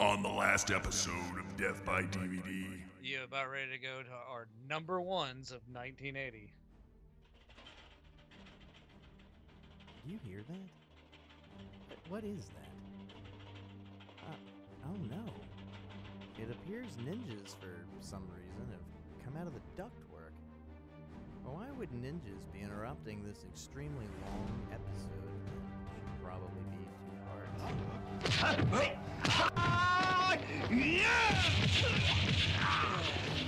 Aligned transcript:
On 0.00 0.22
the 0.22 0.28
last 0.28 0.70
episode 0.70 1.12
of 1.38 1.56
Death 1.56 1.84
by 1.84 2.02
DVD. 2.02 2.66
You 3.02 3.22
about 3.24 3.50
ready 3.50 3.70
to 3.72 3.78
go 3.78 4.02
to 4.02 4.10
our 4.10 4.48
number 4.68 5.00
ones 5.00 5.50
of 5.52 5.60
1980? 5.72 6.52
You 10.06 10.18
hear 10.26 10.42
that? 10.48 10.56
What- 12.08 12.22
What 12.22 12.24
is 12.24 12.46
that? 12.48 12.74
Uh, 14.26 14.34
oh 14.88 14.96
no. 15.08 15.22
It 16.42 16.50
appears 16.50 16.96
ninjas, 17.06 17.54
for 17.60 17.70
some 18.00 18.24
reason, 18.34 18.66
have 18.72 19.24
come 19.24 19.36
out 19.40 19.46
of 19.46 19.54
the 19.54 19.60
ductwork. 19.80 20.34
Why 21.44 21.70
would 21.78 21.88
ninjas 21.92 22.42
be 22.52 22.62
interrupting 22.62 23.22
this 23.22 23.44
extremely 23.48 24.06
long 24.26 24.66
episode? 24.72 25.22
That 25.86 26.02
should 26.02 26.20
probably 26.24 26.64
be 26.72 26.82
two 26.98 27.14
parts. 27.28 27.62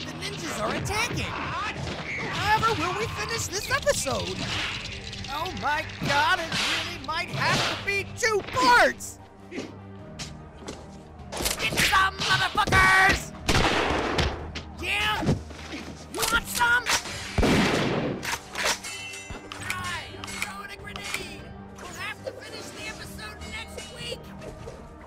The 0.05 0.13
ninjas 0.23 0.57
are 0.63 0.77
attacking! 0.77 1.35
However, 2.31 2.81
will 2.81 2.95
we 3.01 3.07
finish 3.09 3.49
this 3.49 3.69
episode? 3.73 4.39
Oh 5.33 5.53
my 5.61 5.85
god, 6.07 6.39
it 6.39 6.49
really 6.49 7.07
might 7.09 7.31
have 7.31 7.59
to 7.77 7.85
be 7.85 8.07
two 8.17 8.41
parts! 8.53 9.19
Motherfuckers! 12.45 13.33
Yeah? 14.83 15.23
You 15.73 16.21
want 16.31 16.47
some? 16.47 16.85
I'm 19.73 20.25
throwing 20.27 20.71
a 20.71 20.77
grenade. 20.77 21.41
We'll 21.79 21.89
have 21.95 22.23
to 22.27 22.33
finish 22.33 22.67
the 22.67 22.89
episode 22.89 23.39
next 23.51 23.95
week. 23.97 24.19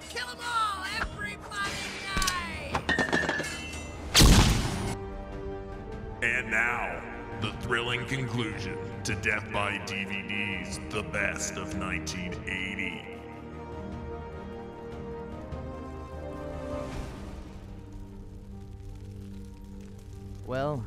Kill 0.10 0.26
them 0.26 0.40
all. 0.44 0.84
Everybody. 1.00 1.74
And 6.24 6.50
now, 6.50 7.04
the 7.42 7.52
thrilling 7.62 8.08
conclusion 8.08 8.80
to 9.04 9.14
Death 9.14 9.46
by 9.54 9.78
DVD's 9.86 10.80
The 10.90 11.04
Best 11.04 11.52
of 11.58 11.78
1980. 11.78 13.17
Well, 20.48 20.81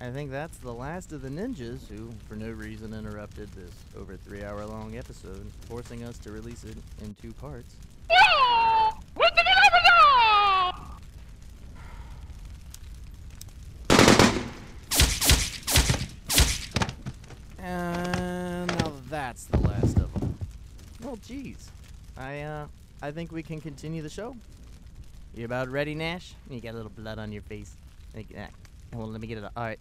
I 0.00 0.08
think 0.08 0.30
that's 0.30 0.56
the 0.56 0.72
last 0.72 1.12
of 1.12 1.20
the 1.20 1.28
ninjas 1.28 1.86
who, 1.86 2.10
for 2.26 2.34
no 2.34 2.50
reason, 2.50 2.94
interrupted 2.94 3.52
this 3.52 3.72
over 3.94 4.16
three 4.16 4.42
hour 4.42 4.64
long 4.64 4.96
episode, 4.96 5.52
forcing 5.68 6.02
us 6.02 6.16
to 6.20 6.32
release 6.32 6.64
it 6.64 6.78
in 7.02 7.14
two 7.20 7.34
parts. 7.34 7.76
And 17.58 18.66
now 18.66 18.92
that's 19.10 19.44
the 19.44 19.58
last 19.58 19.98
of 19.98 20.10
them. 20.14 20.38
Well, 21.02 21.16
geez. 21.16 21.70
I, 22.16 22.40
uh, 22.40 22.66
I 23.02 23.10
think 23.10 23.30
we 23.30 23.42
can 23.42 23.60
continue 23.60 24.00
the 24.00 24.08
show. 24.08 24.34
You 25.34 25.44
about 25.44 25.68
ready, 25.68 25.94
Nash? 25.94 26.32
You 26.48 26.62
got 26.62 26.72
a 26.72 26.76
little 26.76 26.90
blood 26.90 27.18
on 27.18 27.30
your 27.30 27.42
face. 27.42 27.76
Like 28.14 28.30
that. 28.30 28.50
Well, 28.94 29.08
let 29.08 29.20
me 29.20 29.26
get 29.26 29.38
it. 29.38 29.44
All 29.44 29.64
right. 29.64 29.78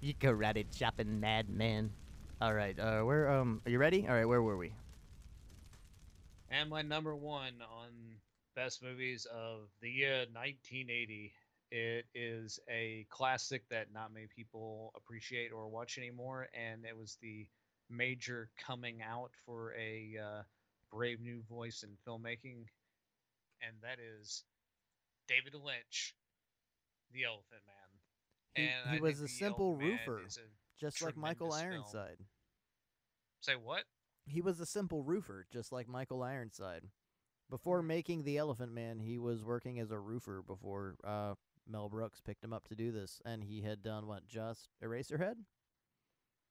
You 0.00 0.12
go 0.20 0.32
karate 0.32 0.66
chopping 0.76 1.20
madman. 1.20 1.90
All 2.40 2.52
right. 2.52 2.78
Uh, 2.78 3.02
where 3.02 3.30
um, 3.30 3.62
are 3.64 3.70
you 3.70 3.78
ready? 3.78 4.06
All 4.06 4.14
right. 4.14 4.26
Where 4.26 4.42
were 4.42 4.56
we? 4.56 4.72
And 6.50 6.68
my 6.68 6.82
number 6.82 7.16
one 7.16 7.54
on 7.62 7.90
best 8.54 8.82
movies 8.82 9.26
of 9.26 9.68
the 9.80 9.90
year 9.90 10.26
1980. 10.32 11.32
It 11.70 12.06
is 12.14 12.60
a 12.70 13.06
classic 13.10 13.68
that 13.70 13.92
not 13.92 14.12
many 14.12 14.26
people 14.26 14.92
appreciate 14.94 15.50
or 15.52 15.68
watch 15.68 15.98
anymore, 15.98 16.48
and 16.54 16.84
it 16.84 16.96
was 16.96 17.16
the 17.20 17.46
major 17.90 18.50
coming 18.58 19.02
out 19.02 19.32
for 19.44 19.74
a 19.74 20.16
uh, 20.22 20.42
brave 20.92 21.20
new 21.20 21.42
voice 21.48 21.82
in 21.82 21.90
filmmaking, 22.06 22.66
and 23.62 23.74
that 23.82 23.98
is 23.98 24.44
David 25.26 25.54
Lynch, 25.54 26.14
The 27.12 27.24
Elephant 27.24 27.62
Man. 27.66 27.83
He, 28.54 28.62
and 28.62 28.90
he 28.90 28.98
I 28.98 29.00
was 29.00 29.20
a 29.20 29.28
simple 29.28 29.74
roofer, 29.76 30.22
just 30.78 31.02
like 31.02 31.16
Michael 31.16 31.50
tremendous 31.50 31.62
film. 31.62 31.72
Ironside. 31.72 32.16
Say 33.40 33.54
what? 33.56 33.84
He 34.26 34.40
was 34.40 34.60
a 34.60 34.66
simple 34.66 35.02
roofer, 35.02 35.46
just 35.52 35.72
like 35.72 35.88
Michael 35.88 36.22
Ironside. 36.22 36.88
Before 37.50 37.82
Mm. 37.82 37.86
making 37.86 38.22
The 38.24 38.38
Elephant 38.38 38.72
Man, 38.72 39.00
he 39.00 39.18
was 39.18 39.44
working 39.44 39.78
as 39.78 39.90
a 39.90 39.98
roofer 39.98 40.40
before 40.42 40.96
uh, 41.04 41.34
Mel 41.66 41.88
Brooks 41.88 42.20
picked 42.20 42.42
him 42.42 42.52
up 42.52 42.66
to 42.68 42.74
do 42.74 42.90
this, 42.90 43.20
and 43.24 43.44
he 43.44 43.62
had 43.62 43.82
done 43.82 44.06
what? 44.06 44.26
Just 44.26 44.68
Eraserhead. 44.82 45.44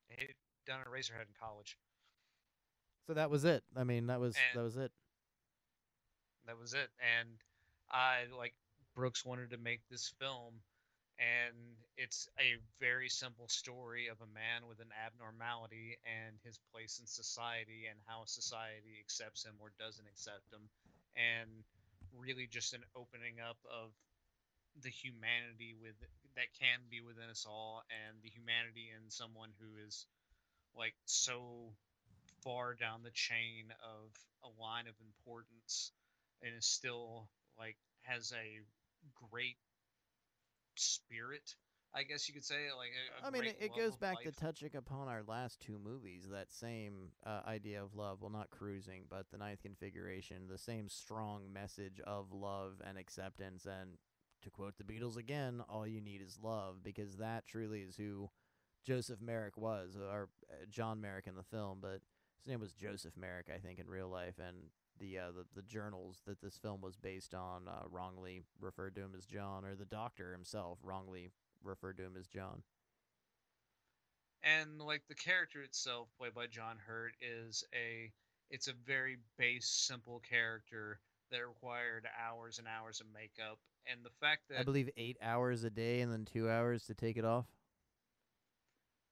He'd 0.10 0.36
done 0.66 0.82
Eraserhead 0.88 1.28
in 1.28 1.34
college. 1.40 1.78
So 3.08 3.14
that 3.14 3.30
was 3.30 3.44
it. 3.44 3.64
I 3.76 3.84
mean, 3.84 4.08
that 4.08 4.20
was 4.20 4.36
that 4.54 4.62
was 4.62 4.78
it. 4.78 4.92
that 6.46 6.58
was 6.60 6.74
it 6.74 6.90
and 7.00 7.30
i 7.90 8.24
like 8.38 8.54
brooks 8.96 9.24
wanted 9.24 9.50
to 9.50 9.58
make 9.58 9.80
this 9.90 10.14
film 10.20 10.56
and 11.20 11.56
it's 11.98 12.28
a 12.40 12.58
very 12.80 13.10
simple 13.10 13.48
story 13.48 14.08
of 14.08 14.18
a 14.22 14.34
man 14.34 14.68
with 14.68 14.80
an 14.80 14.90
abnormality 15.06 15.98
and 16.06 16.36
his 16.44 16.60
place 16.74 17.00
in 17.00 17.08
society 17.08 17.86
and 17.90 18.00
how 18.08 18.24
society 18.26 18.98
accepts 19.00 19.46
him 19.46 19.54
or 19.62 19.72
doesn't 19.80 20.08
accept 20.10 20.50
him 20.52 20.66
and 21.16 21.50
really 22.18 22.48
just 22.50 22.74
an 22.74 22.84
opening 22.96 23.38
up 23.40 23.58
of 23.70 23.92
the 24.82 24.90
humanity 24.90 25.76
with 25.80 25.96
that 26.36 26.50
can 26.60 26.80
be 26.90 27.02
within 27.02 27.30
us 27.30 27.46
all 27.48 27.84
and 27.90 28.18
the 28.24 28.30
humanity 28.30 28.90
in 28.90 29.10
someone 29.10 29.50
who 29.62 29.70
is 29.86 30.06
like 30.76 30.96
so 31.06 31.70
far 32.44 32.74
down 32.74 33.02
the 33.04 33.14
chain 33.14 33.70
of 33.86 34.10
a 34.44 34.52
line 34.62 34.88
of 34.88 34.96
importance 35.02 35.92
and 36.42 36.52
is 36.58 36.66
still 36.66 37.30
like 37.58 37.78
has 38.02 38.34
a 38.34 38.60
great 39.30 39.58
spirit 40.76 41.56
i 41.96 42.04
guess 42.04 42.28
you 42.28 42.34
could 42.34 42.46
say 42.46 42.56
like 42.78 42.92
a, 42.92 43.26
a 43.26 43.28
I 43.28 43.32
mean, 43.32 43.46
it, 43.46 43.58
it 43.60 43.72
goes 43.78 43.96
back 43.96 44.22
to 44.24 44.32
touching 44.32 44.76
upon 44.76 45.08
our 45.08 45.24
last 45.28 45.60
two 45.60 45.80
movies. 45.84 46.28
That 46.32 46.52
same 46.52 47.12
uh, 47.26 47.42
idea 47.48 47.84
of 47.84 47.96
love. 47.96 48.22
Well, 48.22 48.32
not 48.32 48.50
cruising, 48.50 49.04
but 49.10 49.28
the 49.32 49.38
ninth 49.38 49.62
configuration. 49.62 50.48
The 50.50 50.58
same 50.58 50.90
strong 50.90 51.54
message 51.54 52.02
of 52.06 52.32
love 52.32 52.82
and 52.86 52.98
acceptance. 52.98 53.66
And 53.66 53.98
to 54.44 54.50
quote 54.50 54.74
the 54.78 54.84
Beatles 54.84 55.18
again, 55.18 55.62
all 55.70 55.88
you 55.88 56.02
need 56.02 56.22
is 56.22 56.38
love, 56.42 56.84
because 56.84 57.18
that 57.18 57.46
truly 57.48 57.82
is 57.82 57.96
who 57.96 58.30
Joseph 58.84 59.22
Merrick 59.22 59.58
was, 59.58 59.96
or 59.96 60.30
uh, 60.52 60.66
John 60.70 61.00
Merrick 61.00 61.28
in 61.28 61.36
the 61.36 61.44
film, 61.44 61.80
but 61.82 62.02
his 62.44 62.48
name 62.48 62.60
was 62.60 62.74
Joseph 62.74 63.16
Merrick, 63.16 63.48
I 63.54 63.60
think, 63.60 63.80
in 63.80 63.88
real 63.88 64.10
life. 64.10 64.36
And 64.40 64.58
the 65.00 65.18
uh, 65.20 65.32
the, 65.32 65.46
the 65.56 65.68
journals 65.68 66.22
that 66.28 66.42
this 66.42 66.58
film 66.58 66.82
was 66.82 66.96
based 66.96 67.34
on 67.34 67.68
uh, 67.68 67.84
wrongly 67.90 68.44
referred 68.60 68.96
to 68.96 69.02
him 69.02 69.12
as 69.18 69.26
John, 69.26 69.66
or 69.66 69.76
the 69.76 69.86
doctor 69.86 70.32
himself 70.32 70.80
wrongly 70.84 71.30
referred 71.64 71.98
to 71.98 72.04
him 72.04 72.14
as 72.20 72.28
John. 72.28 72.62
and 74.44 74.82
like 74.82 75.04
the 75.08 75.16
character 75.16 75.62
itself 75.62 76.10
played 76.18 76.34
by 76.34 76.46
john 76.48 76.76
hurt 76.86 77.14
is 77.22 77.64
a 77.74 78.12
it's 78.50 78.68
a 78.68 78.74
very 78.86 79.18
base 79.38 79.68
simple 79.68 80.22
character 80.30 81.00
that 81.32 81.48
required 81.48 82.06
hours 82.22 82.60
and 82.60 82.68
hours 82.68 83.00
of 83.00 83.08
makeup 83.14 83.58
and 83.88 84.04
the 84.04 84.10
fact 84.20 84.42
that 84.50 84.60
I 84.60 84.64
believe 84.64 84.90
eight 84.98 85.18
hours 85.22 85.64
a 85.64 85.70
day 85.70 86.02
and 86.02 86.12
then 86.12 86.26
two 86.26 86.50
hours 86.50 86.86
to 86.88 86.94
take 86.94 87.16
it 87.18 87.24
off. 87.26 87.46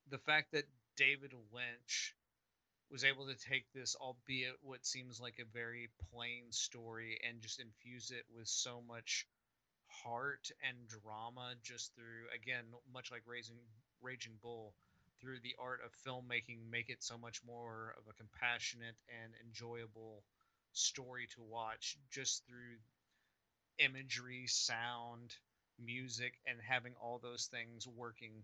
the 0.09 0.17
fact 0.17 0.51
that 0.51 0.65
David 0.97 1.33
Lynch 1.53 2.13
was 2.91 3.05
able 3.05 3.25
to 3.27 3.35
take 3.35 3.65
this, 3.73 3.95
albeit 3.95 4.57
what 4.61 4.85
seems 4.85 5.19
like 5.19 5.39
a 5.39 5.45
very 5.53 5.89
plain 6.11 6.51
story, 6.51 7.19
and 7.27 7.41
just 7.41 7.61
infuse 7.61 8.11
it 8.11 8.25
with 8.35 8.47
so 8.47 8.81
much 8.87 9.25
heart 9.87 10.51
and 10.67 10.77
drama, 10.87 11.53
just 11.63 11.95
through 11.95 12.27
again, 12.35 12.65
much 12.93 13.11
like 13.11 13.23
raising 13.25 13.55
Raging 14.01 14.33
Bull, 14.41 14.73
through 15.21 15.39
the 15.41 15.55
art 15.59 15.79
of 15.85 15.91
filmmaking, 16.05 16.69
make 16.69 16.89
it 16.89 17.03
so 17.03 17.17
much 17.17 17.41
more 17.45 17.95
of 17.97 18.03
a 18.09 18.13
compassionate 18.13 18.95
and 19.23 19.33
enjoyable 19.45 20.23
story 20.73 21.27
to 21.35 21.41
watch, 21.43 21.97
just 22.09 22.45
through 22.45 22.77
imagery, 23.77 24.45
sound, 24.47 25.35
music, 25.79 26.33
and 26.45 26.57
having 26.67 26.93
all 27.01 27.19
those 27.19 27.45
things 27.45 27.87
working 27.87 28.43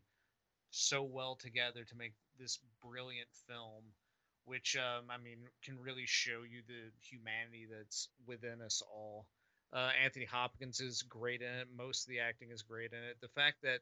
so 0.69 1.03
well 1.03 1.35
together 1.35 1.83
to 1.83 1.97
make 1.97 2.13
this 2.39 2.59
brilliant 2.83 3.29
film 3.47 3.83
which 4.47 4.77
um, 4.77 5.11
i 5.11 5.17
mean 5.19 5.39
can 5.63 5.79
really 5.79 6.05
show 6.07 6.41
you 6.49 6.63
the 6.67 6.91
humanity 7.09 7.67
that's 7.71 8.09
within 8.27 8.61
us 8.65 8.81
all 8.93 9.27
Uh, 9.73 9.91
Anthony 10.03 10.25
Hopkins 10.25 10.79
is 10.79 11.03
great 11.03 11.41
in 11.41 11.53
it. 11.61 11.67
Most 11.75 12.05
of 12.05 12.09
the 12.09 12.21
acting 12.21 12.51
is 12.51 12.63
great 12.63 12.93
in 12.93 13.03
it. 13.03 13.17
The 13.21 13.35
fact 13.35 13.57
that 13.63 13.81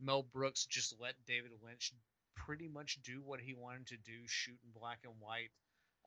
Mel 0.00 0.22
Brooks 0.22 0.66
just 0.66 0.94
let 1.00 1.14
David 1.26 1.50
Lynch 1.64 1.92
pretty 2.36 2.68
much 2.68 3.02
do 3.02 3.20
what 3.20 3.40
he 3.40 3.52
wanted 3.54 3.86
to 3.88 3.96
do, 3.98 4.18
shoot 4.26 4.58
in 4.64 4.70
black 4.80 5.00
and 5.04 5.14
white, 5.18 5.50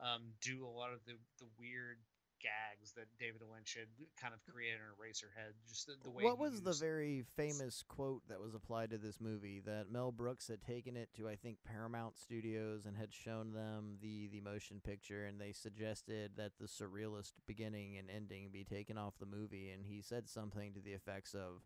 um, 0.01 0.31
do 0.41 0.65
a 0.65 0.71
lot 0.79 0.93
of 0.93 0.99
the, 1.05 1.15
the 1.39 1.49
weird 1.59 1.99
gags 2.41 2.93
that 2.93 3.07
David 3.19 3.41
Lynch 3.51 3.77
had 3.77 3.87
kind 4.19 4.33
of 4.33 4.39
created 4.51 4.79
in 4.79 4.87
Eraserhead. 4.93 5.53
Just 5.67 5.87
the, 5.87 5.93
the 6.03 6.09
way. 6.09 6.23
What 6.23 6.39
was 6.39 6.61
the 6.61 6.73
very 6.73 7.23
famous 7.35 7.83
quote 7.87 8.21
that 8.29 8.39
was 8.39 8.55
applied 8.55 8.91
to 8.91 8.97
this 8.97 9.19
movie 9.19 9.61
that 9.65 9.91
Mel 9.91 10.11
Brooks 10.11 10.47
had 10.47 10.61
taken 10.61 10.95
it 10.95 11.09
to 11.15 11.27
I 11.27 11.35
think 11.35 11.57
Paramount 11.65 12.17
Studios 12.17 12.85
and 12.85 12.95
had 12.95 13.13
shown 13.13 13.53
them 13.53 13.97
the 14.01 14.27
the 14.27 14.41
motion 14.41 14.81
picture 14.83 15.25
and 15.25 15.39
they 15.39 15.51
suggested 15.51 16.31
that 16.37 16.51
the 16.59 16.67
surrealist 16.67 17.33
beginning 17.45 17.97
and 17.97 18.09
ending 18.09 18.49
be 18.51 18.63
taken 18.63 18.97
off 18.97 19.13
the 19.19 19.25
movie 19.25 19.69
and 19.71 19.85
he 19.85 20.01
said 20.01 20.29
something 20.29 20.73
to 20.73 20.81
the 20.81 20.93
effects 20.93 21.33
of 21.33 21.61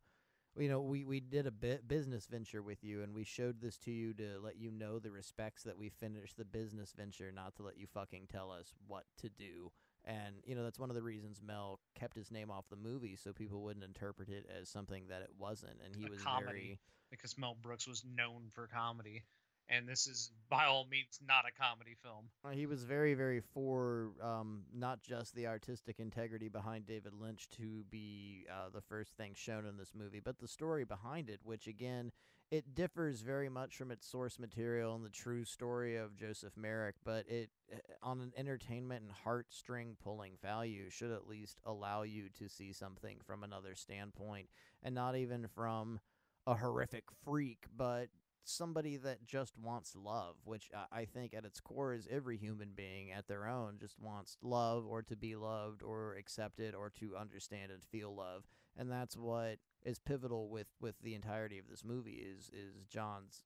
you 0.57 0.67
know 0.67 0.81
we 0.81 1.05
we 1.05 1.19
did 1.19 1.47
a 1.47 1.51
bit 1.51 1.87
business 1.87 2.27
venture 2.27 2.61
with 2.61 2.83
you 2.83 3.03
and 3.03 3.13
we 3.13 3.23
showed 3.23 3.61
this 3.61 3.77
to 3.77 3.91
you 3.91 4.13
to 4.13 4.39
let 4.43 4.57
you 4.57 4.71
know 4.71 4.99
the 4.99 5.11
respects 5.11 5.63
that 5.63 5.77
we 5.77 5.89
finished 5.89 6.37
the 6.37 6.45
business 6.45 6.93
venture 6.95 7.31
not 7.31 7.55
to 7.55 7.63
let 7.63 7.77
you 7.77 7.87
fucking 7.87 8.27
tell 8.31 8.51
us 8.51 8.73
what 8.87 9.05
to 9.17 9.29
do 9.29 9.71
and 10.05 10.35
you 10.45 10.55
know 10.55 10.63
that's 10.63 10.79
one 10.79 10.89
of 10.89 10.95
the 10.95 11.01
reasons 11.01 11.41
Mel 11.45 11.79
kept 11.95 12.15
his 12.15 12.31
name 12.31 12.49
off 12.49 12.65
the 12.69 12.75
movie 12.75 13.15
so 13.15 13.31
people 13.33 13.61
wouldn't 13.61 13.85
interpret 13.85 14.29
it 14.29 14.45
as 14.59 14.69
something 14.69 15.03
that 15.09 15.21
it 15.21 15.29
wasn't 15.37 15.77
and 15.85 15.95
he 15.95 16.05
A 16.07 16.09
was 16.09 16.21
comedy. 16.21 16.45
very 16.45 16.79
because 17.09 17.37
Mel 17.37 17.57
Brooks 17.61 17.87
was 17.87 18.03
known 18.15 18.43
for 18.49 18.67
comedy, 18.67 19.21
and 19.67 19.87
this 19.87 20.07
is 20.07 20.31
by 20.49 20.65
all 20.65 20.85
means 20.89 21.19
not 21.27 21.43
a 21.45 21.51
comedy 21.61 21.95
film. 22.01 22.29
Uh, 22.45 22.49
he 22.51 22.65
was 22.65 22.83
very, 22.83 23.13
very 23.13 23.41
for 23.53 24.11
um, 24.21 24.63
not 24.73 25.01
just 25.01 25.35
the 25.35 25.45
artistic 25.47 25.99
integrity 25.99 26.47
behind 26.47 26.85
David 26.85 27.11
Lynch 27.13 27.49
to 27.57 27.83
be 27.89 28.45
uh, 28.49 28.69
the 28.73 28.81
first 28.81 29.17
thing 29.17 29.33
shown 29.35 29.65
in 29.65 29.75
this 29.77 29.91
movie, 29.93 30.21
but 30.23 30.39
the 30.39 30.47
story 30.47 30.85
behind 30.85 31.29
it, 31.29 31.39
which 31.43 31.67
again, 31.67 32.11
it 32.51 32.75
differs 32.75 33.21
very 33.21 33.47
much 33.47 33.77
from 33.77 33.91
its 33.91 34.05
source 34.05 34.37
material 34.37 34.93
and 34.93 35.05
the 35.05 35.09
true 35.09 35.45
story 35.45 35.95
of 35.95 36.17
Joseph 36.17 36.57
Merrick, 36.57 36.95
but 37.05 37.25
it, 37.29 37.49
uh, 37.73 37.77
on 38.03 38.19
an 38.19 38.33
entertainment 38.35 39.03
and 39.03 39.11
heartstring 39.25 39.97
pulling 40.03 40.33
value, 40.41 40.89
should 40.89 41.11
at 41.11 41.27
least 41.27 41.61
allow 41.65 42.01
you 42.03 42.27
to 42.37 42.49
see 42.49 42.73
something 42.73 43.17
from 43.25 43.43
another 43.43 43.73
standpoint 43.73 44.49
and 44.83 44.93
not 44.93 45.15
even 45.15 45.47
from 45.47 46.01
a 46.45 46.55
horrific 46.55 47.05
freak, 47.23 47.65
but 47.75 48.09
somebody 48.43 48.97
that 48.97 49.25
just 49.25 49.57
wants 49.57 49.95
love, 49.95 50.35
which 50.43 50.69
I 50.91 51.05
think 51.05 51.33
at 51.33 51.45
its 51.45 51.61
core 51.61 51.93
is 51.93 52.07
every 52.11 52.37
human 52.37 52.71
being 52.75 53.11
at 53.11 53.27
their 53.27 53.47
own 53.47 53.77
just 53.79 53.99
wants 53.99 54.35
love 54.41 54.85
or 54.85 55.03
to 55.03 55.15
be 55.15 55.35
loved 55.35 55.83
or 55.83 56.15
accepted 56.15 56.75
or 56.75 56.89
to 56.99 57.15
understand 57.15 57.71
and 57.71 57.83
feel 57.83 58.13
love. 58.13 58.43
And 58.75 58.91
that's 58.91 59.15
what 59.15 59.59
is 59.83 59.99
pivotal 59.99 60.49
with, 60.49 60.67
with 60.79 60.95
the 61.01 61.15
entirety 61.15 61.57
of 61.57 61.67
this 61.69 61.83
movie 61.83 62.23
is 62.23 62.49
is 62.53 62.85
John's 62.89 63.43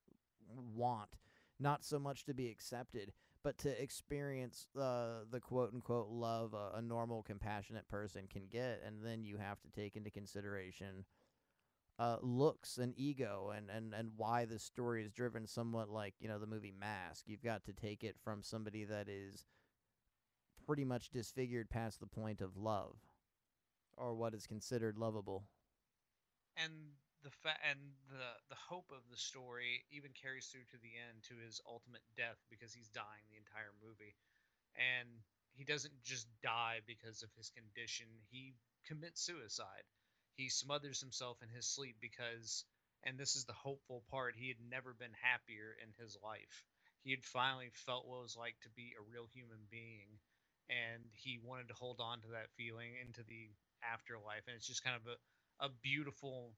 want 0.76 1.10
not 1.60 1.84
so 1.84 1.98
much 1.98 2.26
to 2.26 2.34
be 2.34 2.50
accepted 2.50 3.12
but 3.44 3.58
to 3.58 3.82
experience 3.82 4.68
uh, 4.80 5.24
the 5.32 5.40
quote 5.40 5.74
unquote 5.74 6.10
love 6.10 6.54
a, 6.54 6.78
a 6.78 6.82
normal 6.82 7.24
compassionate 7.24 7.88
person 7.88 8.28
can 8.32 8.44
get 8.52 8.82
and 8.86 9.04
then 9.04 9.24
you 9.24 9.38
have 9.38 9.60
to 9.62 9.70
take 9.70 9.96
into 9.96 10.12
consideration 10.12 11.06
uh, 11.98 12.18
looks 12.22 12.78
and 12.78 12.94
ego 12.98 13.54
and, 13.56 13.70
and, 13.70 13.94
and 13.94 14.12
why 14.18 14.46
the 14.46 14.60
story 14.60 15.04
is 15.04 15.12
driven 15.12 15.48
somewhat 15.48 15.90
like 15.90 16.14
you 16.20 16.28
know 16.28 16.40
the 16.40 16.48
movie 16.48 16.74
Mask. 16.78 17.24
You've 17.28 17.44
got 17.44 17.64
to 17.66 17.74
take 17.74 18.04
it 18.04 18.16
from 18.24 18.44
somebody 18.44 18.84
that 18.84 19.08
is 19.08 19.46
pretty 20.66 20.84
much 20.84 21.10
disfigured 21.10 21.70
past 21.70 22.00
the 22.00 22.08
point 22.08 22.42
of 22.42 22.58
love, 22.58 22.98
or 23.96 24.14
what 24.14 24.34
is 24.34 24.46
considered 24.46 24.98
lovable. 24.98 25.46
And 26.57 26.74
the 27.24 27.31
fa- 27.31 27.60
and 27.69 27.80
the 28.10 28.28
the 28.50 28.56
hope 28.69 28.92
of 28.92 29.02
the 29.10 29.18
story 29.18 29.84
even 29.92 30.12
carries 30.13 30.48
through 30.48 30.66
to 30.72 30.78
the 30.81 30.94
end 31.10 31.24
to 31.24 31.36
his 31.44 31.62
ultimate 31.68 32.04
death 32.18 32.38
because 32.50 32.74
he's 32.74 32.90
dying 32.90 33.25
the 33.30 33.38
entire 33.38 33.74
movie. 33.84 34.16
And 34.75 35.10
he 35.54 35.63
doesn't 35.63 36.04
just 36.04 36.28
die 36.44 36.81
because 36.88 37.24
of 37.24 37.31
his 37.38 37.50
condition. 37.50 38.07
He 38.30 38.56
commits 38.86 39.22
suicide. 39.22 39.84
He 40.36 40.50
smothers 40.50 41.00
himself 41.00 41.42
in 41.42 41.50
his 41.50 41.68
sleep 41.68 41.98
because 42.02 42.66
and 43.04 43.18
this 43.18 43.36
is 43.36 43.46
the 43.46 43.54
hopeful 43.54 44.04
part 44.10 44.36
he 44.36 44.48
had 44.50 44.60
never 44.69 44.94
been 44.94 45.13
happier 45.22 45.75
in 45.84 45.94
his 46.01 46.18
life. 46.24 46.66
He 47.04 47.12
had 47.12 47.24
finally 47.25 47.69
felt 47.74 48.08
what 48.08 48.19
it 48.19 48.24
was 48.24 48.36
like 48.38 48.60
to 48.63 48.69
be 48.69 48.94
a 48.98 49.04
real 49.12 49.28
human 49.31 49.60
being 49.69 50.19
and 50.69 51.04
he 51.13 51.38
wanted 51.44 51.68
to 51.69 51.75
hold 51.75 52.00
on 52.01 52.22
to 52.22 52.30
that 52.30 52.50
feeling 52.58 52.94
into 53.06 53.24
the 53.24 53.50
afterlife. 53.84 54.48
And 54.48 54.56
it's 54.58 54.68
just 54.68 54.84
kind 54.84 54.96
of 54.96 55.06
a, 55.08 55.16
a 55.60 55.69
beautiful 55.84 56.54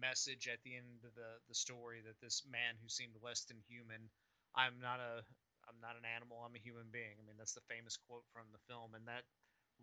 message 0.00 0.48
at 0.50 0.62
the 0.64 0.76
end 0.76 1.02
of 1.06 1.14
the, 1.14 1.38
the 1.48 1.54
story 1.54 2.00
that 2.06 2.18
this 2.22 2.42
man 2.50 2.78
who 2.80 2.88
seemed 2.88 3.14
less 3.22 3.44
than 3.46 3.58
human 3.66 4.08
i'm 4.54 4.78
not 4.80 4.98
a 5.02 5.22
i'm 5.68 5.78
not 5.82 5.98
an 5.98 6.06
animal 6.06 6.42
i'm 6.46 6.54
a 6.54 6.62
human 6.62 6.86
being. 6.92 7.18
I 7.18 7.22
mean 7.26 7.36
that's 7.38 7.54
the 7.54 7.66
famous 7.70 7.98
quote 7.98 8.26
from 8.32 8.46
the 8.52 8.62
film 8.70 8.94
and 8.94 9.06
that 9.06 9.26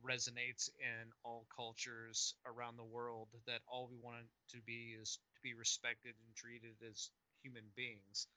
resonates 0.04 0.70
in 0.80 1.12
all 1.26 1.46
cultures 1.54 2.34
around 2.48 2.78
the 2.78 2.88
world 2.88 3.28
that 3.48 3.62
all 3.68 3.88
we 3.92 4.00
want 4.00 4.24
to 4.56 4.60
be 4.66 4.96
is 4.96 5.20
to 5.36 5.42
be 5.44 5.54
respected 5.54 6.16
and 6.24 6.36
treated 6.36 6.76
as 6.88 7.12
human 7.44 7.68
beings. 7.76 8.28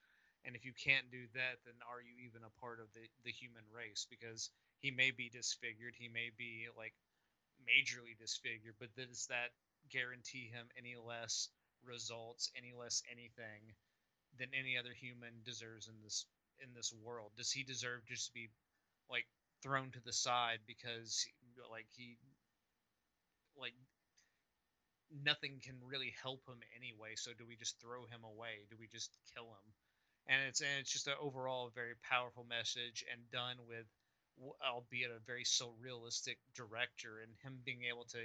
And 0.45 0.57
if 0.57 0.65
you 0.67 0.73
can't 0.75 1.11
do 1.11 1.27
that 1.35 1.63
then 1.65 1.79
are 1.87 2.03
you 2.03 2.15
even 2.27 2.43
a 2.43 2.61
part 2.61 2.81
of 2.81 2.91
the, 2.95 3.07
the 3.25 3.31
human 3.33 3.65
race? 3.71 4.07
Because 4.11 4.51
he 4.83 4.91
may 4.91 5.11
be 5.13 5.31
disfigured 5.31 5.95
he 5.97 6.09
may 6.09 6.31
be 6.37 6.67
like 6.77 6.95
majorly 7.63 8.19
disfigured 8.19 8.75
but 8.81 8.95
does 8.97 9.27
that 9.31 9.51
guarantee 9.93 10.51
him 10.53 10.67
any 10.79 10.97
less 10.97 11.49
results 11.85 12.51
any 12.57 12.73
less 12.73 13.03
anything 13.11 13.75
than 14.39 14.49
any 14.59 14.79
other 14.79 14.93
human 14.93 15.43
deserves 15.45 15.89
in 15.89 15.95
this 16.03 16.27
in 16.61 16.75
this 16.75 16.93
world? 17.03 17.33
Does 17.37 17.53
he 17.53 17.65
deserve 17.65 18.07
just 18.07 18.27
to 18.27 18.33
be 18.33 18.49
like 19.11 19.27
thrown 19.63 19.91
to 19.93 20.01
the 20.05 20.13
side 20.13 20.59
because 20.67 21.27
like 21.71 21.87
he 21.93 22.17
like 23.57 23.75
nothing 25.13 25.61
can 25.63 25.77
really 25.85 26.15
help 26.23 26.41
him 26.49 26.61
anyway 26.75 27.13
so 27.15 27.33
do 27.37 27.45
we 27.47 27.57
just 27.57 27.81
throw 27.81 28.07
him 28.07 28.25
away? 28.25 28.65
Do 28.71 28.77
we 28.79 28.89
just 28.89 29.11
kill 29.35 29.45
him? 29.45 29.67
And 30.29 30.43
it's 30.49 30.61
and 30.61 30.81
it's 30.81 30.93
just 30.93 31.09
an 31.09 31.21
overall 31.21 31.71
very 31.75 31.95
powerful 32.09 32.47
message 32.49 33.05
and 33.13 33.21
done 33.31 33.57
with 33.69 33.87
albeit 34.65 35.11
a 35.11 35.21
very 35.27 35.45
surrealistic 35.45 36.37
director 36.57 37.21
and 37.21 37.33
him 37.43 37.61
being 37.65 37.85
able 37.91 38.05
to 38.05 38.19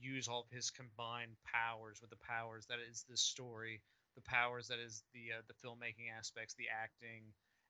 use 0.00 0.28
all 0.28 0.40
of 0.40 0.50
his 0.50 0.70
combined 0.70 1.36
powers 1.44 2.00
with 2.00 2.10
the 2.10 2.24
powers 2.26 2.66
that 2.66 2.78
is 2.90 3.04
this 3.08 3.20
story 3.20 3.80
the 4.16 4.22
powers 4.22 4.68
that 4.68 4.78
is 4.78 5.02
the 5.14 5.38
uh, 5.38 5.42
the 5.46 5.54
filmmaking 5.54 6.10
aspects 6.16 6.54
the 6.54 6.66
acting 6.68 7.22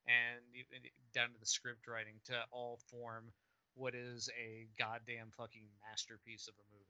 and 0.07 0.41
down 1.15 1.29
to 1.29 1.39
the 1.39 1.47
script 1.47 1.87
writing 1.87 2.15
to 2.25 2.35
all 2.51 2.79
form 2.91 3.33
what 3.75 3.95
is 3.95 4.29
a 4.39 4.67
goddamn 4.79 5.31
fucking 5.37 5.67
masterpiece 5.89 6.49
of 6.49 6.55
a 6.55 6.67
movie. 6.73 6.85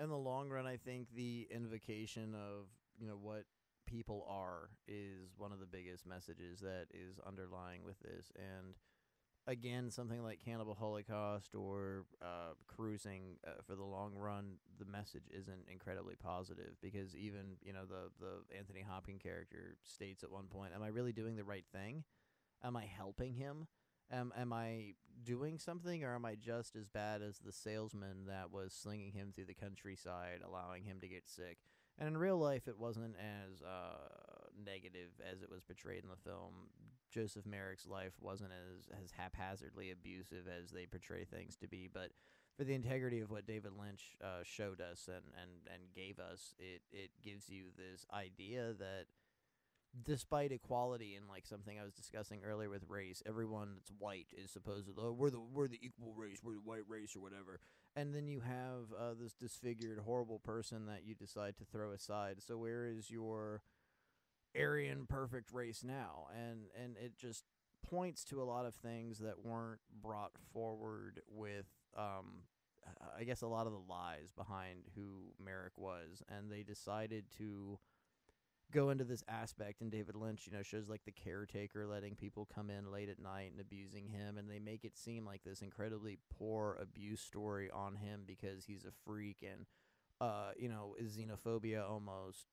In 0.00 0.08
the 0.08 0.16
long 0.16 0.48
run, 0.48 0.66
I 0.66 0.76
think 0.76 1.08
the 1.14 1.46
invocation 1.50 2.34
of 2.34 2.66
you 2.98 3.06
know 3.06 3.18
what 3.20 3.44
people 3.86 4.26
are 4.28 4.70
is 4.88 5.34
one 5.36 5.52
of 5.52 5.60
the 5.60 5.66
biggest 5.66 6.06
messages 6.06 6.60
that 6.60 6.86
is 6.92 7.18
underlying 7.26 7.84
with 7.84 7.98
this, 8.00 8.32
and 8.36 8.74
again, 9.46 9.90
something 9.90 10.22
like 10.22 10.44
Cannibal 10.44 10.74
Holocaust 10.74 11.54
or 11.54 12.04
uh, 12.20 12.54
Cruising 12.66 13.36
uh, 13.46 13.62
for 13.66 13.74
the 13.74 13.84
long 13.84 14.14
run, 14.14 14.56
the 14.78 14.84
message 14.84 15.24
isn't 15.30 15.68
incredibly 15.70 16.14
positive 16.14 16.76
because 16.80 17.14
even 17.16 17.56
you 17.62 17.72
know 17.72 17.84
the 17.86 18.10
the 18.20 18.56
Anthony 18.56 18.82
Hopkins 18.82 19.22
character 19.22 19.76
states 19.82 20.22
at 20.22 20.30
one 20.30 20.46
point, 20.46 20.72
"Am 20.74 20.82
I 20.82 20.88
really 20.88 21.12
doing 21.12 21.36
the 21.36 21.44
right 21.44 21.64
thing? 21.72 22.04
Am 22.64 22.76
I 22.76 22.86
helping 22.86 23.34
him? 23.34 23.66
Am 24.10 24.32
am 24.36 24.52
I 24.52 24.94
doing 25.22 25.58
something, 25.58 26.04
or 26.04 26.14
am 26.14 26.24
I 26.24 26.34
just 26.34 26.76
as 26.76 26.88
bad 26.88 27.22
as 27.22 27.38
the 27.38 27.52
salesman 27.52 28.26
that 28.26 28.50
was 28.52 28.72
slinging 28.72 29.12
him 29.12 29.32
through 29.32 29.46
the 29.46 29.54
countryside, 29.54 30.40
allowing 30.46 30.84
him 30.84 31.00
to 31.00 31.08
get 31.08 31.28
sick?" 31.28 31.58
And 31.98 32.08
in 32.08 32.16
real 32.16 32.38
life, 32.38 32.68
it 32.68 32.78
wasn't 32.78 33.16
as 33.18 33.62
uh, 33.62 34.41
negative 34.56 35.10
as 35.20 35.42
it 35.42 35.50
was 35.50 35.62
portrayed 35.62 36.04
in 36.04 36.10
the 36.10 36.30
film. 36.30 36.68
Joseph 37.10 37.44
Merrick's 37.46 37.86
life 37.86 38.12
wasn't 38.20 38.52
as, 38.52 38.88
as 39.02 39.12
haphazardly 39.12 39.90
abusive 39.90 40.46
as 40.48 40.70
they 40.70 40.86
portray 40.86 41.24
things 41.24 41.56
to 41.56 41.68
be, 41.68 41.88
but 41.92 42.10
for 42.56 42.64
the 42.64 42.74
integrity 42.74 43.20
of 43.20 43.30
what 43.30 43.46
David 43.46 43.72
Lynch 43.78 44.16
uh, 44.22 44.42
showed 44.44 44.80
us 44.80 45.08
and, 45.08 45.24
and, 45.40 45.50
and 45.72 45.94
gave 45.94 46.18
us, 46.18 46.54
it, 46.58 46.82
it 46.90 47.10
gives 47.22 47.48
you 47.48 47.64
this 47.76 48.06
idea 48.12 48.74
that 48.78 49.06
despite 50.04 50.52
equality 50.52 51.14
and 51.14 51.28
like 51.28 51.46
something 51.46 51.78
I 51.78 51.84
was 51.84 51.94
discussing 51.94 52.40
earlier 52.44 52.70
with 52.70 52.84
race, 52.88 53.22
everyone 53.26 53.74
that's 53.76 53.92
white 53.98 54.28
is 54.36 54.50
supposedly 54.50 54.94
oh, 54.98 55.12
we're 55.12 55.30
the 55.30 55.40
we're 55.40 55.68
the 55.68 55.80
equal 55.82 56.14
race, 56.16 56.40
we're 56.42 56.54
the 56.54 56.60
white 56.60 56.88
race 56.88 57.14
or 57.14 57.20
whatever. 57.20 57.60
And 57.94 58.14
then 58.14 58.26
you 58.26 58.40
have 58.40 58.92
uh, 58.98 59.14
this 59.20 59.34
disfigured, 59.34 59.98
horrible 59.98 60.38
person 60.38 60.86
that 60.86 61.04
you 61.04 61.14
decide 61.14 61.58
to 61.58 61.64
throw 61.64 61.92
aside. 61.92 62.36
So 62.40 62.56
where 62.56 62.86
is 62.86 63.10
your 63.10 63.60
Aryan 64.58 65.06
perfect 65.08 65.52
race 65.52 65.82
now? 65.84 66.26
And 66.34 66.66
and 66.80 66.96
it 66.96 67.16
just 67.16 67.44
points 67.88 68.24
to 68.24 68.42
a 68.42 68.44
lot 68.44 68.66
of 68.66 68.74
things 68.74 69.18
that 69.18 69.44
weren't 69.44 69.80
brought 70.02 70.32
forward 70.52 71.20
with 71.28 71.66
um, 71.96 72.44
I 73.18 73.24
guess 73.24 73.42
a 73.42 73.46
lot 73.46 73.66
of 73.66 73.72
the 73.72 73.92
lies 73.92 74.32
behind 74.36 74.84
who 74.94 75.32
Merrick 75.42 75.76
was, 75.76 76.22
and 76.28 76.50
they 76.50 76.62
decided 76.62 77.24
to 77.38 77.78
go 78.72 78.90
into 78.90 79.04
this 79.04 79.22
aspect. 79.28 79.80
And 79.80 79.90
David 79.90 80.16
Lynch, 80.16 80.46
you 80.46 80.56
know, 80.56 80.62
shows 80.62 80.88
like 80.88 81.04
the 81.04 81.12
caretaker 81.12 81.86
letting 81.86 82.16
people 82.16 82.48
come 82.52 82.70
in 82.70 82.90
late 82.90 83.08
at 83.08 83.20
night 83.20 83.52
and 83.52 83.60
abusing 83.60 84.08
him, 84.08 84.38
and 84.38 84.50
they 84.50 84.58
make 84.58 84.84
it 84.84 84.96
seem 84.96 85.24
like 85.24 85.42
this 85.44 85.62
incredibly 85.62 86.18
poor 86.38 86.78
abuse 86.80 87.20
story 87.20 87.70
on 87.70 87.96
him 87.96 88.22
because 88.26 88.64
he's 88.64 88.84
a 88.84 88.92
freak 89.04 89.42
and, 89.42 89.66
uh, 90.20 90.50
you 90.56 90.68
know, 90.68 90.96
is 90.98 91.16
xenophobia 91.16 91.88
almost 91.88 92.46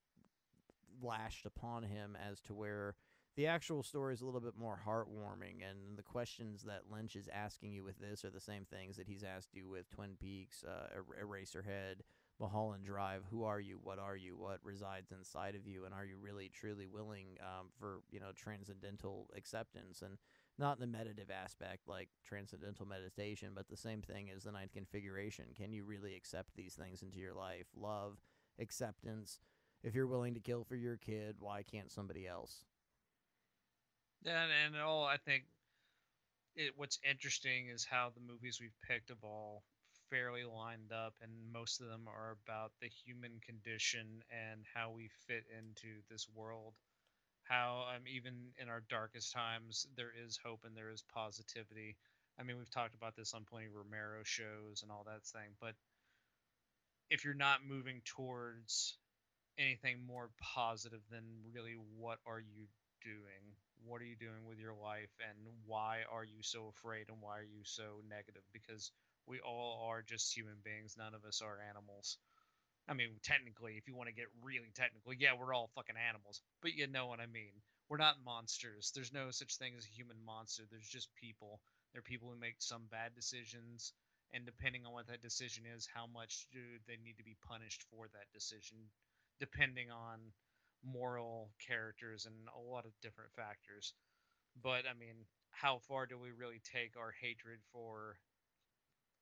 lashed 1.01 1.45
upon 1.45 1.83
him 1.83 2.17
as 2.29 2.39
to 2.41 2.53
where 2.53 2.95
the 3.35 3.47
actual 3.47 3.83
story 3.83 4.13
is 4.13 4.21
a 4.21 4.25
little 4.25 4.41
bit 4.41 4.57
more 4.57 4.81
heartwarming, 4.85 5.61
and 5.67 5.97
the 5.97 6.03
questions 6.03 6.63
that 6.63 6.91
Lynch 6.91 7.15
is 7.15 7.29
asking 7.33 7.71
you 7.71 7.83
with 7.83 7.97
this 7.99 8.25
are 8.25 8.29
the 8.29 8.39
same 8.39 8.65
things 8.65 8.97
that 8.97 9.07
he's 9.07 9.23
asked 9.23 9.53
you 9.53 9.69
with 9.69 9.89
Twin 9.89 10.17
Peaks, 10.19 10.63
uh, 10.67 10.87
er- 10.93 11.25
Eraserhead, 11.25 12.01
Mulholland 12.39 12.85
Drive. 12.85 13.23
Who 13.31 13.43
are 13.43 13.59
you? 13.59 13.79
What 13.81 13.99
are 13.99 14.15
you? 14.15 14.35
What 14.35 14.59
resides 14.63 15.11
inside 15.11 15.55
of 15.55 15.65
you? 15.65 15.85
And 15.85 15.93
are 15.93 16.05
you 16.05 16.17
really 16.21 16.49
truly 16.49 16.85
willing 16.85 17.37
um, 17.39 17.67
for 17.79 18.01
you 18.11 18.19
know 18.19 18.31
transcendental 18.35 19.27
acceptance 19.35 20.01
and 20.01 20.17
not 20.57 20.79
the 20.79 20.87
meditative 20.87 21.31
aspect 21.31 21.87
like 21.87 22.09
transcendental 22.25 22.85
meditation, 22.85 23.51
but 23.55 23.69
the 23.69 23.77
same 23.77 24.01
thing 24.01 24.29
as 24.35 24.43
the 24.43 24.51
ninth 24.51 24.73
configuration. 24.73 25.45
Can 25.55 25.71
you 25.71 25.85
really 25.85 26.15
accept 26.15 26.55
these 26.55 26.73
things 26.73 27.01
into 27.01 27.19
your 27.19 27.33
life? 27.33 27.67
Love, 27.75 28.17
acceptance. 28.59 29.39
If 29.83 29.95
you're 29.95 30.07
willing 30.07 30.33
to 30.33 30.39
kill 30.39 30.63
for 30.63 30.75
your 30.75 30.97
kid, 30.97 31.35
why 31.39 31.63
can't 31.63 31.91
somebody 31.91 32.27
else? 32.27 32.65
And, 34.25 34.51
and 34.65 34.81
all 34.81 35.05
I 35.05 35.17
think 35.17 35.45
it 36.55 36.73
what's 36.75 36.99
interesting 37.09 37.67
is 37.67 37.85
how 37.85 38.11
the 38.13 38.21
movies 38.21 38.59
we've 38.59 38.75
picked 38.87 39.09
have 39.09 39.23
all 39.23 39.63
fairly 40.09 40.43
lined 40.43 40.91
up, 40.91 41.13
and 41.21 41.31
most 41.53 41.81
of 41.81 41.87
them 41.87 42.07
are 42.07 42.35
about 42.43 42.71
the 42.81 42.89
human 43.05 43.39
condition 43.45 44.23
and 44.29 44.61
how 44.73 44.91
we 44.91 45.09
fit 45.27 45.45
into 45.57 46.01
this 46.09 46.27
world. 46.33 46.73
How 47.43 47.85
um, 47.95 48.03
even 48.07 48.33
in 48.61 48.69
our 48.69 48.83
darkest 48.89 49.31
times, 49.33 49.87
there 49.95 50.11
is 50.25 50.37
hope 50.43 50.61
and 50.65 50.75
there 50.75 50.89
is 50.89 51.03
positivity. 51.13 51.95
I 52.39 52.43
mean, 52.43 52.57
we've 52.57 52.69
talked 52.69 52.95
about 52.95 53.15
this 53.15 53.33
on 53.33 53.45
plenty 53.49 53.67
of 53.67 53.75
Romero 53.75 54.21
shows 54.23 54.81
and 54.81 54.91
all 54.91 55.05
that 55.05 55.25
thing, 55.25 55.55
but 55.61 55.75
if 57.09 57.25
you're 57.25 57.33
not 57.33 57.65
moving 57.67 58.01
towards 58.05 58.97
anything 59.59 59.99
more 60.07 60.29
positive 60.41 61.01
than 61.11 61.23
really 61.53 61.75
what 61.97 62.19
are 62.25 62.39
you 62.39 62.65
doing? 63.03 63.43
What 63.85 64.01
are 64.01 64.05
you 64.05 64.15
doing 64.15 64.47
with 64.47 64.57
your 64.57 64.73
life 64.73 65.11
and 65.19 65.37
why 65.65 65.99
are 66.11 66.23
you 66.23 66.41
so 66.41 66.71
afraid 66.71 67.09
and 67.09 67.17
why 67.21 67.39
are 67.39 67.51
you 67.51 67.63
so 67.63 67.99
negative? 68.09 68.43
Because 68.53 68.91
we 69.27 69.39
all 69.39 69.85
are 69.89 70.01
just 70.01 70.35
human 70.35 70.55
beings. 70.63 70.95
None 70.97 71.13
of 71.13 71.25
us 71.25 71.41
are 71.41 71.59
animals. 71.69 72.17
I 72.87 72.93
mean 72.93 73.09
technically 73.21 73.75
if 73.77 73.87
you 73.87 73.95
want 73.95 74.07
to 74.09 74.15
get 74.15 74.25
really 74.41 74.71
technical 74.73 75.13
yeah 75.13 75.37
we're 75.37 75.53
all 75.53 75.69
fucking 75.75 75.95
animals 76.09 76.41
but 76.63 76.73
you 76.73 76.87
know 76.87 77.05
what 77.05 77.19
i 77.19 77.27
mean. 77.27 77.53
We're 77.89 77.97
not 77.97 78.23
monsters. 78.23 78.91
There's 78.93 79.13
no 79.13 79.31
such 79.31 79.57
thing 79.57 79.73
as 79.75 79.85
a 79.85 79.97
human 79.97 80.17
monster. 80.23 80.63
There's 80.69 80.87
just 80.87 81.09
people. 81.15 81.59
There 81.91 81.99
are 81.99 82.03
people 82.03 82.29
who 82.29 82.39
make 82.39 82.61
some 82.61 82.85
bad 82.91 83.15
decisions 83.15 83.93
and 84.31 84.45
depending 84.45 84.85
on 84.85 84.93
what 84.93 85.07
that 85.07 85.21
decision 85.21 85.63
is 85.65 85.89
how 85.91 86.05
much 86.05 86.45
do 86.53 86.61
they 86.87 86.97
need 87.03 87.17
to 87.17 87.23
be 87.23 87.35
punished 87.47 87.83
for 87.89 88.07
that 88.13 88.29
decision 88.33 88.77
depending 89.39 89.91
on 89.91 90.19
moral 90.83 91.51
characters 91.65 92.25
and 92.25 92.35
a 92.55 92.59
lot 92.59 92.85
of 92.85 92.91
different 93.01 93.31
factors. 93.35 93.93
But 94.61 94.85
I 94.89 94.93
mean, 94.97 95.25
how 95.51 95.79
far 95.79 96.05
do 96.07 96.17
we 96.19 96.31
really 96.31 96.61
take 96.63 96.97
our 96.97 97.11
hatred 97.21 97.59
for 97.71 98.17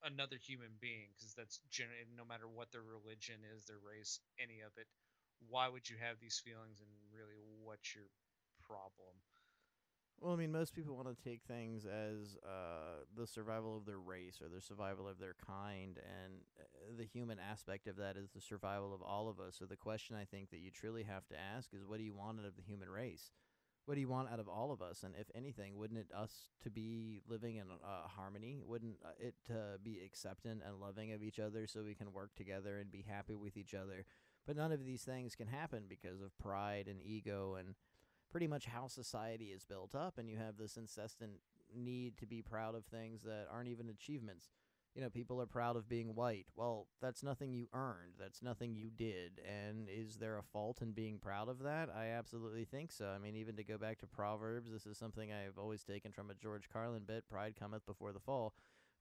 another 0.04 0.38
human 0.38 0.74
being? 0.82 1.10
Because 1.16 1.34
that's 1.34 1.60
generally, 1.70 2.06
no 2.16 2.26
matter 2.26 2.48
what 2.48 2.72
their 2.72 2.84
religion 2.86 3.42
is, 3.56 3.66
their 3.66 3.82
race, 3.82 4.20
any 4.42 4.62
of 4.62 4.72
it. 4.78 4.88
Why 5.50 5.70
would 5.70 5.88
you 5.90 5.98
have 6.02 6.18
these 6.20 6.42
feelings, 6.44 6.82
and 6.82 6.90
really, 7.14 7.38
what's 7.64 7.94
your 7.94 8.10
problem? 8.66 9.14
Well, 10.20 10.34
I 10.34 10.36
mean, 10.36 10.52
most 10.52 10.76
people 10.76 10.96
want 10.96 11.08
to 11.08 11.30
take 11.30 11.42
things 11.48 11.86
as 11.86 12.38
uh, 12.44 13.06
the 13.16 13.28
survival 13.28 13.78
of 13.78 13.86
their 13.86 14.00
race 14.00 14.42
or 14.42 14.50
the 14.50 14.62
survival 14.62 15.08
of 15.08 15.20
their 15.20 15.36
kind, 15.46 16.00
and 16.00 16.34
uh, 16.60 16.64
the 16.98 17.06
human 17.06 17.38
aspect 17.40 17.88
of 17.88 17.98
that 17.98 18.18
is 18.18 18.32
the 18.32 18.42
survival 18.42 18.96
of 18.96 19.02
all 19.04 19.30
of 19.30 19.40
us. 19.40 19.56
So 19.60 19.66
the 19.66 19.76
question 19.76 20.16
I 20.16 20.26
think 20.26 20.50
that 20.50 20.58
you 20.58 20.72
truly 20.72 21.04
have 21.04 21.28
to 21.28 21.36
ask 21.40 21.70
is, 21.72 21.86
what 21.86 22.00
do 22.00 22.04
you 22.04 22.16
want 22.16 22.40
out 22.40 22.46
of 22.46 22.56
the 22.56 22.64
human 22.64 22.90
race? 22.90 23.32
What 23.86 23.94
do 23.94 24.02
you 24.02 24.10
want 24.10 24.30
out 24.32 24.40
of 24.40 24.50
all 24.50 24.72
of 24.72 24.82
us? 24.82 25.04
And 25.04 25.14
if 25.20 25.28
anything, 25.36 25.78
wouldn't 25.78 26.00
it 26.00 26.10
us 26.14 26.50
to 26.64 26.72
be 26.72 27.22
living 27.30 27.58
in 27.58 27.68
uh, 27.72 28.08
harmony? 28.08 28.60
Wouldn't 28.66 28.98
uh, 29.06 29.10
it 29.20 29.36
to 29.46 29.80
be 29.84 30.02
accepting 30.04 30.62
and 30.66 30.82
loving 30.82 31.14
of 31.14 31.22
each 31.22 31.40
other 31.40 31.68
so 31.68 31.84
we 31.84 31.96
can 31.96 32.12
work 32.12 32.32
together 32.36 32.80
and 32.80 32.92
be 32.92 33.06
happy 33.08 33.36
with 33.36 33.56
each 33.56 33.76
other? 33.76 34.04
But 34.48 34.58
none 34.58 34.72
of 34.72 34.84
these 34.84 35.04
things 35.04 35.36
can 35.36 35.48
happen 35.48 35.84
because 35.88 36.22
of 36.22 36.38
pride 36.38 36.88
and 36.88 37.02
ego 37.02 37.56
and 37.60 37.76
pretty 38.38 38.46
much 38.46 38.68
how 38.68 38.86
society 38.86 39.46
is 39.46 39.66
built 39.66 39.96
up, 39.96 40.20
and 40.20 40.30
you 40.30 40.38
have 40.38 40.58
this 40.58 40.78
incessant 40.78 41.32
need 41.76 42.16
to 42.16 42.28
be 42.28 42.40
proud 42.40 42.76
of 42.76 42.86
things 42.86 43.24
that 43.24 43.48
aren't 43.52 43.68
even 43.68 43.90
achievements. 43.90 44.52
You 44.94 45.02
know, 45.02 45.10
people 45.10 45.42
are 45.42 45.48
proud 45.48 45.76
of 45.76 45.90
being 45.90 46.14
white. 46.14 46.46
Well, 46.56 46.86
that's 47.02 47.24
nothing 47.24 47.52
you 47.52 47.68
earned. 47.74 48.14
That's 48.20 48.44
nothing 48.44 48.76
you 48.76 48.92
did. 48.96 49.42
And 49.44 49.88
is 49.90 50.18
there 50.18 50.38
a 50.38 50.44
fault 50.44 50.84
in 50.84 50.92
being 50.92 51.18
proud 51.18 51.50
of 51.50 51.64
that? 51.64 51.90
I 51.90 52.10
absolutely 52.10 52.66
think 52.66 52.92
so. 52.92 53.08
I 53.08 53.18
mean, 53.18 53.36
even 53.36 53.56
to 53.56 53.64
go 53.64 53.80
back 53.80 53.98
to 54.02 54.06
Proverbs, 54.06 54.70
this 54.72 54.86
is 54.86 55.00
something 55.00 55.32
I've 55.34 55.58
always 55.58 55.84
taken 55.84 56.12
from 56.12 56.30
a 56.30 56.36
George 56.36 56.70
Carlin 56.72 57.06
bit 57.08 57.28
Pride 57.28 57.56
cometh 57.60 57.88
before 57.88 58.12
the 58.12 58.20
fall. 58.20 58.54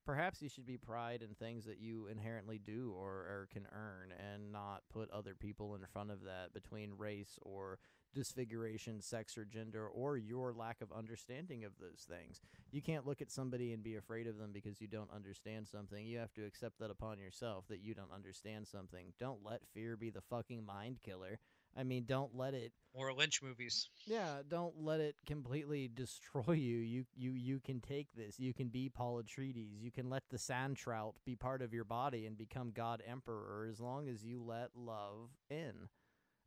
Perhaps 0.07 0.41
you 0.41 0.49
should 0.49 0.67
be 0.67 0.77
pride 0.77 1.21
in 1.21 1.35
things 1.35 1.65
that 1.65 1.81
you 1.81 2.07
inherently 2.07 2.61
do 2.65 2.95
or, 2.97 3.11
or 3.11 3.49
can 3.53 3.67
earn 3.73 4.13
and 4.33 4.53
not 4.53 4.83
put 4.89 5.11
other 5.11 5.35
people 5.35 5.75
in 5.75 5.81
front 5.93 6.13
of 6.13 6.23
that 6.23 6.55
between 6.55 6.93
race 6.97 7.41
or 7.43 7.81
disfiguration, 8.15 9.03
sex, 9.03 9.37
or 9.37 9.45
gender, 9.45 9.89
or 9.89 10.17
your 10.17 10.53
lack 10.53 10.81
of 10.81 10.93
understanding 10.93 11.65
of 11.65 11.73
those 11.81 12.07
things. 12.09 12.41
You 12.71 12.81
can't 12.81 13.05
look 13.05 13.21
at 13.21 13.33
somebody 13.33 13.73
and 13.73 13.83
be 13.83 13.97
afraid 13.97 14.29
of 14.29 14.39
them 14.39 14.53
because 14.53 14.81
you 14.81 14.87
don't 14.87 15.13
understand 15.13 15.67
something. 15.67 16.07
You 16.07 16.19
have 16.19 16.33
to 16.35 16.47
accept 16.47 16.79
that 16.79 16.91
upon 16.91 17.19
yourself 17.19 17.65
that 17.69 17.83
you 17.83 17.93
don't 17.93 18.15
understand 18.15 18.69
something. 18.69 19.13
Don't 19.19 19.45
let 19.45 19.67
fear 19.75 19.97
be 19.97 20.11
the 20.11 20.23
fucking 20.23 20.65
mind 20.65 21.01
killer. 21.05 21.41
I 21.77 21.83
mean, 21.83 22.05
don't 22.07 22.35
let 22.35 22.55
it 22.55 22.73
or 22.95 23.13
Lynch 23.13 23.43
movies. 23.43 23.91
Yeah, 24.07 24.39
don't 24.49 24.75
let 24.83 25.01
it 25.01 25.17
completely 25.27 25.89
destroy 25.95 26.55
you. 26.55 26.79
You 26.79 27.05
you 27.15 27.33
you 27.33 27.61
can 27.61 27.81
take 27.81 28.09
this. 28.15 28.39
You 28.41 28.55
can 28.55 28.69
be 28.69 28.89
Paul 28.89 29.23
Atreides. 29.23 29.81
You 29.81 29.91
can 29.91 30.09
let 30.09 30.23
the 30.31 30.39
sand 30.39 30.77
trout 30.77 31.15
be 31.25 31.37
part 31.37 31.63
of 31.63 31.75
your 31.75 31.85
body 31.85 32.27
and 32.27 32.37
become 32.39 32.71
God 32.73 33.03
Emperor 33.07 33.69
as 33.71 33.81
long 33.81 34.09
as 34.09 34.25
you 34.25 34.43
let 34.43 34.71
love 34.75 35.31
in. 35.51 35.89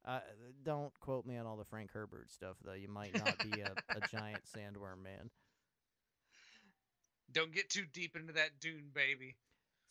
Uh, 0.06 0.22
don't 0.64 0.98
quote 1.00 1.26
me 1.26 1.38
on 1.38 1.46
all 1.46 1.58
the 1.58 1.66
Frank 1.66 1.92
Herbert 1.92 2.32
stuff, 2.32 2.56
though. 2.64 2.74
You 2.74 2.88
might 2.88 3.14
not 3.14 3.38
be 3.40 3.62
a, 3.62 3.74
a 3.90 4.08
giant 4.08 4.44
sandworm 4.46 5.04
man. 5.04 5.30
Don't 7.32 7.54
get 7.54 7.70
too 7.70 7.86
deep 7.94 8.16
into 8.16 8.34
that 8.34 8.60
dune, 8.60 8.90
baby. 8.94 9.36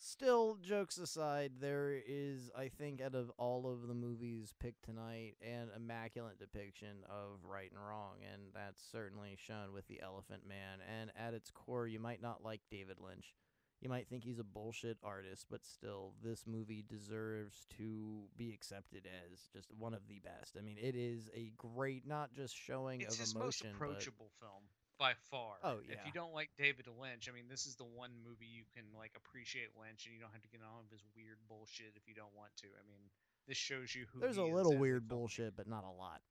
Still, 0.01 0.55
jokes 0.55 0.97
aside, 0.97 1.51
there 1.59 1.93
is, 2.07 2.49
I 2.57 2.69
think, 2.69 3.01
out 3.01 3.15
of 3.15 3.31
all 3.37 3.69
of 3.69 3.87
the 3.87 3.93
movies 3.93 4.53
picked 4.59 4.85
tonight, 4.85 5.35
an 5.41 5.69
immaculate 5.75 6.39
depiction 6.39 7.03
of 7.09 7.43
right 7.43 7.69
and 7.69 7.85
wrong, 7.85 8.15
and 8.31 8.43
that's 8.53 8.81
certainly 8.91 9.37
shown 9.37 9.73
with 9.73 9.87
The 9.87 10.01
Elephant 10.01 10.47
Man. 10.47 10.79
And 10.99 11.11
at 11.17 11.33
its 11.33 11.51
core, 11.51 11.85
you 11.85 11.99
might 11.99 12.21
not 12.21 12.43
like 12.43 12.61
David 12.71 12.97
Lynch 12.99 13.33
you 13.81 13.89
might 13.89 14.07
think 14.09 14.23
he's 14.23 14.39
a 14.39 14.43
bullshit 14.43 14.97
artist, 15.03 15.45
but 15.49 15.65
still, 15.65 16.13
this 16.21 16.45
movie 16.45 16.83
deserves 16.87 17.65
to 17.77 18.23
be 18.37 18.51
accepted 18.51 19.07
as 19.07 19.39
just 19.53 19.69
one 19.71 19.93
of 19.93 20.01
the 20.09 20.19
best. 20.19 20.57
I 20.57 20.61
mean, 20.61 20.77
it 20.81 20.95
is 20.95 21.29
a 21.33 21.53
great, 21.55 22.05
not 22.05 22.33
just 22.33 22.55
showing 22.55 23.01
it's 23.01 23.13
of 23.15 23.19
his 23.21 23.33
emotion, 23.33 23.45
most 23.45 23.75
approachable 23.75 24.31
film 24.41 24.63
by 24.99 25.13
far. 25.31 25.55
Oh 25.63 25.79
yeah. 25.87 25.95
If 25.95 26.05
you 26.05 26.11
don't 26.11 26.35
like 26.35 26.51
David 26.59 26.85
Lynch, 26.99 27.31
I 27.31 27.33
mean, 27.33 27.47
this 27.49 27.65
is 27.65 27.75
the 27.75 27.87
one 27.87 28.11
movie 28.21 28.45
you 28.51 28.67
can 28.75 28.83
like 28.93 29.15
appreciate 29.15 29.71
Lynch, 29.79 30.05
and 30.05 30.13
you 30.13 30.19
don't 30.19 30.33
have 30.35 30.43
to 30.43 30.51
get 30.51 30.61
on 30.61 30.83
with 30.83 30.91
his 30.91 31.07
weird 31.15 31.39
bullshit 31.47 31.95
if 31.95 32.03
you 32.05 32.13
don't 32.13 32.35
want 32.35 32.51
to. 32.61 32.67
I 32.67 32.83
mean, 32.85 33.01
this 33.47 33.57
shows 33.57 33.95
you 33.95 34.05
who. 34.11 34.19
There's 34.19 34.37
a 34.37 34.43
little 34.43 34.77
weird 34.77 35.07
bullshit, 35.07 35.55
but 35.55 35.65
not 35.65 35.87
a 35.87 35.95
lot. 35.95 36.21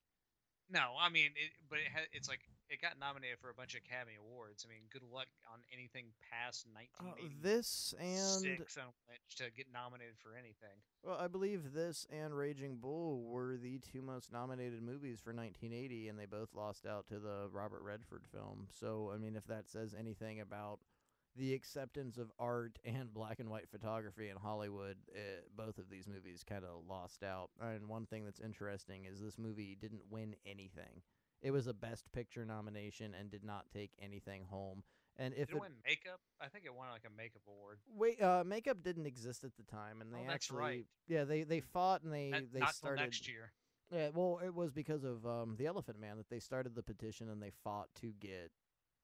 No, 0.71 0.93
I 1.01 1.09
mean, 1.09 1.33
it, 1.33 1.51
but 1.69 1.81
it 1.81 1.89
ha- 1.89 2.13
it's 2.13 2.29
like 2.29 2.45
it 2.71 2.81
got 2.81 2.99
nominated 3.01 3.39
for 3.41 3.51
a 3.51 3.55
bunch 3.55 3.75
of 3.75 3.81
Academy 3.85 4.17
Awards. 4.21 4.67
I 4.67 4.69
mean, 4.69 4.85
good 4.93 5.03
luck 5.13 5.27
on 5.53 5.61
anything 5.73 6.13
past 6.21 6.67
1986 6.73 7.25
uh, 7.25 7.43
this 7.43 7.95
and 7.97 8.61
on 8.77 8.93
Lynch 9.09 9.37
to 9.37 9.51
get 9.57 9.67
nominated 9.73 10.17
for 10.21 10.37
anything. 10.37 10.77
Well, 11.03 11.17
I 11.19 11.29
believe 11.29 11.73
this 11.73 12.07
and 12.13 12.37
Raging 12.37 12.77
Bull 12.77 13.25
were 13.25 13.57
the 13.57 13.79
two 13.79 14.03
most 14.03 14.33
nominated 14.33 14.83
movies 14.83 15.21
for 15.21 15.33
1980, 15.33 16.09
and 16.09 16.19
they 16.19 16.27
both 16.27 16.55
lost 16.55 16.87
out 16.87 17.07
to 17.09 17.19
the 17.19 17.49
Robert 17.53 17.83
Redford 17.83 18.25
film. 18.31 18.69
So, 18.71 19.13
I 19.15 19.19
mean, 19.19 19.37
if 19.37 19.47
that 19.47 19.69
says 19.69 19.95
anything 19.99 20.41
about 20.41 20.81
the 21.37 21.55
acceptance 21.55 22.19
of 22.19 22.31
art 22.39 22.79
and 22.85 23.15
black 23.15 23.41
and 23.41 23.49
white 23.49 23.71
photography 23.71 24.29
in 24.29 24.37
Hollywood, 24.37 24.97
it, 25.09 25.49
both 25.57 25.79
of 25.79 25.89
these 25.89 26.07
movies 26.07 26.45
kind 26.47 26.65
of 26.65 26.85
lost 26.89 27.23
out. 27.23 27.51
And 27.61 27.89
one 27.89 28.07
thing 28.07 28.25
that's 28.25 28.41
interesting 28.41 29.07
is 29.07 29.21
this 29.21 29.39
movie 29.39 29.77
didn't 29.81 30.03
win 30.11 30.35
anything. 30.45 31.03
It 31.43 31.51
was 31.51 31.67
a 31.67 31.75
Best 31.75 32.11
Picture 32.13 32.45
nomination 32.45 33.15
and 33.19 33.31
did 33.31 33.45
not 33.45 33.65
take 33.73 33.91
anything 34.01 34.45
home. 34.51 34.83
And 35.17 35.35
if 35.35 35.49
Did 35.49 35.57
it 35.57 35.61
win 35.61 35.73
makeup? 35.85 36.21
I 36.41 36.47
think 36.49 36.65
it 36.65 36.75
won 36.75 36.89
like 36.91 37.05
a 37.07 37.17
makeup 37.17 37.43
award. 37.49 37.79
wait, 37.97 38.21
uh, 38.23 38.45
makeup 38.47 38.83
didn't 38.83 39.07
exist 39.07 39.43
at 39.45 39.57
the 39.57 39.65
time, 39.65 40.01
and 40.01 40.13
they 40.13 40.19
Oh, 40.19 40.23
that's 40.23 40.35
actually, 40.35 40.59
right. 40.59 40.87
yeah, 41.09 41.25
they 41.25 41.43
they 41.43 41.61
fought 41.61 42.03
and 42.03 42.13
they 42.13 42.31
That- 42.31 42.53
they 42.53 42.65
started 42.67 43.03
next 43.03 43.27
year. 43.29 43.53
Yeah, 43.91 44.11
well, 44.11 44.39
it 44.45 44.55
was 44.55 44.71
because 44.71 45.03
of 45.03 45.27
um, 45.27 45.57
the 45.57 45.67
Elephant 45.67 45.99
Man 45.99 46.19
that 46.19 46.29
they 46.29 46.39
started 46.41 46.75
the 46.75 46.83
petition 46.83 47.31
and 47.31 47.43
they 47.43 47.51
fought 47.51 47.89
to 47.97 48.13
get 48.21 48.53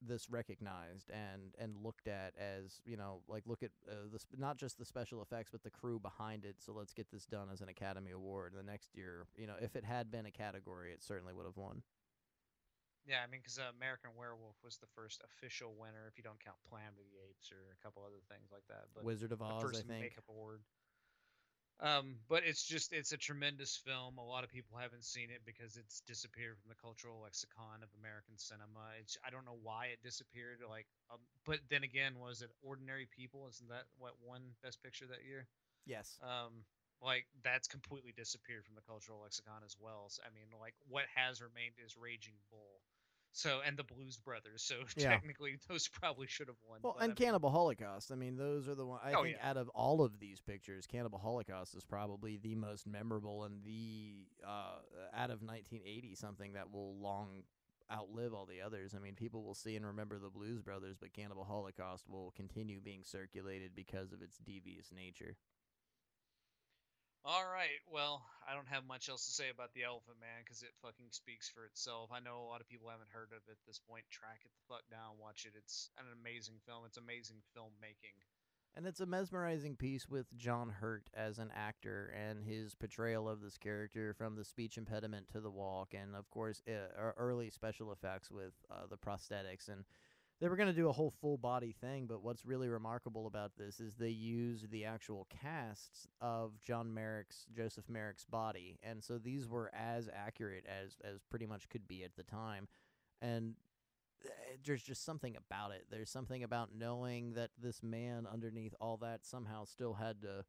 this 0.01 0.29
recognized 0.29 1.09
and 1.09 1.55
and 1.57 1.75
looked 1.77 2.07
at 2.07 2.35
as 2.37 2.81
you 2.85 2.95
know 2.97 3.21
like 3.27 3.43
look 3.47 3.63
at 3.63 3.71
uh, 3.89 3.93
the 4.11 4.19
sp- 4.19 4.37
not 4.37 4.57
just 4.57 4.77
the 4.77 4.85
special 4.85 5.21
effects 5.21 5.49
but 5.51 5.63
the 5.63 5.69
crew 5.71 5.99
behind 5.99 6.45
it. 6.45 6.61
So 6.61 6.71
let's 6.73 6.93
get 6.93 7.09
this 7.11 7.25
done 7.25 7.49
as 7.51 7.61
an 7.61 7.69
Academy 7.69 8.11
Award. 8.11 8.53
And 8.53 8.59
the 8.59 8.71
next 8.71 8.95
year, 8.95 9.25
you 9.35 9.47
know, 9.47 9.55
if 9.59 9.75
it 9.75 9.83
had 9.83 10.11
been 10.11 10.25
a 10.25 10.31
category, 10.31 10.91
it 10.93 11.01
certainly 11.03 11.33
would 11.33 11.45
have 11.45 11.57
won. 11.57 11.81
Yeah, 13.05 13.21
I 13.21 13.29
mean, 13.29 13.41
because 13.41 13.61
uh, 13.61 13.69
American 13.77 14.17
Werewolf 14.17 14.57
was 14.65 14.77
the 14.81 14.89
first 14.97 15.21
official 15.21 15.77
winner, 15.77 16.09
if 16.09 16.17
you 16.17 16.25
don't 16.25 16.41
count 16.41 16.57
Planet 16.65 16.97
of 16.97 17.05
the 17.05 17.21
Apes 17.29 17.53
or 17.53 17.61
a 17.69 17.79
couple 17.85 18.01
other 18.01 18.21
things 18.33 18.49
like 18.49 18.65
that. 18.67 18.89
But 18.97 19.05
Wizard 19.05 19.31
of 19.31 19.41
Oz, 19.45 19.61
first 19.61 19.85
I 19.85 19.85
think. 19.85 20.09
makeup 20.09 20.25
award. 20.29 20.61
Um, 21.83 22.15
but 22.31 22.47
it's 22.47 22.63
just 22.63 22.93
it's 22.93 23.11
a 23.11 23.17
tremendous 23.17 23.75
film. 23.75 24.17
A 24.17 24.23
lot 24.23 24.43
of 24.43 24.49
people 24.49 24.77
haven't 24.79 25.03
seen 25.03 25.29
it 25.29 25.41
because 25.45 25.75
it's 25.75 26.01
disappeared 26.07 26.55
from 26.57 26.69
the 26.69 26.79
cultural 26.81 27.21
lexicon 27.21 27.83
of 27.83 27.89
American 27.99 28.39
cinema. 28.39 28.95
It's 28.97 29.17
I 29.27 29.29
don't 29.29 29.45
know 29.45 29.59
why 29.61 29.91
it 29.91 29.99
disappeared. 30.01 30.63
Like, 30.63 30.87
um, 31.11 31.19
but 31.45 31.59
then 31.69 31.83
again, 31.83 32.15
was 32.17 32.41
it 32.41 32.49
Ordinary 32.63 33.07
People? 33.11 33.45
Isn't 33.51 33.67
that 33.69 33.85
what 33.99 34.13
won 34.23 34.41
Best 34.63 34.81
Picture 34.81 35.05
that 35.11 35.27
year? 35.27 35.45
Yes. 35.85 36.17
um 36.23 36.65
like 37.01 37.25
that's 37.43 37.67
completely 37.67 38.13
disappeared 38.15 38.65
from 38.65 38.73
the 38.73 38.81
cultural 38.81 39.21
lexicon 39.21 39.61
as 39.65 39.75
well 39.79 40.07
so, 40.09 40.23
i 40.25 40.33
mean 40.33 40.47
like 40.61 40.73
what 40.87 41.03
has 41.13 41.41
remained 41.41 41.75
is 41.83 41.97
raging 41.99 42.33
bull 42.49 42.81
so 43.35 43.59
and 43.65 43.77
the 43.77 43.83
blues 43.83 44.17
brothers 44.17 44.63
so 44.63 44.75
Yeah. 44.97 45.09
technically 45.11 45.57
those 45.67 45.87
probably 45.87 46.27
should 46.27 46.47
have 46.47 46.55
won 46.67 46.79
Well, 46.83 46.95
I 46.99 47.03
and 47.05 47.11
mean, 47.11 47.15
Cannibal 47.15 47.49
Holocaust. 47.51 48.11
I 48.11 48.15
mean, 48.15 48.37
those 48.37 48.67
are 48.67 48.75
the 48.75 48.85
one. 48.85 48.99
I 49.03 49.13
Oh, 49.13 49.23
think 49.23 49.37
yeah. 49.37 49.49
out 49.49 49.57
of 49.57 49.69
all 49.69 50.01
of 50.01 50.19
these 50.19 50.39
pictures, 50.39 50.87
Cannibal 50.87 51.19
Holocaust 51.19 51.75
is 51.75 51.83
probably 51.83 52.37
the 52.37 52.55
most 52.55 52.87
memorable 52.87 53.43
and 53.43 53.63
the 53.63 54.25
uh, 54.45 54.79
out 55.13 55.29
of 55.31 55.41
1980 55.41 56.15
something 56.15 56.53
that 56.53 56.71
will 56.71 56.95
long 56.97 57.43
outlive 57.91 58.33
all 58.33 58.45
the 58.45 58.61
others. 58.61 58.95
I 58.95 58.99
mean, 58.99 59.15
people 59.15 59.43
will 59.43 59.53
see 59.53 59.75
and 59.75 59.85
remember 59.85 60.17
the 60.17 60.29
Blues 60.29 60.61
Brothers, 60.61 60.95
but 60.99 61.13
Cannibal 61.13 61.43
Holocaust 61.43 62.05
will 62.09 62.31
continue 62.35 62.79
being 62.79 63.03
circulated 63.03 63.71
because 63.75 64.11
of 64.11 64.21
its 64.21 64.37
devious 64.39 64.91
nature. 64.95 65.35
All 67.25 67.49
right 67.49 67.81
well 67.89 68.21
i 68.47 68.53
don't 68.53 68.69
have 68.69 68.85
much 68.85 69.09
else 69.09 69.25
to 69.25 69.33
say 69.33 69.49
about 69.49 69.73
the 69.73 69.83
elephant 69.83 70.17
man 70.21 70.45
because 70.45 70.61
it 70.61 70.69
fucking 70.81 71.09
speaks 71.09 71.49
for 71.49 71.65
itself. 71.65 72.09
I 72.13 72.19
know 72.19 72.45
a 72.45 72.49
lot 72.49 72.61
of 72.61 72.69
people 72.69 72.89
haven't 72.89 73.09
heard 73.09 73.33
of 73.33 73.41
it 73.47 73.57
at 73.57 73.65
this 73.67 73.81
point. 73.89 74.05
Track 74.09 74.45
it 74.45 74.51
the 74.53 74.65
fuck 74.69 74.83
down 74.89 75.17
watch 75.19 75.45
it. 75.45 75.57
It's 75.57 75.89
an 75.97 76.05
amazing 76.13 76.61
film. 76.65 76.83
It's 76.85 76.97
amazing 76.97 77.41
filmmaking. 77.57 78.13
And 78.77 78.85
it's 78.85 78.99
a 78.99 79.05
mesmerizing 79.05 79.77
piece 79.77 80.09
with 80.09 80.27
John 80.35 80.69
Hurt 80.69 81.09
as 81.13 81.39
an 81.39 81.49
actor 81.55 82.13
and 82.13 82.43
his 82.43 82.75
portrayal 82.75 83.29
of 83.29 83.39
this 83.39 83.57
character 83.57 84.13
from 84.13 84.35
the 84.35 84.43
speech 84.43 84.77
impediment 84.77 85.29
to 85.29 85.39
the 85.39 85.49
walk, 85.49 85.93
and 85.93 86.13
of 86.13 86.29
course, 86.29 86.61
uh, 86.67 87.11
early 87.17 87.49
special 87.49 87.93
effects 87.93 88.29
with 88.29 88.51
uh, 88.69 88.85
the 88.89 88.97
prosthetics. 88.97 89.69
And 89.69 89.85
they 90.41 90.49
were 90.49 90.57
going 90.57 90.67
to 90.67 90.73
do 90.73 90.89
a 90.89 90.93
whole 90.93 91.13
full 91.21 91.37
body 91.37 91.73
thing, 91.79 92.07
but 92.07 92.21
what's 92.21 92.45
really 92.45 92.67
remarkable 92.67 93.25
about 93.27 93.51
this 93.57 93.79
is 93.79 93.95
they 93.95 94.09
used 94.09 94.69
the 94.69 94.85
actual 94.85 95.27
casts 95.41 96.07
of 96.19 96.59
John 96.61 96.93
Merrick's, 96.93 97.45
Joseph 97.55 97.85
Merrick's 97.87 98.25
body, 98.25 98.77
and 98.83 99.03
so 99.03 99.17
these 99.17 99.47
were 99.47 99.71
as 99.73 100.09
accurate 100.13 100.65
as 100.67 100.97
as 101.03 101.21
pretty 101.29 101.45
much 101.45 101.69
could 101.69 101.87
be 101.87 102.03
at 102.03 102.15
the 102.17 102.23
time. 102.23 102.67
And 103.21 103.55
uh, 104.25 104.29
there's 104.65 104.83
just 104.83 105.05
something 105.05 105.37
about 105.37 105.71
it. 105.71 105.85
There's 105.89 106.09
something 106.09 106.43
about 106.43 106.69
knowing 106.77 107.33
that 107.33 107.51
this 107.61 107.81
man 107.81 108.27
underneath 108.31 108.73
all 108.81 108.97
that 108.97 109.25
somehow 109.25 109.63
still 109.63 109.93
had 109.93 110.21
to 110.23 110.43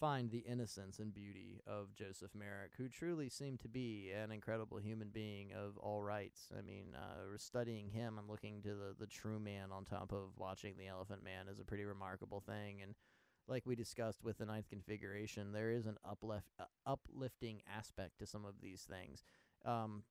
find 0.00 0.30
the 0.30 0.38
innocence 0.38 0.98
and 0.98 1.12
beauty 1.12 1.60
of 1.66 1.94
Joseph 1.94 2.30
Merrick, 2.34 2.72
who 2.78 2.88
truly 2.88 3.28
seemed 3.28 3.60
to 3.60 3.68
be 3.68 4.10
an 4.10 4.32
incredible 4.32 4.78
human 4.78 5.10
being 5.10 5.52
of 5.52 5.76
all 5.76 6.02
rights. 6.02 6.48
I 6.58 6.62
mean, 6.62 6.96
uh, 6.96 7.36
studying 7.36 7.90
him 7.90 8.16
and 8.18 8.28
looking 8.28 8.62
to 8.62 8.70
the, 8.70 8.94
the 8.98 9.06
true 9.06 9.38
man 9.38 9.70
on 9.70 9.84
top 9.84 10.12
of 10.12 10.38
watching 10.38 10.74
the 10.78 10.88
Elephant 10.88 11.22
Man 11.22 11.48
is 11.52 11.60
a 11.60 11.64
pretty 11.64 11.84
remarkable 11.84 12.40
thing. 12.40 12.80
And 12.82 12.94
like 13.46 13.66
we 13.66 13.74
discussed 13.76 14.24
with 14.24 14.38
the 14.38 14.46
ninth 14.46 14.70
configuration, 14.70 15.52
there 15.52 15.70
is 15.70 15.86
an 15.86 15.98
uplift, 16.08 16.48
uh, 16.58 16.64
uplifting 16.86 17.60
aspect 17.76 18.18
to 18.18 18.26
some 18.26 18.46
of 18.46 18.54
these 18.62 18.88
things. 18.88 19.22
Um, 19.66 20.04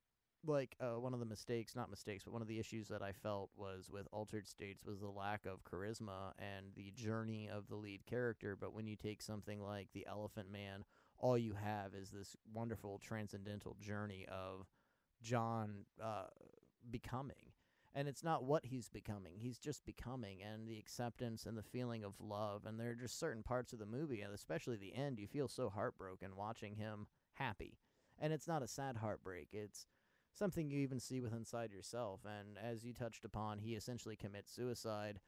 like 0.46 0.76
uh, 0.80 1.00
one 1.00 1.14
of 1.14 1.20
the 1.20 1.26
mistakes, 1.26 1.76
not 1.76 1.90
mistakes, 1.90 2.24
but 2.24 2.34
one 2.34 2.42
of 2.42 2.48
the 2.48 2.60
issues 2.60 2.88
that 2.88 3.02
I 3.02 3.12
felt 3.12 3.50
was 3.56 3.90
with 3.92 4.08
Altered 4.12 4.48
States 4.48 4.86
was 4.86 5.00
the 5.00 5.10
lack 5.10 5.46
of 5.46 5.64
charisma 5.64 6.34
and 6.38 6.68
the 6.76 6.92
journey 6.92 7.50
of 7.50 7.68
the 7.68 7.76
lead 7.76 8.06
character. 8.06 8.56
But 8.56 8.74
when 8.74 8.88
you 8.88 8.96
take 8.96 9.22
something 9.22 9.62
like 9.62 9.90
The 9.94 10.08
Elephant 10.08 10.52
Man, 10.52 10.86
all 11.18 11.38
you 11.38 11.54
have 11.54 11.94
is 11.94 12.10
this 12.10 12.36
wonderful 12.54 13.00
transcendental 13.00 13.76
journey 13.82 14.26
of 14.30 14.68
John 15.22 15.86
uh, 16.02 16.28
becoming. 16.90 17.54
And 17.96 18.08
it's 18.08 18.24
not 18.24 18.44
what 18.44 18.66
he's 18.66 18.88
becoming, 18.88 19.34
he's 19.40 19.58
just 19.58 19.84
becoming, 19.84 20.44
and 20.44 20.68
the 20.68 20.78
acceptance 20.78 21.48
and 21.48 21.58
the 21.58 21.64
feeling 21.64 22.04
of 22.04 22.14
love. 22.22 22.66
And 22.66 22.80
there 22.80 22.92
are 22.92 22.96
just 22.96 23.20
certain 23.20 23.42
parts 23.42 23.74
of 23.74 23.80
the 23.80 23.86
movie, 23.88 24.22
and 24.22 24.32
especially 24.32 24.78
the 24.78 24.96
end, 24.96 25.20
you 25.20 25.26
feel 25.28 25.48
so 25.48 25.70
heartbroken 25.70 26.36
watching 26.36 26.76
him 26.76 27.08
happy. 27.34 27.80
And 28.20 28.32
it's 28.32 28.48
not 28.48 28.62
a 28.62 28.68
sad 28.68 28.98
heartbreak, 28.98 29.50
it's 29.54 29.88
something 30.34 30.70
you 30.70 30.80
even 30.80 31.00
see 31.00 31.20
with 31.20 31.34
inside 31.34 31.72
yourself. 31.72 32.22
And 32.26 32.58
as 32.58 32.84
you 32.84 32.94
touched 32.94 33.26
upon, 33.26 33.60
he 33.60 33.76
essentially 33.76 34.16
commits 34.16 34.52
suicide. 34.54 35.20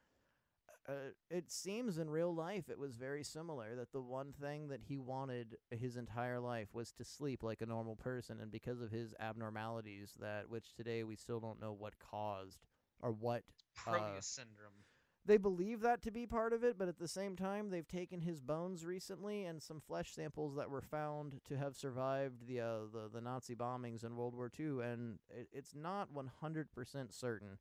Uh, 0.88 1.10
it 1.30 1.50
seems 1.50 1.98
in 1.98 2.10
real 2.10 2.34
life 2.34 2.68
it 2.68 2.78
was 2.78 2.96
very 2.96 3.22
similar 3.22 3.76
that 3.76 3.92
the 3.92 4.00
one 4.00 4.32
thing 4.32 4.68
that 4.68 4.80
he 4.82 4.98
wanted 4.98 5.56
his 5.70 5.96
entire 5.96 6.40
life 6.40 6.68
was 6.72 6.90
to 6.92 7.04
sleep 7.04 7.42
like 7.42 7.60
a 7.60 7.66
normal 7.66 7.94
person 7.94 8.40
and 8.40 8.50
because 8.50 8.80
of 8.80 8.90
his 8.90 9.14
abnormalities 9.20 10.12
that 10.18 10.48
which 10.48 10.74
today 10.74 11.04
we 11.04 11.14
still 11.14 11.38
don't 11.38 11.60
know 11.60 11.72
what 11.72 11.98
caused 12.00 12.66
or 13.00 13.12
what 13.12 13.44
Uh, 13.86 14.20
syndrome 14.20 14.84
they 15.24 15.36
believe 15.36 15.80
that 15.82 16.02
to 16.02 16.10
be 16.10 16.26
part 16.26 16.52
of 16.52 16.64
it, 16.64 16.76
but 16.76 16.88
at 16.88 16.98
the 16.98 17.06
same 17.06 17.36
time, 17.36 17.70
they've 17.70 17.86
taken 17.86 18.20
his 18.20 18.40
bones 18.40 18.84
recently 18.84 19.44
and 19.44 19.62
some 19.62 19.80
flesh 19.80 20.12
samples 20.12 20.56
that 20.56 20.70
were 20.70 20.80
found 20.80 21.40
to 21.48 21.56
have 21.56 21.76
survived 21.76 22.46
the 22.48 22.60
uh, 22.60 22.78
the, 22.92 23.08
the 23.12 23.20
Nazi 23.20 23.54
bombings 23.54 24.04
in 24.04 24.16
World 24.16 24.34
War 24.34 24.50
II, 24.58 24.82
and 24.82 25.18
it, 25.30 25.48
it's 25.52 25.74
not 25.74 26.08
100% 26.12 26.66
certain. 27.12 27.58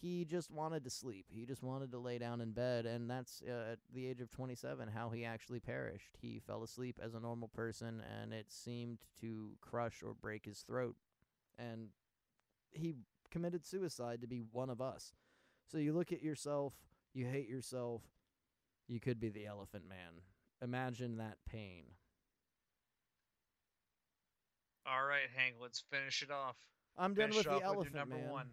He 0.00 0.24
just 0.24 0.50
wanted 0.50 0.84
to 0.84 0.90
sleep. 0.90 1.26
He 1.30 1.46
just 1.46 1.62
wanted 1.62 1.90
to 1.92 1.98
lay 1.98 2.18
down 2.18 2.40
in 2.40 2.52
bed, 2.52 2.86
and 2.86 3.10
that's 3.10 3.42
uh, 3.48 3.72
at 3.72 3.78
the 3.92 4.06
age 4.06 4.20
of 4.20 4.30
27 4.30 4.88
how 4.88 5.10
he 5.10 5.24
actually 5.24 5.60
perished. 5.60 6.16
He 6.20 6.40
fell 6.46 6.62
asleep 6.62 7.00
as 7.02 7.14
a 7.14 7.20
normal 7.20 7.48
person, 7.48 8.02
and 8.20 8.32
it 8.32 8.52
seemed 8.52 8.98
to 9.20 9.52
crush 9.60 10.02
or 10.04 10.14
break 10.14 10.44
his 10.44 10.60
throat, 10.60 10.94
and 11.58 11.88
he 12.70 12.94
committed 13.30 13.66
suicide 13.66 14.20
to 14.20 14.28
be 14.28 14.42
one 14.52 14.70
of 14.70 14.80
us. 14.80 15.12
So 15.66 15.78
you 15.78 15.92
look 15.92 16.12
at 16.12 16.22
yourself, 16.22 16.74
you 17.12 17.26
hate 17.26 17.48
yourself, 17.48 18.02
you 18.86 19.00
could 19.00 19.18
be 19.18 19.30
the 19.30 19.46
elephant 19.46 19.88
man. 19.88 20.22
Imagine 20.62 21.16
that 21.18 21.38
pain. 21.48 21.84
all 24.86 25.04
right 25.06 25.30
hank 25.34 25.54
let's 25.62 25.82
finish 25.90 26.22
it 26.22 26.30
off 26.30 26.56
I'm 26.98 27.14
done 27.14 27.30
Finish 27.30 27.46
with 27.46 27.58
the 27.58 27.64
elephant 27.64 27.94
number 27.94 28.16
man. 28.16 28.28
one 28.28 28.46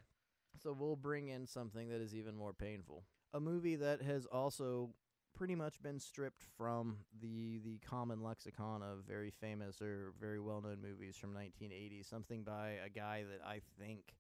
So 0.62 0.74
we'll 0.78 0.96
bring 0.96 1.28
in 1.28 1.46
something 1.46 1.90
that 1.90 2.02
is 2.02 2.16
even 2.16 2.36
more 2.36 2.54
painful. 2.54 3.04
A 3.34 3.40
movie 3.40 3.76
that 3.78 4.02
has 4.02 4.26
also 4.26 4.90
pretty 5.36 5.56
much 5.56 5.82
been 5.82 6.00
stripped 6.00 6.44
from 6.58 6.98
the 7.22 7.60
the 7.60 7.80
common 7.80 8.22
lexicon 8.22 8.82
of 8.82 9.04
very 9.08 9.32
famous 9.32 9.82
or 9.82 10.14
very 10.20 10.40
well-known 10.40 10.78
movies 10.82 11.16
from 11.16 11.34
1980. 11.34 12.04
Something 12.04 12.44
by 12.44 12.76
a 12.86 12.90
guy 12.90 13.24
that 13.24 13.46
I 13.46 13.62
think, 13.80 14.14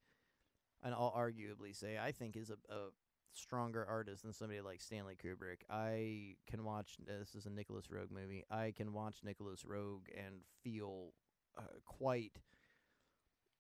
and 0.83 0.93
I'll 0.93 1.13
arguably 1.15 1.75
say, 1.75 1.97
I 1.97 2.11
think 2.11 2.35
is 2.35 2.49
a, 2.49 2.73
a 2.73 2.89
stronger 3.33 3.85
artist 3.85 4.23
than 4.23 4.33
somebody 4.33 4.61
like 4.61 4.81
Stanley 4.81 5.15
Kubrick. 5.15 5.61
I 5.69 6.35
can 6.49 6.63
watch. 6.63 6.97
Uh, 7.07 7.19
this 7.19 7.35
is 7.35 7.45
a 7.45 7.49
Nicolas 7.49 7.87
Roeg 7.87 8.11
movie. 8.11 8.43
I 8.49 8.73
can 8.75 8.93
watch 8.93 9.17
Nicolas 9.23 9.63
Roeg 9.63 10.01
and 10.17 10.41
feel 10.63 11.13
uh, 11.57 11.61
quite. 11.85 12.39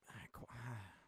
Ah, 0.09 0.27
qu- 0.33 0.45
ah. 0.49 1.01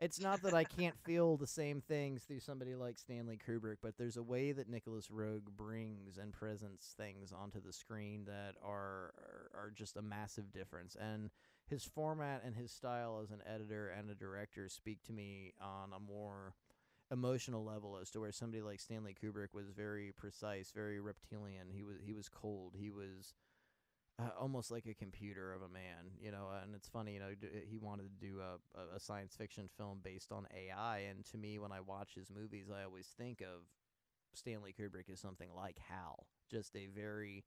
It's 0.00 0.20
not 0.20 0.42
that 0.42 0.54
I 0.54 0.64
can't 0.64 0.96
feel 1.04 1.36
the 1.36 1.46
same 1.46 1.80
things 1.80 2.24
through 2.24 2.40
somebody 2.40 2.74
like 2.74 2.98
Stanley 2.98 3.38
Kubrick, 3.38 3.76
but 3.80 3.96
there's 3.96 4.16
a 4.16 4.22
way 4.22 4.52
that 4.52 4.68
Nicolas 4.68 5.08
Roeg 5.08 5.44
brings 5.56 6.18
and 6.18 6.32
presents 6.32 6.94
things 6.96 7.32
onto 7.32 7.60
the 7.62 7.72
screen 7.72 8.24
that 8.26 8.54
are 8.62 9.14
are, 9.16 9.50
are 9.54 9.72
just 9.74 9.96
a 9.96 10.02
massive 10.02 10.52
difference. 10.52 10.96
And 11.00 11.30
his 11.66 11.84
format 11.84 12.42
and 12.44 12.54
his 12.54 12.70
style 12.70 13.20
as 13.22 13.30
an 13.30 13.42
editor 13.46 13.88
and 13.88 14.10
a 14.10 14.14
director 14.14 14.68
speak 14.68 15.02
to 15.04 15.12
me 15.12 15.54
on 15.60 15.92
a 15.92 16.00
more 16.00 16.54
emotional 17.10 17.64
level 17.64 17.98
as 18.00 18.10
to 18.10 18.20
where 18.20 18.32
somebody 18.32 18.62
like 18.62 18.80
Stanley 18.80 19.14
Kubrick 19.14 19.54
was 19.54 19.70
very 19.70 20.12
precise, 20.16 20.72
very 20.74 21.00
reptilian. 21.00 21.68
He 21.70 21.82
was 21.82 21.96
he 22.04 22.12
was 22.12 22.28
cold. 22.28 22.74
He 22.78 22.90
was 22.90 23.34
uh, 24.18 24.28
almost 24.38 24.70
like 24.70 24.86
a 24.86 24.94
computer 24.94 25.52
of 25.52 25.62
a 25.62 25.68
man, 25.68 26.12
you 26.20 26.30
know. 26.30 26.48
And 26.62 26.74
it's 26.74 26.88
funny, 26.88 27.14
you 27.14 27.20
know, 27.20 27.30
he 27.68 27.78
wanted 27.78 28.04
to 28.04 28.26
do 28.26 28.40
a, 28.40 28.96
a 28.96 29.00
science 29.00 29.34
fiction 29.34 29.68
film 29.76 30.00
based 30.02 30.32
on 30.32 30.46
AI, 30.54 30.98
and 30.98 31.24
to 31.26 31.38
me, 31.38 31.58
when 31.58 31.72
I 31.72 31.80
watch 31.80 32.14
his 32.14 32.30
movies, 32.30 32.66
I 32.70 32.84
always 32.84 33.06
think 33.06 33.40
of 33.40 33.62
Stanley 34.34 34.74
Kubrick 34.78 35.10
as 35.12 35.20
something 35.20 35.50
like 35.54 35.78
HAL, 35.88 36.26
just 36.50 36.76
a 36.76 36.86
very 36.86 37.44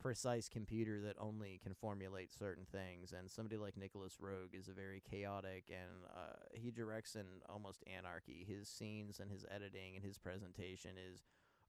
precise 0.00 0.48
computer 0.48 1.00
that 1.00 1.16
only 1.18 1.60
can 1.62 1.74
formulate 1.74 2.32
certain 2.32 2.66
things. 2.70 3.12
And 3.12 3.30
somebody 3.30 3.56
like 3.56 3.76
Nicolas 3.76 4.16
Roeg 4.20 4.58
is 4.58 4.68
a 4.68 4.72
very 4.72 5.02
chaotic, 5.08 5.64
and 5.70 6.04
uh, 6.14 6.36
he 6.52 6.70
directs 6.70 7.14
in 7.14 7.26
almost 7.48 7.82
anarchy. 7.86 8.44
His 8.46 8.68
scenes 8.68 9.20
and 9.20 9.30
his 9.30 9.44
editing 9.50 9.96
and 9.96 10.04
his 10.04 10.18
presentation 10.18 10.92
is 11.12 11.22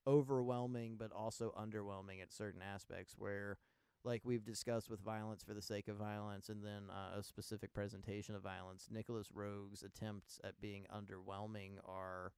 overwhelming, 0.07 0.95
but 0.97 1.11
also 1.11 1.53
underwhelming 1.57 2.21
at 2.21 2.33
certain 2.33 2.61
aspects 2.61 3.15
where 3.17 3.57
like 4.03 4.21
we've 4.23 4.45
discussed 4.45 4.89
with 4.89 4.99
violence 5.01 5.43
for 5.43 5.53
the 5.53 5.61
sake 5.61 5.87
of 5.87 5.97
violence 5.97 6.47
and 6.49 6.63
then 6.63 6.83
uh, 6.91 7.17
a 7.17 7.23
specific 7.23 7.73
presentation 7.73 8.35
of 8.35 8.43
violence 8.43 8.87
nicolas 8.91 9.29
roeg's 9.35 9.81
attempts 9.81 10.39
at 10.43 10.61
being 10.61 10.85
underwhelming 10.95 11.71
are 11.83 12.31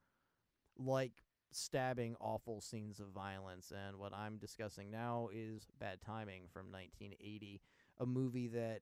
like 0.77 1.23
stabbing 1.51 2.15
awful 2.19 2.61
scenes 2.61 2.99
of 2.99 3.07
violence 3.07 3.71
and 3.71 3.97
what 3.97 4.13
i'm 4.13 4.37
discussing 4.37 4.91
now 4.91 5.29
is 5.33 5.67
bad 5.79 5.99
timing 6.01 6.43
from 6.51 6.71
1980 6.71 7.61
a 7.99 8.05
movie 8.05 8.47
that 8.47 8.81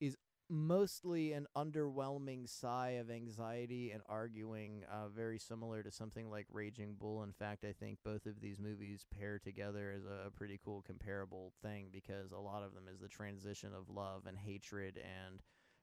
is 0.00 0.16
mostly 0.52 1.32
an 1.32 1.46
underwhelming 1.56 2.46
sigh 2.48 2.90
of 2.90 3.10
anxiety 3.10 3.90
and 3.90 4.02
arguing, 4.06 4.84
uh, 4.92 5.08
very 5.08 5.38
similar 5.38 5.82
to 5.82 5.90
something 5.90 6.30
like 6.30 6.46
Raging 6.52 6.94
Bull. 6.98 7.22
In 7.22 7.32
fact, 7.32 7.64
I 7.64 7.72
think 7.72 7.98
both 8.04 8.26
of 8.26 8.40
these 8.40 8.60
movies 8.60 9.06
pair 9.18 9.38
together 9.38 9.92
as 9.96 10.04
a 10.04 10.30
pretty 10.30 10.60
cool 10.62 10.82
comparable 10.82 11.52
thing 11.62 11.86
because 11.90 12.32
a 12.32 12.38
lot 12.38 12.62
of 12.62 12.74
them 12.74 12.84
is 12.92 13.00
the 13.00 13.08
transition 13.08 13.70
of 13.74 13.88
love 13.88 14.26
and 14.26 14.36
hatred 14.36 14.98
and 14.98 15.40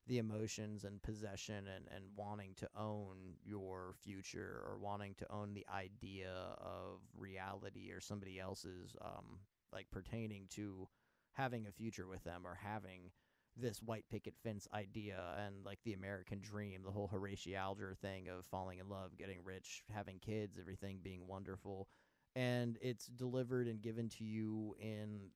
the 0.09 0.17
emotions 0.17 0.83
and 0.83 1.01
possession 1.03 1.67
and, 1.73 1.85
and 1.95 2.03
wanting 2.15 2.53
to 2.55 2.67
own 2.75 3.35
your 3.45 3.93
future 4.03 4.61
or 4.67 4.77
wanting 4.79 5.13
to 5.15 5.31
own 5.31 5.53
the 5.53 5.65
idea 5.73 6.33
of 6.59 6.99
reality 7.15 7.91
or 7.91 8.01
somebody 8.01 8.39
else's, 8.39 8.95
um, 9.01 9.39
like 9.71 9.85
pertaining 9.91 10.47
to 10.49 10.89
having 11.33 11.67
a 11.67 11.71
future 11.71 12.07
with 12.07 12.23
them 12.23 12.41
or 12.43 12.57
having 12.61 13.11
this 13.55 13.83
white 13.83 14.05
picket 14.09 14.33
fence 14.43 14.67
idea 14.73 15.21
and 15.45 15.63
like 15.63 15.79
the 15.85 15.93
American 15.93 16.39
dream, 16.41 16.81
the 16.83 16.91
whole 16.91 17.07
Horatio 17.07 17.57
Alger 17.57 17.95
thing 18.01 18.29
of 18.29 18.45
falling 18.45 18.79
in 18.79 18.89
love, 18.89 19.17
getting 19.17 19.43
rich, 19.43 19.83
having 19.93 20.17
kids, 20.19 20.57
everything 20.59 20.99
being 21.03 21.27
wonderful. 21.27 21.87
And 22.35 22.77
it's 22.81 23.05
delivered 23.05 23.67
and 23.67 23.81
given 23.81 24.09
to 24.09 24.23
you 24.23 24.75
in 24.79 25.29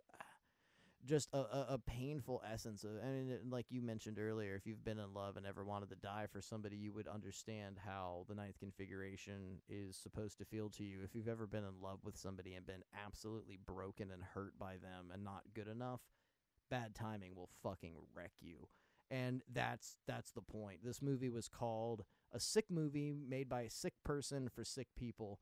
just 1.05 1.29
a, 1.33 1.37
a, 1.37 1.65
a 1.71 1.77
painful 1.77 2.41
essence 2.49 2.83
of 2.83 2.91
I 3.03 3.09
mean 3.09 3.37
like 3.49 3.65
you 3.69 3.81
mentioned 3.81 4.19
earlier, 4.19 4.55
if 4.55 4.65
you've 4.65 4.83
been 4.83 4.99
in 4.99 5.13
love 5.13 5.37
and 5.37 5.45
ever 5.45 5.63
wanted 5.63 5.89
to 5.89 5.95
die 5.95 6.27
for 6.31 6.41
somebody, 6.41 6.75
you 6.75 6.93
would 6.93 7.07
understand 7.07 7.77
how 7.85 8.25
the 8.29 8.35
ninth 8.35 8.59
configuration 8.59 9.61
is 9.67 9.97
supposed 9.97 10.37
to 10.37 10.45
feel 10.45 10.69
to 10.71 10.83
you. 10.83 10.99
If 11.03 11.15
you've 11.15 11.27
ever 11.27 11.47
been 11.47 11.63
in 11.63 11.81
love 11.81 11.99
with 12.03 12.17
somebody 12.17 12.53
and 12.53 12.65
been 12.65 12.83
absolutely 13.05 13.57
broken 13.65 14.11
and 14.11 14.23
hurt 14.23 14.57
by 14.57 14.73
them 14.73 15.11
and 15.13 15.23
not 15.23 15.43
good 15.53 15.67
enough, 15.67 16.01
bad 16.69 16.95
timing 16.95 17.35
will 17.35 17.49
fucking 17.61 17.95
wreck 18.15 18.31
you. 18.39 18.67
And 19.11 19.43
that's 19.51 19.97
that's 20.07 20.31
the 20.31 20.41
point. 20.41 20.79
This 20.83 21.01
movie 21.01 21.29
was 21.29 21.47
called 21.47 22.03
a 22.33 22.39
sick 22.39 22.65
movie 22.69 23.13
made 23.13 23.47
by 23.49 23.61
a 23.61 23.69
sick 23.69 23.93
person 24.03 24.49
for 24.49 24.63
sick 24.63 24.87
people. 24.97 25.39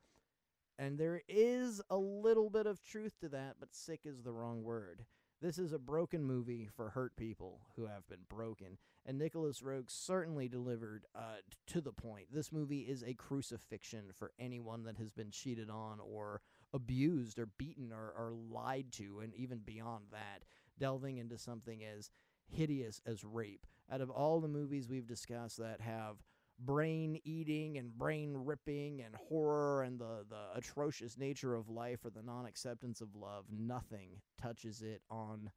And 0.78 0.98
there 0.98 1.22
is 1.28 1.82
a 1.90 1.98
little 1.98 2.50
bit 2.50 2.66
of 2.66 2.84
truth 2.84 3.14
to 3.22 3.30
that, 3.30 3.58
but 3.60 3.70
sick 3.74 4.02
is 4.04 4.24
the 4.24 4.34
wrong 4.34 4.64
word. 4.64 5.06
This 5.42 5.58
is 5.58 5.74
a 5.74 5.80
broken 5.80 6.24
movie 6.24 6.70
for 6.76 6.92
hurt 6.92 7.16
people 7.16 7.62
who 7.76 7.88
have 7.88 8.08
been 8.08 8.26
broken, 8.30 8.78
and 9.08 9.18
Nicolas 9.18 9.62
Roeg 9.62 9.90
certainly 9.90 10.48
delivered 10.48 11.08
uh, 11.16 11.38
to 11.66 11.82
the 11.82 11.92
point. 11.92 12.28
This 12.32 12.52
movie 12.52 12.82
is 12.82 13.04
a 13.04 13.16
crucifixion 13.16 14.12
for 14.14 14.34
anyone 14.38 14.84
that 14.84 15.00
has 15.00 15.10
been 15.10 15.32
cheated 15.32 15.68
on 15.68 16.00
or 16.00 16.42
abused 16.76 17.40
or 17.40 17.48
beaten 17.58 17.92
or, 17.92 18.14
or 18.16 18.34
lied 18.52 18.92
to, 18.92 19.22
and 19.22 19.34
even 19.34 19.58
beyond 19.66 20.04
that, 20.12 20.44
delving 20.78 21.18
into 21.18 21.40
something 21.40 21.84
as 21.84 22.12
hideous 22.46 23.02
as 23.08 23.24
rape. 23.24 23.66
Out 23.92 24.02
of 24.02 24.12
all 24.12 24.42
the 24.42 24.48
movies 24.48 24.88
we've 24.88 25.08
discussed 25.08 25.58
that 25.58 25.82
have 25.82 26.18
brain 26.66 27.20
eating 27.24 27.78
and 27.78 27.98
brain 27.98 28.34
ripping 28.36 29.02
and 29.02 29.16
horror 29.16 29.84
and 29.84 30.00
the, 30.00 30.26
the 30.30 30.58
atrocious 30.58 31.18
nature 31.18 31.56
of 31.56 31.70
life 31.70 32.06
or 32.06 32.12
the 32.12 32.22
non 32.22 32.46
acceptance 32.46 33.02
of 33.02 33.16
love, 33.16 33.46
nothing 33.52 34.22
touches 34.42 34.82
it 34.82 35.02
on 35.10 35.50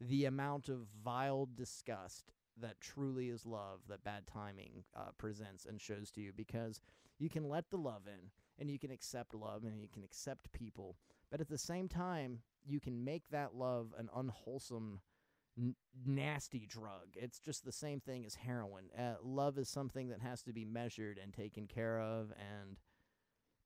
the 0.00 0.26
amount 0.26 0.68
of 0.68 0.86
vile 1.04 1.48
disgust 1.56 2.32
that 2.60 2.80
truly 2.80 3.28
is 3.28 3.46
love 3.46 3.80
that 3.88 4.02
bad 4.04 4.26
timing 4.26 4.84
uh, 4.96 5.10
presents 5.16 5.64
and 5.64 5.80
shows 5.80 6.10
to 6.10 6.20
you 6.20 6.32
because 6.36 6.80
you 7.18 7.28
can 7.28 7.48
let 7.48 7.70
the 7.70 7.76
love 7.76 8.02
in 8.06 8.30
and 8.58 8.70
you 8.70 8.78
can 8.78 8.90
accept 8.90 9.34
love 9.34 9.64
and 9.64 9.80
you 9.80 9.88
can 9.92 10.02
accept 10.02 10.52
people 10.52 10.96
but 11.30 11.40
at 11.40 11.48
the 11.48 11.58
same 11.58 11.88
time 11.88 12.40
you 12.66 12.80
can 12.80 13.04
make 13.04 13.22
that 13.30 13.54
love 13.54 13.92
an 13.98 14.08
unwholesome 14.16 15.00
n- 15.58 15.74
nasty 16.06 16.66
drug. 16.66 17.08
It's 17.14 17.38
just 17.40 17.64
the 17.64 17.72
same 17.72 18.00
thing 18.00 18.24
as 18.24 18.34
heroin. 18.34 18.84
Uh, 18.96 19.14
love 19.22 19.58
is 19.58 19.68
something 19.68 20.08
that 20.08 20.20
has 20.20 20.42
to 20.42 20.52
be 20.52 20.64
measured 20.64 21.18
and 21.22 21.32
taken 21.32 21.66
care 21.66 22.00
of 22.00 22.32
and 22.38 22.76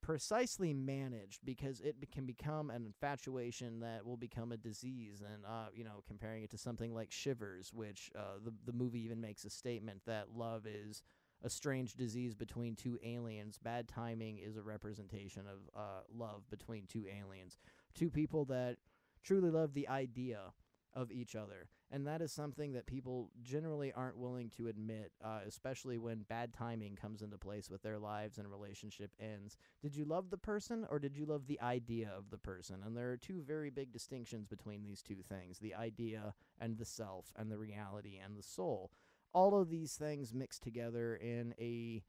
precisely 0.02 0.74
managed 0.74 1.40
because 1.44 1.80
it 1.80 1.96
can 2.10 2.26
become 2.26 2.70
an 2.70 2.84
infatuation 2.84 3.80
that 3.80 4.04
will 4.04 4.16
become 4.16 4.50
a 4.52 4.56
disease. 4.56 5.22
And 5.22 5.44
uh, 5.46 5.68
you 5.74 5.84
know, 5.84 6.02
comparing 6.06 6.42
it 6.42 6.50
to 6.50 6.58
something 6.58 6.94
like 6.94 7.10
Shivers, 7.10 7.72
which 7.72 8.10
uh, 8.18 8.38
the 8.44 8.52
the 8.66 8.72
movie 8.76 9.04
even 9.04 9.20
makes 9.20 9.44
a 9.44 9.50
statement 9.50 10.02
that 10.06 10.28
love 10.34 10.66
is 10.66 11.02
a 11.44 11.50
strange 11.50 11.94
disease 11.94 12.34
between 12.34 12.76
two 12.76 12.98
aliens. 13.04 13.58
Bad 13.58 13.88
timing 13.88 14.38
is 14.38 14.56
a 14.56 14.62
representation 14.62 15.42
of 15.46 15.80
uh, 15.80 16.00
love 16.12 16.42
between 16.50 16.86
two 16.86 17.04
aliens, 17.08 17.58
two 17.94 18.10
people 18.10 18.44
that 18.46 18.76
truly 19.24 19.50
love 19.50 19.74
the 19.74 19.88
idea 19.88 20.52
of 20.94 21.10
each 21.10 21.34
other. 21.34 21.68
And 21.90 22.06
that 22.06 22.22
is 22.22 22.32
something 22.32 22.72
that 22.72 22.86
people 22.86 23.30
generally 23.42 23.92
aren't 23.92 24.16
willing 24.16 24.50
to 24.56 24.68
admit, 24.68 25.12
uh, 25.22 25.40
especially 25.46 25.98
when 25.98 26.24
bad 26.28 26.54
timing 26.54 26.96
comes 26.96 27.22
into 27.22 27.36
place 27.36 27.68
with 27.68 27.82
their 27.82 27.98
lives 27.98 28.38
and 28.38 28.50
relationship 28.50 29.10
ends. 29.20 29.56
Did 29.82 29.94
you 29.94 30.04
love 30.04 30.30
the 30.30 30.38
person 30.38 30.86
or 30.90 30.98
did 30.98 31.16
you 31.16 31.26
love 31.26 31.46
the 31.46 31.60
idea 31.60 32.10
of 32.16 32.30
the 32.30 32.38
person? 32.38 32.76
And 32.84 32.96
there 32.96 33.10
are 33.10 33.16
two 33.16 33.42
very 33.42 33.70
big 33.70 33.92
distinctions 33.92 34.46
between 34.46 34.82
these 34.82 35.02
two 35.02 35.22
things 35.22 35.58
the 35.58 35.74
idea 35.74 36.34
and 36.60 36.78
the 36.78 36.84
self, 36.84 37.32
and 37.36 37.50
the 37.50 37.58
reality 37.58 38.18
and 38.22 38.36
the 38.36 38.42
soul. 38.42 38.90
All 39.34 39.60
of 39.60 39.70
these 39.70 39.94
things 39.94 40.34
mixed 40.34 40.62
together 40.62 41.16
in 41.16 41.54
a 41.58 42.02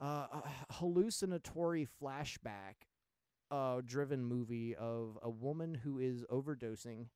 uh, 0.00 0.26
a 0.32 0.42
hallucinatory 0.74 1.86
flashback 2.00 2.86
uh, 3.50 3.80
driven 3.84 4.24
movie 4.24 4.74
of 4.76 5.18
a 5.22 5.30
woman 5.30 5.74
who 5.74 5.98
is 5.98 6.24
overdosing 6.30 7.06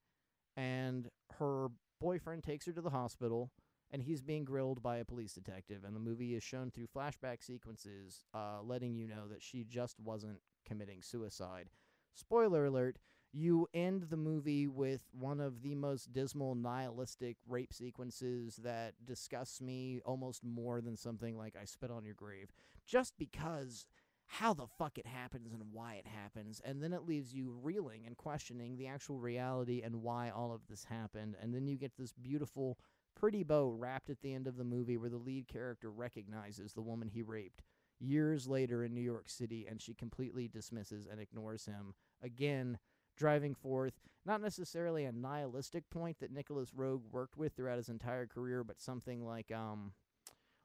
and 0.57 1.09
her 1.38 1.69
boyfriend 2.01 2.43
takes 2.43 2.67
her 2.67 2.73
to 2.73 2.81
the 2.81 2.91
hospital 2.91 3.51
and 3.91 4.03
he's 4.03 4.23
being 4.23 4.45
grilled 4.45 4.83
by 4.83 4.97
a 4.97 5.05
police 5.05 5.33
detective 5.33 5.85
and 5.85 5.95
the 5.95 6.01
movie 6.01 6.35
is 6.35 6.43
shown 6.43 6.71
through 6.71 6.87
flashback 6.87 7.43
sequences 7.43 8.25
uh, 8.35 8.61
letting 8.62 8.95
you 8.95 9.07
know 9.07 9.29
that 9.29 9.43
she 9.43 9.65
just 9.65 9.99
wasn't 10.01 10.41
committing 10.67 11.03
suicide. 11.03 11.69
Spoiler 12.15 12.67
alert 12.67 12.99
you 13.33 13.67
end 13.73 14.05
the 14.11 14.17
movie 14.17 14.69
with 14.69 15.05
one 15.12 15.41
of 15.41 15.62
the 15.62 15.75
most 15.75 16.12
dismal 16.12 16.55
nihilistic 16.55 17.38
rape 17.49 17.73
sequences 17.73 18.57
that 18.57 18.93
disgusts 19.05 19.61
me 19.61 20.01
almost 20.05 20.45
more 20.45 20.83
than 20.83 20.97
something 20.97 21.37
like 21.38 21.55
i 21.61 21.65
spit 21.65 21.91
on 21.91 22.05
your 22.05 22.15
grave. 22.15 22.51
Just 22.87 23.15
because 23.19 23.87
how 24.33 24.55
the 24.55 24.66
fuck 24.79 24.97
it 24.97 25.07
happens 25.07 25.53
and 25.53 25.62
why 25.73 25.97
it 25.97 26.07
happens. 26.07 26.59
And 26.64 26.83
then 26.83 26.95
it 26.95 27.07
leaves 27.07 27.35
you 27.35 27.55
reeling 27.62 28.05
and 28.07 28.16
questioning 28.16 28.79
the 28.79 28.87
actual 28.87 29.18
reality 29.18 29.83
and 29.85 30.03
why 30.03 30.31
all 30.31 30.55
of 30.55 30.62
this 30.71 30.85
happened. 30.85 31.37
And 31.42 31.55
then 31.55 31.66
you 31.68 31.77
get 31.77 31.92
this 31.99 32.14
beautiful, 32.14 32.79
pretty 33.14 33.42
bow 33.42 33.68
wrapped 33.68 34.09
at 34.09 34.23
the 34.23 34.33
end 34.33 34.47
of 34.47 34.57
the 34.57 34.64
movie 34.64 34.97
where 34.97 35.11
the 35.11 35.18
lead 35.18 35.49
character 35.49 35.90
recognizes 35.90 36.73
the 36.73 36.81
woman 36.81 37.09
he 37.09 37.21
raped 37.21 37.61
years 38.01 38.49
later 38.49 38.83
in 38.83 38.95
New 38.95 39.03
York 39.03 39.29
City 39.29 39.66
and 39.68 39.83
she 39.83 39.92
completely 39.92 40.49
dismisses 40.49 41.07
and 41.07 41.21
ignores 41.21 41.66
him. 41.66 41.92
Again, 42.23 42.79
driving 43.18 43.55
forth 43.55 44.01
not 44.25 44.40
necessarily 44.40 45.05
a 45.05 45.12
nihilistic 45.12 45.90
point 45.90 46.21
that 46.21 46.33
Nicolas 46.33 46.71
Roeg 46.71 47.03
worked 47.11 47.37
with 47.37 47.53
throughout 47.53 47.77
his 47.77 47.90
entire 47.90 48.27
career, 48.27 48.64
but 48.64 48.81
something 48.81 49.27
like 49.27 49.53
um 49.53 49.92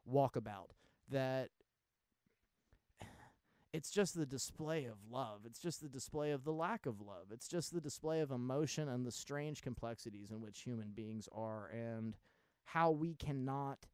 walkabout 0.09 0.69
that 1.09 1.49
it's 3.77 3.91
just 3.91 4.17
the 4.17 4.25
display 4.25 4.85
of 4.85 4.97
love. 5.11 5.41
It's 5.45 5.59
just 5.59 5.81
the 5.83 5.87
display 5.87 6.31
of 6.31 6.43
the 6.43 6.51
lack 6.51 6.87
of 6.87 6.99
love. 6.99 7.27
It's 7.31 7.47
just 7.47 7.71
the 7.71 7.79
display 7.79 8.21
of 8.21 8.31
emotion 8.31 8.89
and 8.89 9.05
the 9.05 9.11
strange 9.11 9.61
complexities 9.61 10.31
in 10.31 10.41
which 10.41 10.61
human 10.61 10.93
beings 10.95 11.29
are 11.31 11.67
and 11.67 12.17
how 12.65 12.89
we 12.89 13.13
cannot 13.13 13.85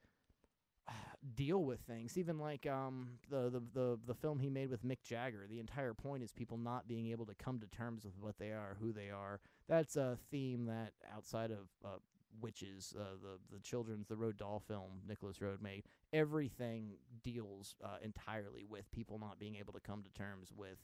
deal 1.36 1.66
with 1.66 1.82
things. 1.82 2.18
Even 2.18 2.40
like 2.40 2.66
um 2.66 3.10
the, 3.30 3.50
the 3.50 3.62
the 3.74 4.00
the 4.08 4.14
film 4.14 4.40
he 4.40 4.50
made 4.50 4.70
with 4.70 4.86
Mick 4.86 5.02
Jagger, 5.04 5.46
the 5.50 5.60
entire 5.60 5.94
point 5.94 6.24
is 6.24 6.32
people 6.32 6.58
not 6.58 6.88
being 6.88 7.08
able 7.08 7.26
to 7.26 7.36
come 7.36 7.60
to 7.60 7.68
terms 7.68 8.06
with 8.06 8.18
what 8.22 8.38
they 8.40 8.52
are, 8.52 8.78
who 8.80 8.94
they 8.94 9.10
are. 9.10 9.42
that's 9.68 9.98
a 9.98 10.18
theme 10.32 10.66
that 10.68 10.94
outside 11.14 11.52
of 11.52 11.68
uh, 11.84 11.98
witches, 12.42 12.94
uh, 13.00 13.16
the 13.22 13.56
the 13.56 13.62
children's 13.62 14.08
the 14.08 14.16
Roald 14.16 14.38
Dahl 14.38 14.62
film 14.68 15.02
Nicolas 15.08 15.38
Roeg 15.40 15.62
made, 15.62 15.84
everything 16.14 16.98
deals 17.24 17.76
uh, 17.84 17.98
entirely 18.04 18.66
with 18.68 18.92
people 18.92 19.20
not 19.20 19.40
being 19.40 19.56
able 19.56 19.74
to 19.74 19.80
come 19.80 20.04
to 20.04 20.12
terms 20.12 20.52
with 20.56 20.78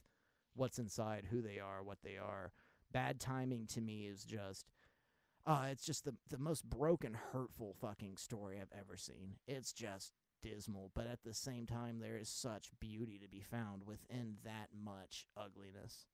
what's 0.55 0.79
inside, 0.79 1.25
who 1.29 1.41
they 1.41 1.59
are, 1.59 1.83
what 1.83 1.99
they 2.03 2.17
are. 2.17 2.51
Bad 2.91 3.19
timing 3.19 3.67
to 3.67 3.81
me 3.81 4.05
is 4.07 4.23
just. 4.23 4.65
Uh, 5.45 5.67
it's 5.71 5.85
just 5.85 6.05
the 6.05 6.15
the 6.29 6.37
most 6.37 6.63
broken, 6.69 7.13
hurtful 7.33 7.75
fucking 7.81 8.17
story 8.17 8.59
I've 8.59 8.77
ever 8.77 8.97
seen. 8.97 9.35
It's 9.47 9.71
just 9.73 10.13
dismal, 10.43 10.91
but 10.95 11.07
at 11.07 11.23
the 11.23 11.33
same 11.33 11.65
time, 11.65 11.99
there 11.99 12.17
is 12.17 12.29
such 12.29 12.69
beauty 12.79 13.17
to 13.19 13.27
be 13.29 13.41
found 13.41 13.83
within 13.85 14.37
that 14.43 14.69
much 14.73 15.25
ugliness. 15.37 16.05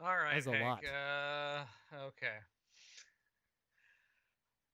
All 0.00 0.16
right, 0.16 0.34
That's 0.34 0.46
a 0.46 0.52
Hank, 0.52 0.64
lot. 0.64 0.84
Uh, 0.84 1.64
okay. 2.06 2.38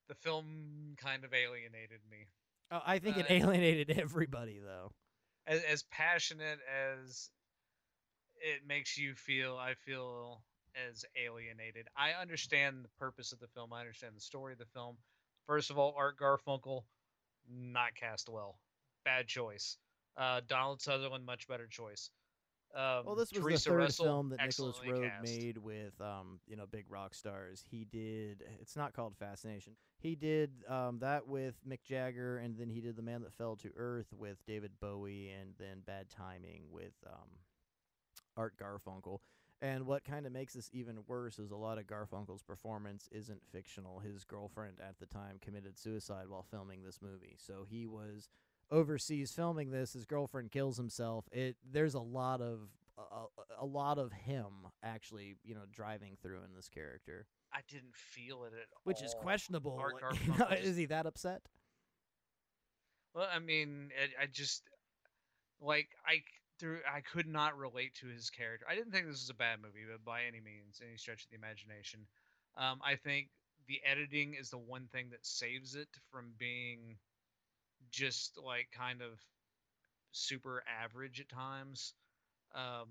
The 0.09 0.15
film 0.15 0.95
kind 0.97 1.23
of 1.23 1.33
alienated 1.33 1.99
me. 2.09 2.27
Oh, 2.71 2.81
I 2.85 2.99
think 2.99 3.17
it 3.17 3.25
Uh, 3.29 3.33
alienated 3.35 3.89
everybody, 3.99 4.59
though. 4.59 4.91
As, 5.47 5.61
as 5.63 5.83
passionate 5.83 6.59
as 6.67 7.29
it 8.35 8.65
makes 8.67 8.97
you 8.97 9.13
feel, 9.15 9.55
I 9.57 9.75
feel 9.75 10.41
as 10.89 11.05
alienated. 11.15 11.87
I 11.95 12.11
understand 12.19 12.83
the 12.83 12.89
purpose 12.99 13.31
of 13.31 13.39
the 13.39 13.47
film. 13.47 13.71
I 13.71 13.79
understand 13.81 14.15
the 14.15 14.21
story 14.21 14.53
of 14.53 14.59
the 14.59 14.65
film. 14.65 14.97
First 15.45 15.69
of 15.69 15.77
all, 15.77 15.93
Art 15.97 16.17
Garfunkel, 16.19 16.83
not 17.49 17.95
cast 17.95 18.29
well. 18.29 18.59
Bad 19.05 19.27
choice. 19.27 19.77
Uh, 20.17 20.41
Donald 20.47 20.81
Sutherland, 20.81 21.25
much 21.25 21.47
better 21.47 21.67
choice. 21.67 22.09
Um, 22.75 23.05
Well, 23.05 23.15
this 23.15 23.31
was 23.31 23.41
Theresa 23.41 23.69
the 23.69 23.73
third 23.75 23.77
Russell, 23.79 24.05
film 24.05 24.29
that 24.29 24.39
Nicholas 24.45 24.79
cast. 24.79 25.23
made 25.23 25.57
with, 25.57 25.99
um, 26.01 26.39
you 26.47 26.55
know, 26.55 26.65
big 26.67 26.85
rock 26.89 27.15
stars. 27.15 27.63
He 27.69 27.85
did. 27.85 28.43
It's 28.61 28.75
not 28.75 28.93
called 28.93 29.15
Fascination. 29.17 29.73
He 29.99 30.15
did 30.15 30.51
um, 30.67 30.99
that 30.99 31.27
with 31.27 31.55
Mick 31.67 31.83
Jagger, 31.83 32.37
and 32.37 32.57
then 32.57 32.69
he 32.69 32.79
did 32.79 32.95
The 32.95 33.01
Man 33.01 33.21
That 33.21 33.33
Fell 33.33 33.57
to 33.57 33.69
Earth 33.75 34.07
with 34.17 34.45
David 34.45 34.71
Bowie, 34.79 35.29
and 35.29 35.53
then 35.59 35.81
Bad 35.85 36.09
Timing 36.09 36.63
with 36.71 36.93
um, 37.05 37.29
Art 38.37 38.55
Garfunkel. 38.57 39.19
And 39.61 39.85
what 39.85 40.05
kind 40.05 40.25
of 40.25 40.31
makes 40.31 40.53
this 40.53 40.69
even 40.71 40.99
worse 41.05 41.37
is 41.37 41.51
a 41.51 41.57
lot 41.57 41.77
of 41.77 41.85
Garfunkel's 41.85 42.43
performance 42.43 43.09
isn't 43.11 43.41
fictional. 43.51 43.99
His 43.99 44.23
girlfriend 44.23 44.77
at 44.79 44.99
the 44.99 45.05
time 45.05 45.37
committed 45.41 45.77
suicide 45.77 46.29
while 46.29 46.45
filming 46.49 46.81
this 46.81 47.01
movie, 47.01 47.35
so 47.37 47.65
he 47.69 47.85
was 47.85 48.29
overseas 48.71 49.33
filming 49.33 49.71
this. 49.71 49.93
His 49.93 50.05
girlfriend 50.05 50.51
kills 50.51 50.77
himself. 50.77 51.25
It 51.33 51.57
there's 51.69 51.93
a 51.93 51.99
lot 51.99 52.39
of 52.39 52.69
a, 52.97 53.63
a 53.63 53.65
lot 53.65 53.97
of 53.97 54.11
him 54.11 54.67
actually, 54.83 55.35
you 55.43 55.55
know, 55.55 55.65
driving 55.71 56.17
through 56.21 56.37
in 56.37 56.55
this 56.55 56.69
character, 56.69 57.25
I 57.53 57.61
didn't 57.67 57.95
feel 57.95 58.43
it 58.43 58.53
at 58.53 58.67
all 58.73 58.81
which 58.83 59.01
is 59.01 59.15
questionable. 59.21 59.77
Art 59.79 59.95
like, 59.95 60.03
Garfunkel 60.03 60.49
just- 60.49 60.63
is 60.63 60.77
he 60.77 60.85
that 60.85 61.05
upset? 61.05 61.41
Well, 63.13 63.27
I 63.33 63.39
mean, 63.39 63.89
I, 63.99 64.23
I 64.23 64.25
just 64.27 64.63
like 65.61 65.89
I 66.05 66.21
through 66.59 66.79
I 66.91 67.01
could 67.01 67.27
not 67.27 67.57
relate 67.57 67.95
to 67.95 68.07
his 68.07 68.29
character. 68.29 68.65
I 68.69 68.75
didn't 68.75 68.91
think 68.91 69.05
this 69.07 69.21
was 69.21 69.29
a 69.29 69.33
bad 69.33 69.59
movie, 69.61 69.85
but 69.89 70.03
by 70.05 70.21
any 70.23 70.39
means, 70.39 70.81
any 70.85 70.97
stretch 70.97 71.23
of 71.23 71.29
the 71.31 71.37
imagination. 71.37 72.01
Um, 72.57 72.79
I 72.85 72.95
think 72.95 73.29
the 73.67 73.79
editing 73.85 74.35
is 74.39 74.49
the 74.49 74.57
one 74.57 74.87
thing 74.91 75.09
that 75.11 75.25
saves 75.25 75.75
it 75.75 75.87
from 76.11 76.33
being 76.37 76.97
just 77.91 78.37
like 78.43 78.67
kind 78.75 79.01
of 79.01 79.19
super 80.11 80.63
average 80.83 81.19
at 81.19 81.29
times. 81.29 81.93
Um, 82.53 82.89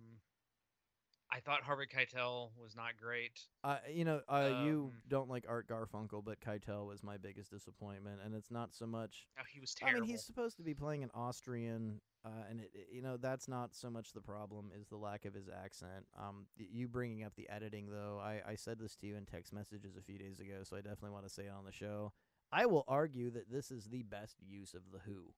thought 1.49 1.63
Harvey 1.63 1.87
Keitel 1.87 2.51
was 2.63 2.77
not 2.77 2.99
great. 3.01 3.41
Uh, 3.65 3.79
you 3.91 4.05
know, 4.05 4.21
uh, 4.29 4.63
you 4.65 4.93
Um, 4.93 5.03
don't 5.09 5.31
like 5.31 5.47
Art 5.49 5.67
Garfunkel, 5.67 6.23
but 6.23 6.39
Keitel 6.41 6.87
was 6.87 7.03
my 7.03 7.17
biggest 7.17 7.51
disappointment, 7.51 8.21
and 8.23 8.35
it's 8.35 8.51
not 8.51 8.75
so 8.75 8.87
much 8.87 9.27
Oh, 9.39 9.43
he 9.51 9.59
was 9.59 9.73
terrible. 9.75 9.99
I 9.99 10.01
mean, 10.03 10.11
he's 10.11 10.25
supposed 10.25 10.59
to 10.59 10.63
be 10.63 10.75
playing 10.75 11.03
an 11.05 11.11
Austrian, 11.15 12.03
uh, 12.25 12.29
and 12.51 12.61
it, 12.61 12.71
it- 12.75 12.89
you 12.93 13.01
know 13.01 13.17
that's 13.17 13.49
not 13.49 13.75
so 13.75 13.89
much 13.89 14.13
the 14.13 14.21
problem 14.21 14.73
is 14.79 14.89
the 14.89 14.97
lack 14.99 15.25
of 15.25 15.33
his 15.33 15.49
accent. 15.49 16.07
Um, 16.19 16.47
y- 16.59 16.67
you 16.71 16.87
bringing 16.87 17.25
up 17.25 17.35
the 17.35 17.49
editing 17.49 17.89
though, 17.91 18.21
I, 18.23 18.43
I 18.47 18.55
said 18.55 18.79
this 18.79 18.95
to 18.97 19.07
you 19.07 19.17
in 19.17 19.25
text 19.25 19.53
messages 19.55 19.97
a 19.97 20.03
few 20.03 20.19
days 20.19 20.41
ago, 20.41 20.65
so 20.65 20.77
I 20.77 20.83
definitely 20.83 21.13
want 21.13 21.27
to 21.27 21.33
say 21.33 21.45
it 21.47 21.53
on 21.57 21.65
the 21.65 21.73
show. 21.73 22.13
I 22.53 22.67
will 22.67 22.85
argue 22.87 23.31
that 23.31 23.51
this 23.51 23.71
is 23.71 23.87
the 23.87 24.03
best 24.03 24.37
use 24.43 24.75
of 24.75 24.83
the 24.93 24.99
Who. 25.01 25.33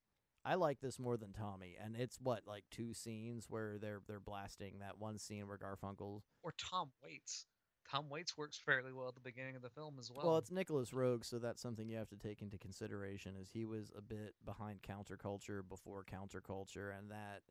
I 0.45 0.55
like 0.55 0.81
this 0.81 0.99
more 0.99 1.17
than 1.17 1.33
Tommy, 1.33 1.77
and 1.83 1.95
it's 1.97 2.19
what 2.21 2.43
like 2.47 2.65
two 2.71 2.95
scenes 2.95 3.47
where 3.49 3.79
they're 3.79 4.01
they're 4.09 4.21
blasting 4.21 4.79
that 4.81 4.99
one 4.99 5.19
scene 5.19 5.47
where 5.47 5.59
Garfunkel. 5.59 6.23
or 6.43 6.55
Tom 6.59 6.91
Waits. 7.05 7.47
Tom 7.91 8.09
Waits 8.09 8.39
works 8.39 8.57
fairly 8.57 8.93
well 8.93 9.09
at 9.09 9.15
the 9.15 9.21
beginning 9.21 9.57
of 9.57 9.63
the 9.63 9.69
film 9.69 9.97
as 9.99 10.11
well. 10.11 10.27
Well, 10.27 10.39
it's 10.39 10.53
Nicolas 10.53 10.91
Roeg, 10.91 11.25
so 11.25 11.39
that's 11.39 11.61
something 11.61 11.89
you 11.89 11.97
have 11.99 12.09
to 12.11 12.17
take 12.17 12.41
into 12.41 12.57
consideration. 12.57 13.35
Is 13.41 13.51
he 13.53 13.65
was 13.65 13.91
a 13.99 14.01
bit 14.01 14.35
behind 14.45 14.81
counterculture 14.83 15.67
before 15.69 16.05
counterculture, 16.05 16.97
and 16.97 17.11
that, 17.11 17.43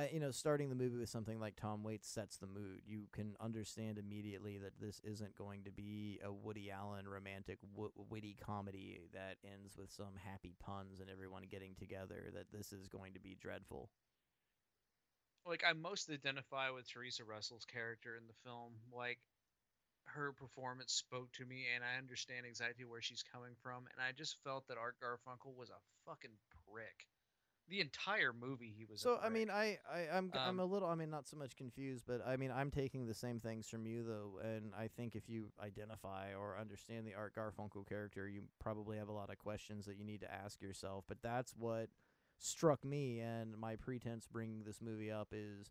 uh, 0.00 0.06
you 0.12 0.20
know, 0.20 0.30
starting 0.30 0.68
the 0.68 0.74
movie 0.74 0.96
with 0.98 1.08
something 1.08 1.40
like 1.40 1.56
Tom 1.56 1.82
Waits 1.84 2.08
sets 2.08 2.36
the 2.38 2.46
mood. 2.46 2.82
You 2.86 3.08
can 3.12 3.36
understand 3.40 3.98
immediately 3.98 4.58
that 4.58 4.80
this 4.80 5.00
isn't 5.04 5.34
going 5.36 5.64
to 5.64 5.70
be 5.70 6.20
a 6.24 6.32
Woody 6.32 6.70
Allen 6.70 7.08
romantic 7.08 7.58
w- 7.74 7.92
witty 8.08 8.36
comedy 8.40 9.00
that 9.12 9.36
ends 9.44 9.76
with 9.76 9.90
some 9.90 10.14
happy 10.24 10.54
puns 10.58 11.00
and 11.00 11.10
everyone 11.10 11.44
getting 11.50 11.74
together. 11.74 12.30
That 12.34 12.52
this 12.52 12.72
is 12.72 12.88
going 12.88 13.14
to 13.14 13.20
be 13.20 13.36
dreadful. 13.40 13.90
like 15.46 15.64
I 15.68 15.72
most 15.72 16.10
identify 16.10 16.70
with 16.70 16.88
Theresa 16.90 17.24
Russell's 17.24 17.64
character 17.64 18.16
in 18.16 18.26
the 18.26 18.34
film. 18.44 18.74
Like 18.92 19.18
her 20.04 20.32
performance 20.32 20.92
spoke 20.92 21.32
to 21.32 21.46
me, 21.46 21.66
and 21.74 21.84
I 21.84 21.98
understand 21.98 22.46
exactly 22.46 22.84
where 22.84 23.02
she's 23.02 23.22
coming 23.22 23.54
from. 23.62 23.86
And 23.92 24.00
I 24.02 24.12
just 24.12 24.36
felt 24.44 24.66
that 24.68 24.78
Art 24.78 24.96
Garfunkel 25.02 25.54
was 25.56 25.70
a 25.70 25.82
fucking 26.06 26.36
prick. 26.72 27.06
The 27.70 27.80
entire 27.80 28.32
movie, 28.32 28.74
he 28.76 28.84
was. 28.84 29.00
So 29.00 29.18
I 29.22 29.28
mean, 29.30 29.48
I, 29.50 29.78
I 29.90 30.08
I'm 30.12 30.30
g- 30.30 30.38
I'm 30.38 30.58
Um, 30.58 30.60
a 30.60 30.64
little 30.64 30.88
I 30.88 30.94
mean 30.96 31.08
not 31.10 31.28
so 31.28 31.36
much 31.36 31.56
confused, 31.56 32.04
but 32.06 32.20
I 32.26 32.36
mean 32.36 32.50
I'm 32.50 32.70
taking 32.70 33.06
the 33.06 33.14
same 33.14 33.38
things 33.38 33.68
from 33.68 33.86
you 33.86 34.02
though, 34.02 34.40
and 34.42 34.74
I 34.74 34.88
think 34.88 35.14
if 35.14 35.28
you 35.28 35.52
identify 35.62 36.34
or 36.34 36.58
understand 36.58 37.06
the 37.06 37.14
Art 37.14 37.34
Garfunkel 37.34 37.88
character, 37.88 38.28
you 38.28 38.42
probably 38.58 38.98
have 38.98 39.08
a 39.08 39.12
lot 39.12 39.30
of 39.30 39.38
questions 39.38 39.86
that 39.86 39.96
you 39.96 40.04
need 40.04 40.20
to 40.22 40.32
ask 40.32 40.60
yourself. 40.60 41.04
But 41.08 41.22
that's 41.22 41.54
what 41.56 41.88
struck 42.38 42.84
me, 42.84 43.20
and 43.20 43.56
my 43.56 43.76
pretense 43.76 44.26
bringing 44.26 44.64
this 44.64 44.80
movie 44.82 45.10
up 45.12 45.28
is. 45.32 45.70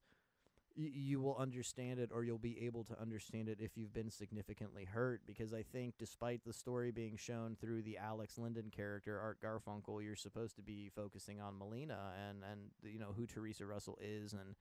You 0.82 1.20
will 1.20 1.36
understand 1.36 2.00
it, 2.00 2.10
or 2.14 2.24
you'll 2.24 2.38
be 2.38 2.66
able 2.66 2.86
to 2.86 2.98
understand 3.02 3.50
it 3.50 3.58
if 3.60 3.76
you've 3.76 3.94
been 3.94 4.10
significantly 4.10 4.86
hurt. 4.86 5.22
Because 5.28 5.54
I 5.54 5.62
think, 5.62 5.96
despite 6.00 6.46
the 6.46 6.54
story 6.54 6.92
being 6.92 7.18
shown 7.18 7.58
through 7.60 7.82
the 7.82 7.98
Alex 7.98 8.38
Linden 8.38 8.72
character, 8.74 9.20
Art 9.20 9.40
Garfunkel, 9.42 10.02
you're 10.02 10.16
supposed 10.16 10.56
to 10.56 10.62
be 10.62 10.90
focusing 10.96 11.42
on 11.42 11.58
Melina 11.58 12.14
and 12.30 12.44
and 12.50 12.62
you 12.82 12.98
know 12.98 13.14
who 13.14 13.28
Theresa 13.28 13.66
Russell 13.66 13.98
is, 14.02 14.32
and 14.32 14.56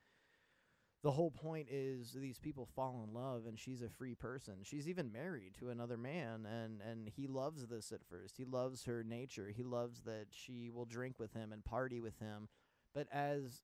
the 1.05 1.13
whole 1.13 1.31
point 1.31 1.69
is 1.71 2.13
these 2.13 2.41
people 2.41 2.67
fall 2.67 3.05
in 3.07 3.15
love, 3.15 3.47
and 3.47 3.57
she's 3.57 3.83
a 3.83 3.89
free 3.89 4.17
person. 4.17 4.57
She's 4.65 4.89
even 4.89 5.13
married 5.13 5.55
to 5.61 5.71
another 5.71 5.97
man, 5.97 6.47
and 6.47 6.81
and 6.83 7.09
he 7.15 7.29
loves 7.29 7.69
this 7.69 7.93
at 7.93 8.05
first. 8.11 8.37
He 8.37 8.45
loves 8.45 8.87
her 8.87 9.05
nature. 9.05 9.53
He 9.55 9.63
loves 9.63 10.03
that 10.03 10.27
she 10.31 10.69
will 10.69 10.85
drink 10.85 11.21
with 11.21 11.33
him 11.33 11.53
and 11.53 11.65
party 11.65 12.01
with 12.01 12.19
him, 12.19 12.49
but 12.93 13.07
as 13.13 13.63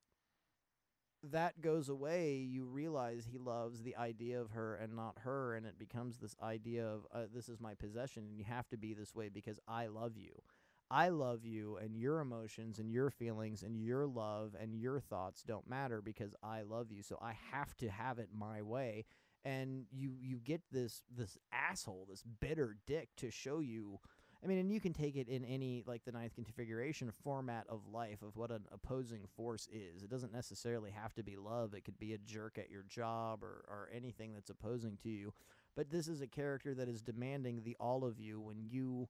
that 1.32 1.60
goes 1.60 1.88
away, 1.88 2.36
you 2.36 2.64
realize 2.64 3.26
he 3.30 3.38
loves 3.38 3.82
the 3.82 3.96
idea 3.96 4.40
of 4.40 4.50
her 4.50 4.76
and 4.76 4.94
not 4.94 5.16
her, 5.20 5.54
and 5.54 5.66
it 5.66 5.78
becomes 5.78 6.18
this 6.18 6.36
idea 6.42 6.86
of 6.86 7.06
uh, 7.12 7.24
this 7.32 7.48
is 7.48 7.60
my 7.60 7.74
possession, 7.74 8.24
and 8.24 8.36
you 8.36 8.44
have 8.44 8.68
to 8.68 8.76
be 8.76 8.94
this 8.94 9.14
way 9.14 9.28
because 9.28 9.58
I 9.66 9.86
love 9.86 10.16
you. 10.16 10.42
I 10.90 11.08
love 11.08 11.44
you, 11.44 11.78
and 11.78 11.96
your 11.96 12.20
emotions 12.20 12.78
and 12.78 12.90
your 12.90 13.10
feelings 13.10 13.62
and 13.62 13.80
your 13.80 14.06
love 14.06 14.54
and 14.60 14.74
your 14.74 15.00
thoughts 15.00 15.42
don't 15.42 15.68
matter 15.68 16.00
because 16.02 16.34
I 16.42 16.62
love 16.62 16.92
you. 16.92 17.02
So 17.02 17.18
I 17.20 17.36
have 17.52 17.74
to 17.78 17.88
have 17.90 18.18
it 18.18 18.28
my 18.32 18.62
way. 18.62 19.04
And 19.46 19.86
you 19.90 20.14
you 20.20 20.38
get 20.42 20.62
this 20.70 21.02
this 21.14 21.36
asshole, 21.52 22.06
this 22.08 22.22
bitter 22.40 22.76
dick 22.86 23.08
to 23.18 23.30
show 23.30 23.60
you. 23.60 23.98
I 24.44 24.46
mean, 24.46 24.58
and 24.58 24.70
you 24.70 24.80
can 24.80 24.92
take 24.92 25.16
it 25.16 25.28
in 25.28 25.44
any 25.44 25.82
like 25.86 26.04
the 26.04 26.12
ninth 26.12 26.34
configuration 26.34 27.10
format 27.10 27.64
of 27.68 27.80
life 27.90 28.20
of 28.22 28.36
what 28.36 28.50
an 28.50 28.64
opposing 28.70 29.22
force 29.36 29.66
is. 29.72 30.02
It 30.02 30.10
doesn't 30.10 30.34
necessarily 30.34 30.90
have 30.90 31.14
to 31.14 31.22
be 31.22 31.36
love. 31.36 31.72
It 31.72 31.84
could 31.84 31.98
be 31.98 32.12
a 32.12 32.18
jerk 32.18 32.58
at 32.58 32.70
your 32.70 32.82
job 32.82 33.42
or 33.42 33.64
or 33.68 33.88
anything 33.94 34.34
that's 34.34 34.50
opposing 34.50 34.98
to 35.02 35.08
you. 35.08 35.32
But 35.74 35.90
this 35.90 36.08
is 36.08 36.20
a 36.20 36.26
character 36.26 36.74
that 36.74 36.88
is 36.88 37.00
demanding 37.00 37.62
the 37.64 37.76
all 37.80 38.04
of 38.04 38.20
you 38.20 38.40
when 38.40 38.62
you 38.62 39.08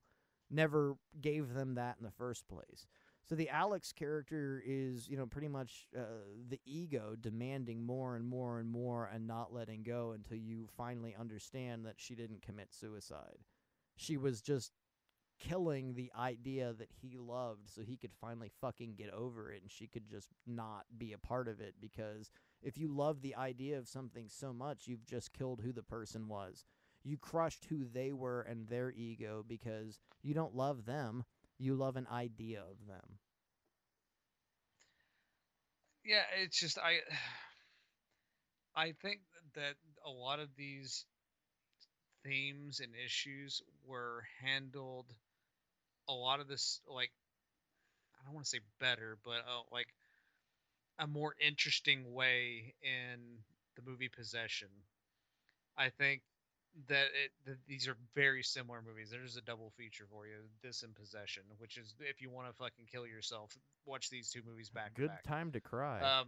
never 0.49 0.95
gave 1.19 1.53
them 1.53 1.75
that 1.75 1.97
in 1.99 2.05
the 2.05 2.11
first 2.11 2.47
place. 2.47 2.87
So 3.23 3.33
the 3.33 3.49
Alex 3.49 3.91
character 3.91 4.61
is, 4.65 5.09
you 5.09 5.17
know, 5.17 5.25
pretty 5.25 5.47
much 5.47 5.87
uh, 5.97 6.03
the 6.47 6.59
ego 6.63 7.15
demanding 7.19 7.83
more 7.83 8.15
and 8.15 8.25
more 8.25 8.59
and 8.59 8.69
more 8.69 9.09
and 9.11 9.25
not 9.25 9.51
letting 9.51 9.81
go 9.81 10.11
until 10.11 10.37
you 10.37 10.67
finally 10.77 11.15
understand 11.19 11.85
that 11.85 11.95
she 11.97 12.13
didn't 12.13 12.43
commit 12.43 12.71
suicide. 12.71 13.39
She 13.95 14.17
was 14.17 14.41
just 14.41 14.71
killing 15.39 15.93
the 15.93 16.11
idea 16.17 16.73
that 16.73 16.89
he 17.01 17.17
loved 17.17 17.69
so 17.69 17.81
he 17.81 17.97
could 17.97 18.13
finally 18.21 18.51
fucking 18.61 18.95
get 18.95 19.11
over 19.13 19.51
it 19.51 19.61
and 19.61 19.71
she 19.71 19.87
could 19.87 20.07
just 20.09 20.29
not 20.47 20.85
be 20.97 21.13
a 21.13 21.17
part 21.17 21.47
of 21.47 21.59
it 21.61 21.75
because 21.81 22.31
if 22.61 22.77
you 22.77 22.87
love 22.87 23.21
the 23.21 23.35
idea 23.35 23.77
of 23.77 23.87
something 23.87 24.27
so 24.29 24.53
much 24.53 24.87
you've 24.87 25.05
just 25.05 25.33
killed 25.33 25.61
who 25.61 25.71
the 25.73 25.83
person 25.83 26.27
was. 26.27 26.65
You 27.03 27.17
crushed 27.17 27.65
who 27.65 27.85
they 27.85 28.13
were 28.13 28.41
and 28.41 28.67
their 28.67 28.91
ego 28.91 29.43
because 29.47 29.99
you 30.23 30.33
don't 30.33 30.55
love 30.55 30.85
them 30.85 31.23
you 31.57 31.75
love 31.75 31.95
an 31.95 32.07
idea 32.11 32.61
of 32.61 32.85
them. 32.87 33.19
Yeah 36.03 36.23
it's 36.41 36.59
just 36.59 36.77
i 36.77 36.99
i 38.75 38.91
think 38.91 39.21
that 39.55 39.75
a 40.05 40.09
lot 40.09 40.39
of 40.39 40.49
these 40.55 41.05
themes 42.23 42.79
and 42.79 42.93
issues 42.95 43.61
were 43.85 44.23
handled 44.41 45.13
a 46.07 46.13
lot 46.13 46.39
of 46.39 46.47
this 46.47 46.81
like 46.87 47.11
i 48.19 48.25
don't 48.25 48.33
want 48.33 48.45
to 48.45 48.49
say 48.49 48.59
better 48.79 49.17
but 49.23 49.39
uh, 49.39 49.61
like 49.71 49.87
a 50.99 51.07
more 51.07 51.35
interesting 51.39 52.13
way 52.13 52.73
in 52.81 53.19
the 53.75 53.81
movie 53.89 54.09
possession. 54.09 54.69
I 55.77 55.89
think 55.89 56.21
that 56.87 57.07
it 57.23 57.31
that 57.45 57.57
these 57.67 57.87
are 57.87 57.95
very 58.15 58.43
similar 58.43 58.81
movies. 58.85 59.09
There's 59.11 59.37
a 59.37 59.41
double 59.41 59.71
feature 59.77 60.05
for 60.09 60.25
you 60.27 60.35
this 60.61 60.83
and 60.83 60.93
possession 60.95 61.43
which 61.57 61.77
is 61.77 61.95
if 61.99 62.21
you 62.21 62.29
want 62.29 62.47
to 62.47 62.53
fucking 62.53 62.85
kill 62.91 63.07
yourself 63.07 63.55
watch 63.85 64.09
these 64.09 64.29
two 64.29 64.41
movies 64.45 64.69
back 64.69 64.93
to 64.95 65.01
good 65.01 65.09
back. 65.09 65.23
time 65.23 65.51
to 65.51 65.61
cry. 65.61 66.01
Um, 66.01 66.27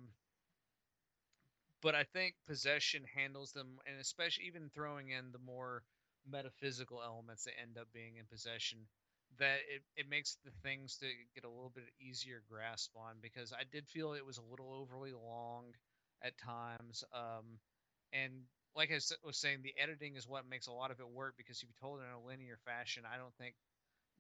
but 1.82 1.96
I 1.96 2.04
think 2.04 2.36
possession 2.48 3.04
handles 3.16 3.52
them, 3.52 3.78
and 3.86 4.00
especially 4.00 4.46
even 4.46 4.70
throwing 4.74 5.10
in 5.10 5.32
the 5.32 5.40
more 5.40 5.84
metaphysical 6.30 7.02
elements 7.06 7.44
that 7.44 7.54
end 7.62 7.78
up 7.78 7.88
being 7.94 8.18
in 8.18 8.26
possession, 8.26 8.80
that 9.40 9.60
it, 9.70 9.84
it 9.96 10.10
makes 10.10 10.38
the 10.46 10.52
things 10.64 10.98
to 10.98 11.08
get 11.36 11.44
a 11.46 11.50
little 11.50 11.72
bit 11.74 11.86
easier 12.00 12.44
grasp 12.50 12.92
on 12.96 13.16
because 13.22 13.54
I 13.54 13.64
did 13.72 13.88
feel 13.88 14.14
it 14.14 14.26
was 14.26 14.38
a 14.38 14.50
little 14.50 14.74
overly 14.74 15.14
long 15.14 15.74
at 16.24 16.38
times. 16.38 17.04
Um, 17.14 17.60
and 18.14 18.34
like 18.76 18.92
I 18.92 19.00
was 19.26 19.38
saying, 19.38 19.60
the 19.64 19.74
editing 19.82 20.16
is 20.16 20.28
what 20.28 20.48
makes 20.50 20.68
a 20.68 20.72
lot 20.72 20.92
of 20.92 21.00
it 21.00 21.10
work 21.10 21.36
because 21.38 21.58
if 21.62 21.70
you 21.70 21.76
told 21.80 22.00
it 22.00 22.04
in 22.04 22.14
a 22.14 22.26
linear 22.28 22.58
fashion, 22.66 23.04
I 23.12 23.18
don't 23.18 23.34
think 23.38 23.56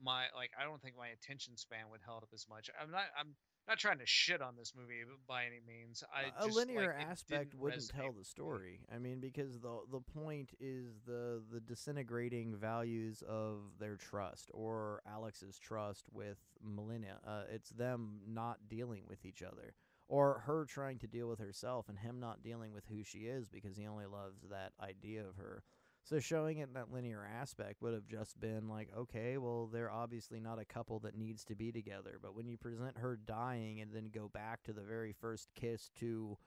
my 0.01 0.25
like 0.35 0.51
I 0.59 0.63
don't 0.63 0.81
think 0.81 0.95
my 0.97 1.09
attention 1.09 1.57
span 1.57 1.89
would 1.91 2.01
held 2.05 2.23
up 2.23 2.29
as 2.33 2.45
much. 2.49 2.69
I'm 2.81 2.91
not 2.91 3.05
I'm 3.17 3.35
not 3.67 3.77
trying 3.77 3.99
to 3.99 4.05
shit 4.05 4.41
on 4.41 4.55
this 4.57 4.73
movie 4.75 5.01
by 5.27 5.43
any 5.45 5.59
means. 5.67 6.03
I 6.13 6.29
a 6.41 6.45
just, 6.45 6.55
linear 6.55 6.95
like, 6.97 7.07
aspect 7.07 7.53
wouldn't 7.55 7.89
tell 7.89 8.11
the 8.11 8.23
story. 8.23 8.79
I 8.93 8.97
mean, 8.97 9.19
because 9.19 9.59
the 9.59 9.79
the 9.91 9.99
point 9.99 10.53
is 10.59 10.99
the 11.05 11.41
the 11.51 11.59
disintegrating 11.59 12.55
values 12.55 13.23
of 13.27 13.59
their 13.79 13.95
trust 13.95 14.49
or 14.53 15.01
Alex's 15.07 15.57
trust 15.57 16.05
with 16.11 16.37
Melina. 16.63 17.19
Uh, 17.25 17.43
it's 17.51 17.69
them 17.71 18.19
not 18.27 18.57
dealing 18.69 19.03
with 19.07 19.25
each 19.25 19.41
other, 19.41 19.73
or 20.07 20.43
her 20.45 20.65
trying 20.65 20.99
to 20.99 21.07
deal 21.07 21.27
with 21.27 21.39
herself, 21.39 21.89
and 21.89 21.97
him 21.97 22.19
not 22.19 22.43
dealing 22.43 22.73
with 22.73 22.85
who 22.89 23.03
she 23.03 23.19
is 23.19 23.49
because 23.49 23.75
he 23.77 23.87
only 23.87 24.05
loves 24.05 24.41
that 24.49 24.71
idea 24.81 25.21
of 25.21 25.35
her. 25.35 25.63
So 26.07 26.21
showing 26.21 26.59
it 26.59 26.69
in 26.69 26.73
that 26.75 26.93
linear 26.93 27.27
aspect 27.37 27.81
would 27.81 27.93
have 27.93 28.07
just 28.07 28.39
been 28.39 28.69
like, 28.69 28.87
okay, 28.97 29.37
well, 29.37 29.67
they're 29.67 29.91
obviously 29.91 30.39
not 30.39 30.57
a 30.57 30.63
couple 30.63 30.99
that 30.99 31.17
needs 31.17 31.43
to 31.45 31.55
be 31.55 31.69
together. 31.69 32.17
But 32.21 32.33
when 32.33 32.47
you 32.47 32.55
present 32.57 32.97
her 32.97 33.17
dying 33.17 33.81
and 33.81 33.91
then 33.93 34.09
go 34.13 34.29
back 34.33 34.63
to 34.63 34.73
the 34.73 34.83
very 34.83 35.11
first 35.11 35.49
kiss 35.53 35.89
to 35.99 36.37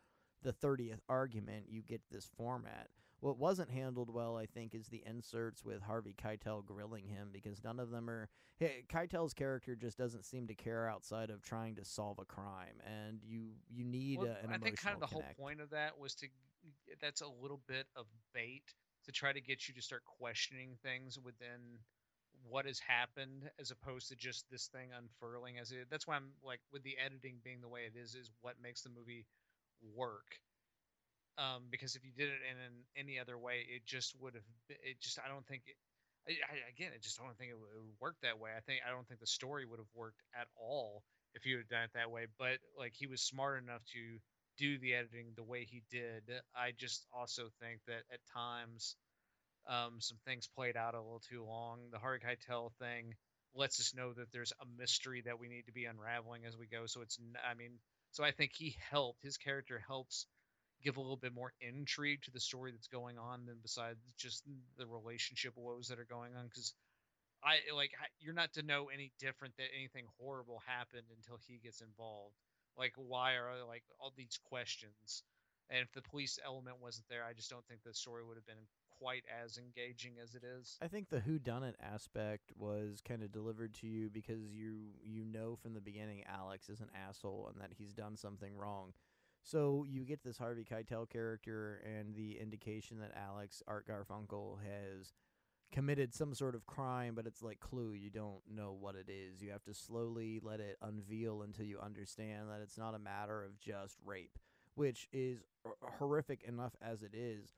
the 0.42 0.54
30th 0.54 1.00
argument, 1.10 1.66
you 1.68 1.82
get 1.82 2.00
this 2.10 2.30
format. 2.38 2.88
What 3.20 3.36
wasn't 3.36 3.68
handled 3.68 4.08
well, 4.08 4.34
I 4.38 4.46
think, 4.46 4.74
is 4.74 4.88
the 4.88 5.02
inserts 5.04 5.62
with 5.62 5.82
Harvey 5.82 6.14
Keitel 6.14 6.64
grilling 6.64 7.06
him 7.06 7.28
because 7.30 7.62
none 7.62 7.78
of 7.78 7.90
them 7.90 8.08
are. 8.08 8.30
Hey, 8.58 8.84
Keitel's 8.90 9.34
character 9.34 9.76
just 9.76 9.98
doesn't 9.98 10.24
seem 10.24 10.46
to 10.46 10.54
care 10.54 10.88
outside 10.88 11.28
of 11.28 11.42
trying 11.42 11.76
to 11.76 11.84
solve 11.84 12.18
a 12.18 12.24
crime, 12.24 12.80
and 12.86 13.20
you 13.22 13.50
you 13.68 13.84
need 13.84 14.20
Well, 14.20 14.28
a, 14.28 14.46
an 14.46 14.54
I 14.54 14.58
think 14.58 14.80
kind 14.80 14.94
of 14.94 15.00
the 15.00 15.06
emotional 15.06 15.22
whole 15.36 15.44
point 15.44 15.60
of 15.60 15.68
that 15.70 15.98
was 15.98 16.14
to 16.16 16.28
that's 17.00 17.20
a 17.20 17.28
little 17.42 17.60
bit 17.66 17.86
of 17.94 18.06
bait 18.32 18.74
to 19.04 19.12
try 19.12 19.32
to 19.32 19.40
get 19.40 19.68
you 19.68 19.74
to 19.74 19.82
start 19.82 20.02
questioning 20.04 20.76
things 20.82 21.18
within 21.18 21.80
what 22.48 22.66
has 22.66 22.78
happened 22.80 23.50
as 23.60 23.70
opposed 23.70 24.08
to 24.08 24.16
just 24.16 24.46
this 24.50 24.68
thing 24.68 24.90
unfurling 24.96 25.58
as 25.58 25.72
it 25.72 25.86
that's 25.90 26.06
why 26.06 26.16
I'm 26.16 26.30
like 26.42 26.60
with 26.72 26.82
the 26.82 26.96
editing 27.04 27.36
being 27.44 27.60
the 27.60 27.68
way 27.68 27.82
it 27.82 27.98
is 27.98 28.14
is 28.14 28.30
what 28.40 28.54
makes 28.62 28.82
the 28.82 28.90
movie 28.90 29.26
work. 29.94 30.40
Um 31.38 31.64
because 31.70 31.96
if 31.96 32.04
you 32.04 32.12
did 32.16 32.28
it 32.28 32.40
in 32.50 32.56
an, 32.58 32.72
any 32.96 33.18
other 33.18 33.38
way 33.38 33.66
it 33.68 33.84
just 33.86 34.14
would 34.20 34.34
have 34.34 34.44
it 34.68 35.00
just 35.00 35.18
I 35.18 35.28
don't 35.28 35.46
think 35.46 35.62
it, 35.66 35.76
I, 36.28 36.68
again 36.70 36.92
I 36.94 36.98
just 36.98 37.18
don't 37.18 37.36
think 37.38 37.50
it 37.50 37.58
would 37.58 37.70
it 37.76 37.82
would 37.82 38.00
work 38.00 38.16
that 38.22 38.38
way. 38.38 38.50
I 38.56 38.60
think 38.60 38.80
I 38.86 38.90
don't 38.90 39.06
think 39.06 39.20
the 39.20 39.26
story 39.26 39.66
would 39.66 39.78
have 39.78 39.94
worked 39.94 40.22
at 40.38 40.48
all 40.56 41.02
if 41.34 41.46
you 41.46 41.58
had 41.58 41.68
done 41.68 41.84
it 41.84 41.90
that 41.94 42.10
way 42.10 42.26
but 42.38 42.58
like 42.76 42.92
he 42.94 43.06
was 43.06 43.22
smart 43.22 43.62
enough 43.62 43.82
to 43.92 44.18
do 44.60 44.78
the 44.78 44.94
editing 44.94 45.32
the 45.34 45.42
way 45.42 45.64
he 45.64 45.82
did. 45.90 46.22
I 46.54 46.72
just 46.76 47.06
also 47.16 47.48
think 47.60 47.80
that 47.86 48.02
at 48.12 48.20
times 48.32 48.94
um, 49.66 49.96
some 50.00 50.18
things 50.26 50.46
played 50.46 50.76
out 50.76 50.94
a 50.94 51.00
little 51.00 51.22
too 51.28 51.44
long. 51.44 51.80
The 51.90 51.98
Harvey 51.98 52.20
Keitel 52.26 52.72
thing 52.78 53.14
lets 53.54 53.80
us 53.80 53.94
know 53.96 54.12
that 54.12 54.30
there's 54.32 54.52
a 54.60 54.80
mystery 54.80 55.22
that 55.24 55.40
we 55.40 55.48
need 55.48 55.66
to 55.66 55.72
be 55.72 55.86
unraveling 55.86 56.44
as 56.46 56.58
we 56.58 56.66
go. 56.66 56.84
So 56.86 57.00
it's, 57.00 57.18
I 57.48 57.54
mean, 57.54 57.72
so 58.12 58.22
I 58.22 58.32
think 58.32 58.52
he 58.54 58.76
helped. 58.90 59.22
His 59.22 59.38
character 59.38 59.82
helps 59.86 60.26
give 60.84 60.98
a 60.98 61.00
little 61.00 61.16
bit 61.16 61.34
more 61.34 61.52
intrigue 61.60 62.22
to 62.24 62.30
the 62.30 62.40
story 62.40 62.70
that's 62.72 62.88
going 62.88 63.18
on 63.18 63.46
than 63.46 63.56
besides 63.62 63.98
just 64.18 64.44
the 64.78 64.86
relationship 64.86 65.54
woes 65.56 65.88
that 65.88 65.98
are 65.98 66.06
going 66.08 66.36
on. 66.36 66.44
Because 66.44 66.74
I 67.42 67.58
like 67.74 67.92
you're 68.20 68.34
not 68.34 68.52
to 68.54 68.62
know 68.62 68.88
any 68.92 69.12
different 69.18 69.56
that 69.56 69.68
anything 69.76 70.04
horrible 70.18 70.62
happened 70.66 71.06
until 71.16 71.38
he 71.46 71.60
gets 71.62 71.80
involved 71.80 72.34
like 72.78 72.92
why 72.96 73.34
are 73.34 73.50
like 73.66 73.84
all 73.98 74.12
these 74.16 74.38
questions 74.44 75.22
and 75.70 75.80
if 75.80 75.92
the 75.92 76.02
police 76.02 76.38
element 76.44 76.76
wasn't 76.80 77.06
there 77.08 77.24
i 77.24 77.32
just 77.32 77.50
don't 77.50 77.66
think 77.66 77.80
the 77.84 77.94
story 77.94 78.24
would 78.24 78.36
have 78.36 78.46
been 78.46 78.66
quite 79.00 79.24
as 79.42 79.56
engaging 79.56 80.12
as 80.22 80.34
it 80.34 80.42
is 80.44 80.76
I 80.82 80.88
think 80.88 81.08
the 81.08 81.20
who 81.20 81.38
done 81.38 81.64
it 81.64 81.76
aspect 81.80 82.52
was 82.58 83.00
kind 83.06 83.22
of 83.22 83.32
delivered 83.32 83.72
to 83.76 83.86
you 83.86 84.10
because 84.10 84.52
you 84.52 84.90
you 85.02 85.24
know 85.24 85.56
from 85.56 85.72
the 85.72 85.80
beginning 85.80 86.22
Alex 86.28 86.68
is 86.68 86.80
an 86.80 86.90
asshole 86.94 87.48
and 87.50 87.60
that 87.62 87.72
he's 87.78 87.94
done 87.94 88.16
something 88.16 88.54
wrong. 88.54 88.92
So 89.42 89.86
you 89.88 90.04
get 90.04 90.22
this 90.22 90.36
Harvey 90.36 90.64
Keitel 90.64 91.08
character 91.08 91.82
and 91.84 92.14
the 92.14 92.38
indication 92.38 92.98
that 93.00 93.12
Alex 93.16 93.62
Art 93.66 93.86
Garfunkel 93.88 94.58
has 94.60 95.14
committed 95.72 96.14
some 96.14 96.34
sort 96.34 96.54
of 96.54 96.66
crime, 96.66 97.14
but 97.14 97.26
it's 97.26 97.42
like 97.42 97.60
Clue. 97.60 97.92
You 97.92 98.10
don't 98.10 98.40
know 98.52 98.76
what 98.78 98.94
it 98.94 99.08
is. 99.08 99.42
You 99.42 99.50
have 99.50 99.64
to 99.64 99.74
slowly 99.74 100.40
let 100.42 100.60
it 100.60 100.76
unveil 100.82 101.42
until 101.42 101.64
you 101.64 101.78
understand 101.80 102.48
that 102.50 102.60
it's 102.62 102.78
not 102.78 102.94
a 102.94 102.98
matter 102.98 103.44
of 103.44 103.58
just 103.60 103.96
rape, 104.04 104.38
which 104.74 105.08
is 105.12 105.42
hor- 105.64 105.76
horrific 105.98 106.42
enough 106.42 106.74
as 106.82 107.02
it 107.02 107.14
is. 107.14 107.54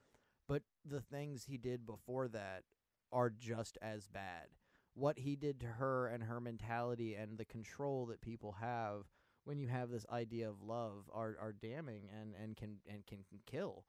But 0.49 0.63
the 0.85 1.01
things 1.01 1.45
he 1.45 1.57
did 1.57 1.87
before 1.87 2.29
that 2.29 2.65
are 3.13 3.31
just 3.31 3.79
as 3.81 4.09
bad. 4.09 4.49
What 4.95 5.19
he 5.19 5.37
did 5.37 5.61
to 5.61 5.67
her 5.67 6.07
and 6.09 6.25
her 6.25 6.41
mentality 6.41 7.15
and 7.15 7.39
the 7.39 7.45
control 7.45 8.07
that 8.07 8.21
people 8.21 8.57
have 8.61 9.05
when 9.45 9.59
you 9.59 9.69
have 9.69 9.91
this 9.91 10.07
idea 10.11 10.49
of 10.49 10.63
love 10.63 11.11
are, 11.13 11.37
are 11.41 11.53
damning 11.53 12.09
and, 12.21 12.35
and 12.41 12.57
can 12.57 12.77
and 12.89 13.07
can 13.07 13.25
kill. 13.47 13.85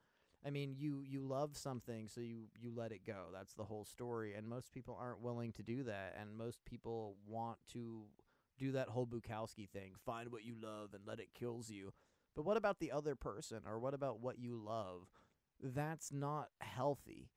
I 0.46 0.50
mean, 0.50 0.76
you 0.78 1.04
you 1.08 1.22
love 1.22 1.56
something, 1.56 2.08
so 2.08 2.20
you 2.22 2.48
you 2.60 2.72
let 2.76 2.92
it 2.92 3.06
go. 3.06 3.28
That's 3.34 3.54
the 3.54 3.64
whole 3.64 3.86
story, 3.86 4.34
and 4.34 4.48
most 4.48 4.72
people 4.74 4.98
aren't 5.00 5.22
willing 5.22 5.52
to 5.54 5.64
do 5.64 5.84
that, 5.84 6.16
and 6.20 6.38
most 6.38 6.66
people 6.66 7.16
want 7.28 7.58
to 7.74 8.04
do 8.58 8.72
that 8.74 8.90
whole 8.90 9.08
Bukowski 9.08 9.70
thing: 9.70 9.94
find 10.06 10.32
what 10.32 10.44
you 10.44 10.56
love 10.62 10.94
and 10.94 11.04
let 11.08 11.20
it 11.20 11.34
kills 11.34 11.70
you. 11.70 11.94
But 12.36 12.44
what 12.46 12.58
about 12.58 12.80
the 12.80 12.92
other 12.92 13.16
person, 13.16 13.62
or 13.66 13.80
what 13.80 13.94
about 13.94 14.20
what 14.20 14.40
you 14.40 14.56
love? 14.58 15.08
That's 15.62 16.12
not 16.12 16.50
healthy. 16.60 17.30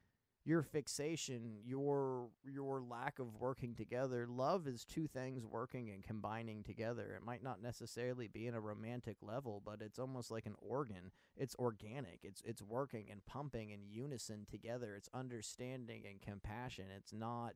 Your 0.46 0.62
fixation, 0.62 1.56
your 1.64 2.28
your 2.44 2.80
lack 2.80 3.18
of 3.18 3.34
working 3.40 3.74
together. 3.74 4.28
Love 4.28 4.68
is 4.68 4.84
two 4.84 5.08
things 5.08 5.44
working 5.44 5.90
and 5.90 6.04
combining 6.04 6.62
together. 6.62 7.14
It 7.16 7.26
might 7.26 7.42
not 7.42 7.60
necessarily 7.60 8.28
be 8.28 8.46
in 8.46 8.54
a 8.54 8.60
romantic 8.60 9.16
level, 9.22 9.60
but 9.66 9.82
it's 9.82 9.98
almost 9.98 10.30
like 10.30 10.46
an 10.46 10.54
organ. 10.60 11.10
It's 11.36 11.56
organic. 11.56 12.20
It's 12.22 12.42
it's 12.44 12.62
working 12.62 13.08
and 13.10 13.26
pumping 13.26 13.70
in 13.70 13.88
unison 13.90 14.46
together. 14.48 14.94
It's 14.96 15.08
understanding 15.12 16.04
and 16.08 16.22
compassion. 16.22 16.86
It's 16.96 17.12
not 17.12 17.54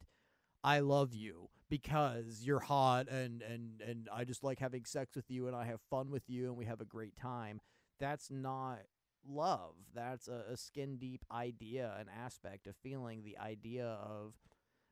i 0.62 0.80
love 0.80 1.14
you 1.14 1.48
because 1.70 2.42
you're 2.44 2.60
hot 2.60 3.08
and 3.08 3.40
and 3.40 3.80
and 3.80 4.10
i 4.12 4.24
just 4.24 4.44
like 4.44 4.58
having 4.58 4.84
sex 4.84 5.16
with 5.16 5.30
you 5.30 5.46
and 5.46 5.56
i 5.56 5.64
have 5.64 5.80
fun 5.88 6.10
with 6.10 6.28
you 6.28 6.48
and 6.48 6.56
we 6.58 6.66
have 6.66 6.82
a 6.82 6.84
great 6.84 7.16
time. 7.16 7.62
That's 7.98 8.30
not 8.30 8.80
love. 9.28 9.74
That's 9.94 10.28
a, 10.28 10.44
a 10.52 10.56
skin 10.56 10.96
deep 10.96 11.24
idea 11.30 11.94
an 11.98 12.06
aspect 12.24 12.66
of 12.66 12.76
feeling 12.76 13.22
the 13.22 13.38
idea 13.38 13.86
of 13.86 14.34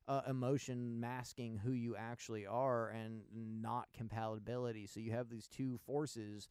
uh, 0.08 0.22
emotion 0.28 0.98
masking 1.00 1.58
who 1.58 1.72
you 1.72 1.94
actually 1.96 2.46
are 2.46 2.88
and 2.88 3.22
not 3.32 3.88
compatibility. 3.96 4.86
So 4.86 5.00
you 5.00 5.12
have 5.12 5.28
these 5.28 5.46
two 5.46 5.78
forces 5.86 6.48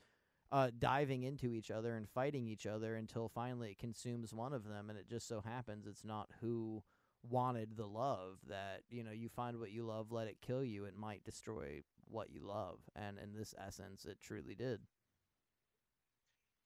uh, 0.52 0.70
diving 0.78 1.24
into 1.24 1.54
each 1.54 1.72
other 1.72 1.96
and 1.96 2.08
fighting 2.08 2.48
each 2.48 2.66
other 2.66 2.96
until 2.96 3.28
finally 3.28 3.72
it 3.72 3.80
consumes 3.80 4.34
one 4.34 4.54
of 4.54 4.64
them, 4.64 4.90
and 4.90 4.98
it 4.98 5.08
just 5.10 5.28
so 5.28 5.42
happens 5.42 5.88
it's 5.88 6.06
not 6.06 6.30
who 6.40 6.84
wanted 7.30 7.76
the 7.76 7.86
love 7.86 8.38
that 8.48 8.84
you 8.90 9.04
know 9.04 9.12
you 9.12 9.28
find 9.28 9.60
what 9.60 9.72
you 9.72 9.84
love 9.84 10.12
let 10.12 10.28
it 10.28 10.38
kill 10.40 10.64
you 10.64 10.86
it 10.86 10.96
might 10.96 11.26
destroy 11.26 11.82
what 12.10 12.30
you 12.30 12.46
love. 12.46 12.80
And 12.96 13.18
in 13.18 13.34
this 13.34 13.54
essence 13.58 14.06
it 14.06 14.20
truly 14.22 14.56
did 14.56 14.82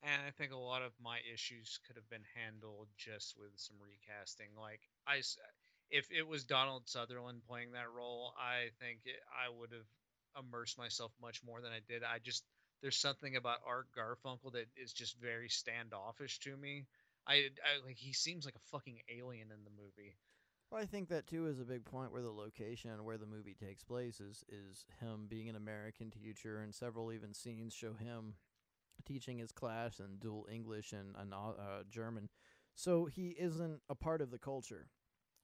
And 0.03 0.21
I 0.27 0.31
think 0.31 0.51
a 0.51 0.57
lot 0.57 0.81
of 0.81 0.93
my 1.01 1.19
issues 1.31 1.79
could 1.85 1.95
have 1.95 2.09
been 2.09 2.25
handled 2.35 2.87
just 2.97 3.35
with 3.37 3.51
some 3.55 3.77
recasting. 3.79 4.47
Like 4.59 4.81
I, 5.05 5.21
if 5.91 6.07
it 6.11 6.27
was 6.27 6.43
Donald 6.43 6.83
Sutherland 6.87 7.41
playing 7.47 7.73
that 7.73 7.91
role, 7.95 8.33
I 8.37 8.69
think 8.79 9.01
it, 9.05 9.19
I 9.29 9.49
would 9.49 9.71
have 9.71 9.85
immersed 10.43 10.77
myself 10.77 11.11
much 11.21 11.43
more 11.43 11.61
than 11.61 11.71
I 11.71 11.81
did. 11.87 12.03
I 12.03 12.17
just 12.23 12.43
there's 12.81 12.97
something 12.97 13.35
about 13.35 13.59
Art 13.65 13.87
Garfunkel 13.95 14.53
that 14.53 14.65
is 14.75 14.91
just 14.91 15.19
very 15.19 15.49
standoffish 15.49 16.39
to 16.39 16.57
me. 16.57 16.87
I, 17.27 17.49
I 17.61 17.85
like 17.85 17.97
he 17.97 18.13
seems 18.13 18.45
like 18.45 18.55
a 18.55 18.69
fucking 18.71 18.99
alien 19.15 19.51
in 19.51 19.63
the 19.63 19.69
movie. 19.69 20.15
Well, 20.71 20.81
I 20.81 20.85
think 20.85 21.09
that 21.09 21.27
too 21.27 21.47
is 21.47 21.59
a 21.59 21.65
big 21.65 21.85
point 21.85 22.11
where 22.11 22.21
the 22.21 22.31
location 22.31 23.03
where 23.03 23.17
the 23.17 23.25
movie 23.25 23.53
takes 23.53 23.83
place 23.83 24.19
is 24.19 24.43
is 24.49 24.85
him 24.99 25.27
being 25.29 25.49
an 25.49 25.55
American 25.55 26.09
teacher, 26.09 26.59
and 26.59 26.73
several 26.73 27.11
even 27.11 27.33
scenes 27.33 27.73
show 27.73 27.93
him 27.93 28.33
teaching 29.01 29.37
his 29.37 29.51
class 29.51 29.99
in 29.99 30.17
dual 30.19 30.47
English 30.51 30.93
and, 30.93 31.15
and 31.19 31.33
uh, 31.33 31.49
uh, 31.49 31.83
German. 31.89 32.29
So 32.75 33.05
he 33.05 33.29
isn't 33.39 33.81
a 33.89 33.95
part 33.95 34.21
of 34.21 34.31
the 34.31 34.39
culture, 34.39 34.87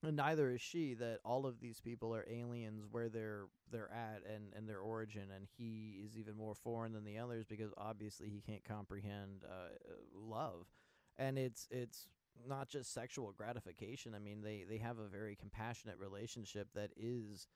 and 0.03 0.15
neither 0.15 0.49
is 0.49 0.61
she. 0.61 0.93
That 0.93 1.19
all 1.25 1.45
of 1.45 1.59
these 1.59 1.79
people 1.81 2.15
are 2.15 2.25
aliens 2.29 2.85
where 2.89 3.09
they're 3.09 3.47
they're 3.71 3.91
at 3.91 4.21
and 4.33 4.53
and 4.55 4.67
their 4.67 4.79
origin, 4.79 5.29
and 5.35 5.47
he 5.57 5.99
is 6.05 6.17
even 6.17 6.37
more 6.37 6.55
foreign 6.55 6.93
than 6.93 7.03
the 7.03 7.17
others 7.17 7.45
because 7.45 7.71
obviously 7.77 8.29
he 8.29 8.41
can't 8.41 8.63
comprehend 8.63 9.43
uh, 9.43 9.73
uh, 9.73 9.93
love, 10.15 10.67
and 11.17 11.37
it's 11.37 11.67
it's 11.69 12.07
not 12.47 12.69
just 12.69 12.93
sexual 12.93 13.33
gratification. 13.35 14.13
I 14.15 14.19
mean, 14.19 14.41
they 14.41 14.63
they 14.67 14.77
have 14.77 14.99
a 14.99 15.07
very 15.07 15.35
compassionate 15.35 15.97
relationship 15.99 16.69
that 16.75 16.91
is 16.95 17.47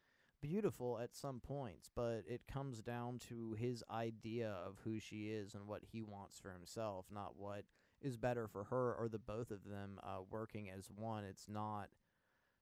beautiful 0.41 0.99
at 1.01 1.15
some 1.15 1.39
points, 1.39 1.89
but 1.95 2.23
it 2.27 2.41
comes 2.51 2.81
down 2.81 3.19
to 3.29 3.55
his 3.59 3.83
idea 3.91 4.55
of 4.65 4.77
who 4.83 4.99
she 4.99 5.29
is 5.29 5.53
and 5.53 5.67
what 5.67 5.81
he 5.91 6.01
wants 6.01 6.39
for 6.39 6.51
himself, 6.51 7.05
not 7.13 7.33
what 7.37 7.63
is 8.01 8.17
better 8.17 8.47
for 8.47 8.65
her 8.65 8.93
or 8.93 9.07
the 9.07 9.19
both 9.19 9.51
of 9.51 9.63
them 9.63 9.99
uh, 10.03 10.19
working 10.29 10.69
as 10.69 10.89
one. 10.95 11.23
It's 11.23 11.47
not 11.47 11.89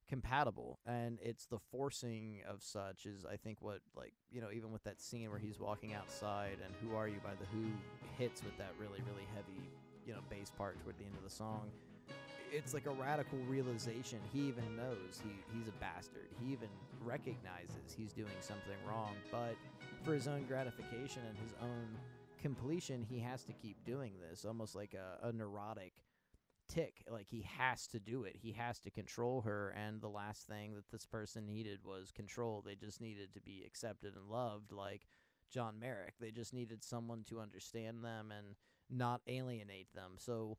compatible 0.10 0.80
and 0.88 1.20
it's 1.22 1.46
the 1.46 1.60
forcing 1.72 2.42
of 2.50 2.64
such 2.64 3.06
is 3.06 3.26
i 3.32 3.38
think 3.38 3.62
what 3.62 3.80
like 3.96 4.12
you 4.32 4.42
know 4.42 4.48
even 4.52 4.72
with 4.72 4.84
that 4.84 5.00
scene 5.00 5.30
where 5.30 5.38
he's 5.38 5.60
walking 5.60 5.94
outside 5.94 6.58
and 6.66 6.74
who 6.82 6.98
are 6.98 7.08
you 7.08 7.20
by 7.24 7.30
the 7.40 7.46
who 7.56 7.68
hits 8.18 8.44
with 8.44 8.58
that 8.58 8.72
really 8.80 9.00
really 9.08 9.28
heavy 9.36 9.70
you 10.08 10.12
know 10.12 10.20
bass 10.28 10.52
part 10.58 10.82
toward 10.84 10.98
the 10.98 11.06
end 11.06 11.16
of 11.16 11.24
the 11.24 11.30
song 11.30 11.70
it's 12.52 12.74
like 12.74 12.86
a 12.86 12.91
radical 12.91 13.39
realization. 13.47 14.20
He 14.34 14.47
even 14.47 14.76
knows 14.76 15.22
he, 15.24 15.32
he's 15.58 15.68
a 15.68 15.72
bastard. 15.80 16.28
He 16.43 16.52
even 16.52 16.70
recognizes 17.04 17.95
he's 17.95 18.14
doing 18.14 18.28
something 18.41 18.78
wrong, 18.88 19.14
but 19.32 19.56
for 20.04 20.14
his 20.14 20.28
own 20.28 20.45
gratification 20.47 21.22
and 21.28 21.38
his 21.38 21.54
own 21.62 21.88
completion, 22.41 23.06
he 23.08 23.20
has 23.20 23.43
to 23.43 23.54
keep 23.54 23.84
doing 23.86 24.14
this, 24.30 24.45
almost 24.45 24.76
like 24.76 24.93
a, 24.93 25.28
a 25.28 25.32
neurotic 25.32 25.93
tick. 26.68 27.04
Like 27.10 27.28
he 27.30 27.45
has 27.58 27.88
to 27.88 28.00
do 28.00 28.24
it. 28.24 28.38
He 28.41 28.54
has 28.54 28.80
to 28.82 28.91
control 28.91 29.41
her. 29.41 29.74
And 29.76 30.02
the 30.02 30.10
last 30.10 30.47
thing 30.47 30.76
that 30.76 30.89
this 30.91 31.06
person 31.06 31.45
needed 31.45 31.80
was 31.84 32.12
control. 32.12 32.64
They 32.66 32.76
just 32.76 33.02
needed 33.02 33.34
to 33.34 33.41
be 33.41 33.64
accepted 33.66 34.16
and 34.16 34.30
loved, 34.30 34.72
like 34.72 35.08
John 35.52 35.80
Merrick. 35.80 36.14
They 36.20 36.32
just 36.32 36.54
needed 36.54 36.84
someone 36.84 37.24
to 37.30 37.39
understand 37.39 38.04
them 38.04 38.32
and 38.36 38.56
not 38.89 39.22
alienate 39.28 39.93
them. 39.93 40.14
So 40.18 40.58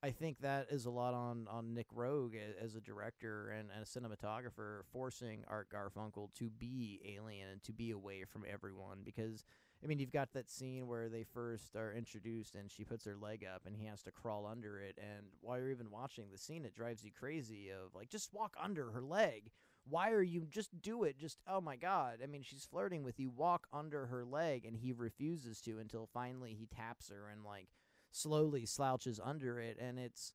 I 0.00 0.12
think 0.12 0.40
that 0.42 0.68
is 0.70 0.86
a 0.86 0.90
lot 0.90 1.12
on, 1.12 1.48
on 1.50 1.74
Nick 1.74 1.88
Roeg 1.92 2.36
as 2.62 2.76
a 2.76 2.80
director 2.80 3.50
and, 3.50 3.68
and 3.74 3.82
a 3.82 3.84
cinematographer, 3.84 4.82
forcing 4.92 5.42
Art 5.48 5.68
Garfunkel 5.74 6.32
to 6.34 6.50
be 6.50 7.00
alien 7.16 7.48
and 7.48 7.62
to 7.64 7.72
be 7.72 7.90
away 7.90 8.22
from 8.22 8.44
everyone. 8.48 8.98
Because, 9.04 9.44
I 9.82 9.88
mean, 9.88 9.98
you've 9.98 10.12
got 10.12 10.32
that 10.34 10.48
scene 10.48 10.86
where 10.86 11.08
they 11.08 11.24
first 11.24 11.74
are 11.74 11.92
introduced 11.92 12.54
and 12.54 12.70
she 12.70 12.84
puts 12.84 13.06
her 13.06 13.16
leg 13.16 13.44
up 13.44 13.62
and 13.66 13.74
he 13.76 13.86
has 13.86 14.02
to 14.04 14.12
crawl 14.12 14.46
under 14.46 14.78
it. 14.78 14.96
And 14.98 15.26
while 15.40 15.58
you're 15.58 15.70
even 15.70 15.90
watching 15.90 16.26
the 16.30 16.38
scene, 16.38 16.64
it 16.64 16.76
drives 16.76 17.02
you 17.02 17.10
crazy 17.10 17.70
of 17.70 17.92
like, 17.92 18.08
just 18.08 18.32
walk 18.32 18.54
under 18.62 18.92
her 18.92 19.02
leg. 19.02 19.50
Why 19.90 20.12
are 20.12 20.22
you 20.22 20.46
just 20.48 20.80
do 20.80 21.02
it? 21.02 21.18
Just, 21.18 21.38
oh 21.48 21.60
my 21.60 21.74
God. 21.74 22.18
I 22.22 22.26
mean, 22.26 22.42
she's 22.42 22.68
flirting 22.70 23.02
with 23.02 23.18
you. 23.18 23.30
Walk 23.30 23.66
under 23.72 24.06
her 24.06 24.24
leg. 24.24 24.64
And 24.64 24.76
he 24.76 24.92
refuses 24.92 25.60
to 25.62 25.78
until 25.80 26.08
finally 26.14 26.54
he 26.56 26.66
taps 26.66 27.08
her 27.08 27.28
and, 27.32 27.42
like, 27.42 27.66
slowly 28.12 28.66
slouches 28.66 29.20
under 29.22 29.60
it 29.60 29.78
and 29.80 29.98
it's 29.98 30.32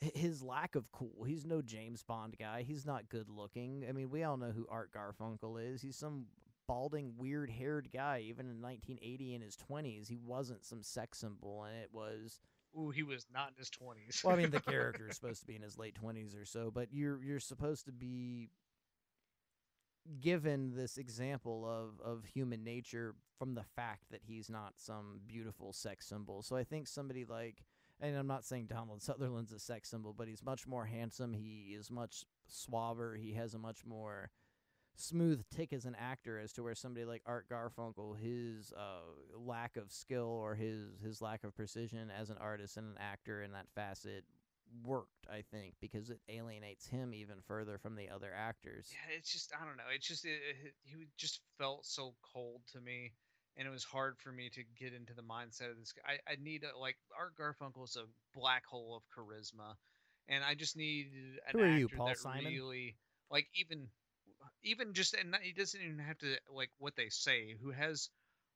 his 0.00 0.42
lack 0.42 0.74
of 0.76 0.92
cool. 0.92 1.24
He's 1.26 1.46
no 1.46 1.62
james 1.62 2.02
bond 2.02 2.36
guy. 2.38 2.62
He's 2.62 2.84
not 2.84 3.08
good 3.08 3.28
looking. 3.30 3.84
I 3.88 3.92
mean 3.92 4.10
we 4.10 4.22
all 4.24 4.36
know 4.36 4.50
who 4.54 4.66
art 4.70 4.90
garfunkel 4.92 5.58
is. 5.74 5.80
He's 5.82 5.96
some 5.96 6.26
balding 6.68 7.14
weird 7.16 7.48
haired 7.50 7.88
guy. 7.92 8.22
Even 8.26 8.46
in 8.46 8.60
1980 8.60 9.34
in 9.34 9.40
his 9.40 9.56
20s 9.70 10.08
he 10.08 10.18
wasn't 10.18 10.64
some 10.64 10.82
sex 10.82 11.18
symbol 11.18 11.64
and 11.64 11.76
it 11.76 11.90
was 11.92 12.40
Ooh, 12.78 12.90
he 12.90 13.02
was 13.02 13.24
not 13.32 13.48
in 13.48 13.54
his 13.56 13.70
twenties. 13.70 14.20
well 14.22 14.34
i 14.34 14.38
mean 14.38 14.50
the 14.50 14.60
character 14.70 15.08
is 15.08 15.16
supposed 15.16 15.40
to 15.40 15.46
be 15.46 15.56
in 15.56 15.62
his 15.62 15.78
late 15.78 15.96
20s 16.02 16.38
or 16.38 16.44
so 16.44 16.70
but 16.70 16.88
you're 16.92 17.22
you're 17.24 17.40
supposed 17.40 17.86
to 17.86 17.92
be 17.92 18.50
given 20.20 20.74
this 20.74 20.98
example 20.98 21.64
of 21.66 22.00
of 22.04 22.24
human 22.24 22.64
nature 22.64 23.14
from 23.38 23.54
the 23.54 23.64
fact 23.64 24.04
that 24.10 24.20
he's 24.22 24.48
not 24.48 24.74
some 24.76 25.20
beautiful 25.26 25.72
sex 25.72 26.06
symbol. 26.06 26.42
So 26.42 26.56
I 26.56 26.64
think 26.64 26.88
somebody 26.88 27.24
like 27.24 27.62
and 28.00 28.16
I'm 28.16 28.26
not 28.26 28.44
saying 28.44 28.66
Donald 28.66 29.02
Sutherland's 29.02 29.52
a 29.52 29.58
sex 29.58 29.90
symbol, 29.90 30.14
but 30.16 30.28
he's 30.28 30.44
much 30.44 30.66
more 30.66 30.84
handsome. 30.84 31.32
He 31.32 31.74
is 31.78 31.90
much 31.90 32.24
suaver. 32.50 33.18
He 33.18 33.32
has 33.34 33.54
a 33.54 33.58
much 33.58 33.84
more 33.84 34.30
smooth 34.96 35.44
tick 35.54 35.72
as 35.72 35.84
an 35.84 35.94
actor 35.98 36.38
as 36.38 36.52
to 36.54 36.62
where 36.62 36.74
somebody 36.74 37.04
like 37.04 37.22
Art 37.26 37.46
Garfunkel, 37.50 38.18
his 38.18 38.72
uh, 38.72 39.38
lack 39.38 39.76
of 39.76 39.92
skill 39.92 40.28
or 40.28 40.54
his 40.54 40.96
his 41.02 41.20
lack 41.20 41.44
of 41.44 41.54
precision 41.54 42.10
as 42.10 42.30
an 42.30 42.38
artist 42.40 42.76
and 42.76 42.86
an 42.86 42.98
actor 42.98 43.42
in 43.42 43.52
that 43.52 43.66
facet 43.74 44.24
worked, 44.84 45.26
I 45.30 45.42
think, 45.50 45.74
because 45.80 46.10
it 46.10 46.20
alienates 46.28 46.86
him 46.86 47.14
even 47.14 47.40
further 47.46 47.78
from 47.78 47.96
the 47.96 48.08
other 48.10 48.32
actors. 48.34 48.88
yeah, 48.90 49.16
it's 49.16 49.32
just 49.32 49.52
I 49.60 49.64
don't 49.64 49.76
know. 49.76 49.90
It's 49.94 50.06
just 50.06 50.24
it, 50.24 50.40
it, 50.64 50.74
he 50.84 51.06
just 51.16 51.40
felt 51.58 51.86
so 51.86 52.14
cold 52.32 52.62
to 52.72 52.80
me, 52.80 53.12
and 53.56 53.66
it 53.66 53.70
was 53.70 53.84
hard 53.84 54.16
for 54.18 54.32
me 54.32 54.50
to 54.50 54.62
get 54.78 54.92
into 54.92 55.14
the 55.14 55.22
mindset 55.22 55.70
of 55.70 55.78
this 55.78 55.92
guy. 55.92 56.18
I, 56.28 56.32
I 56.32 56.36
need 56.42 56.64
a, 56.64 56.76
like 56.78 56.96
Art 57.16 57.34
Garfunkel 57.38 57.84
is 57.84 57.96
a 57.96 58.04
black 58.38 58.64
hole 58.66 58.96
of 58.96 59.02
charisma, 59.16 59.74
and 60.28 60.44
I 60.44 60.54
just 60.54 60.76
need 60.76 61.08
an 61.14 61.38
Who 61.52 61.60
are 61.60 61.66
actor 61.66 61.78
you, 61.78 61.88
Paul 61.88 62.08
that 62.08 62.18
Simon? 62.18 62.52
really 62.52 62.96
like 63.30 63.48
even 63.54 63.88
even 64.62 64.94
just 64.94 65.14
and 65.14 65.30
not, 65.32 65.40
he 65.42 65.52
doesn't 65.52 65.80
even 65.80 65.98
have 65.98 66.18
to 66.18 66.36
like 66.50 66.70
what 66.78 66.96
they 66.96 67.08
say. 67.08 67.56
Who 67.62 67.70
has 67.70 68.08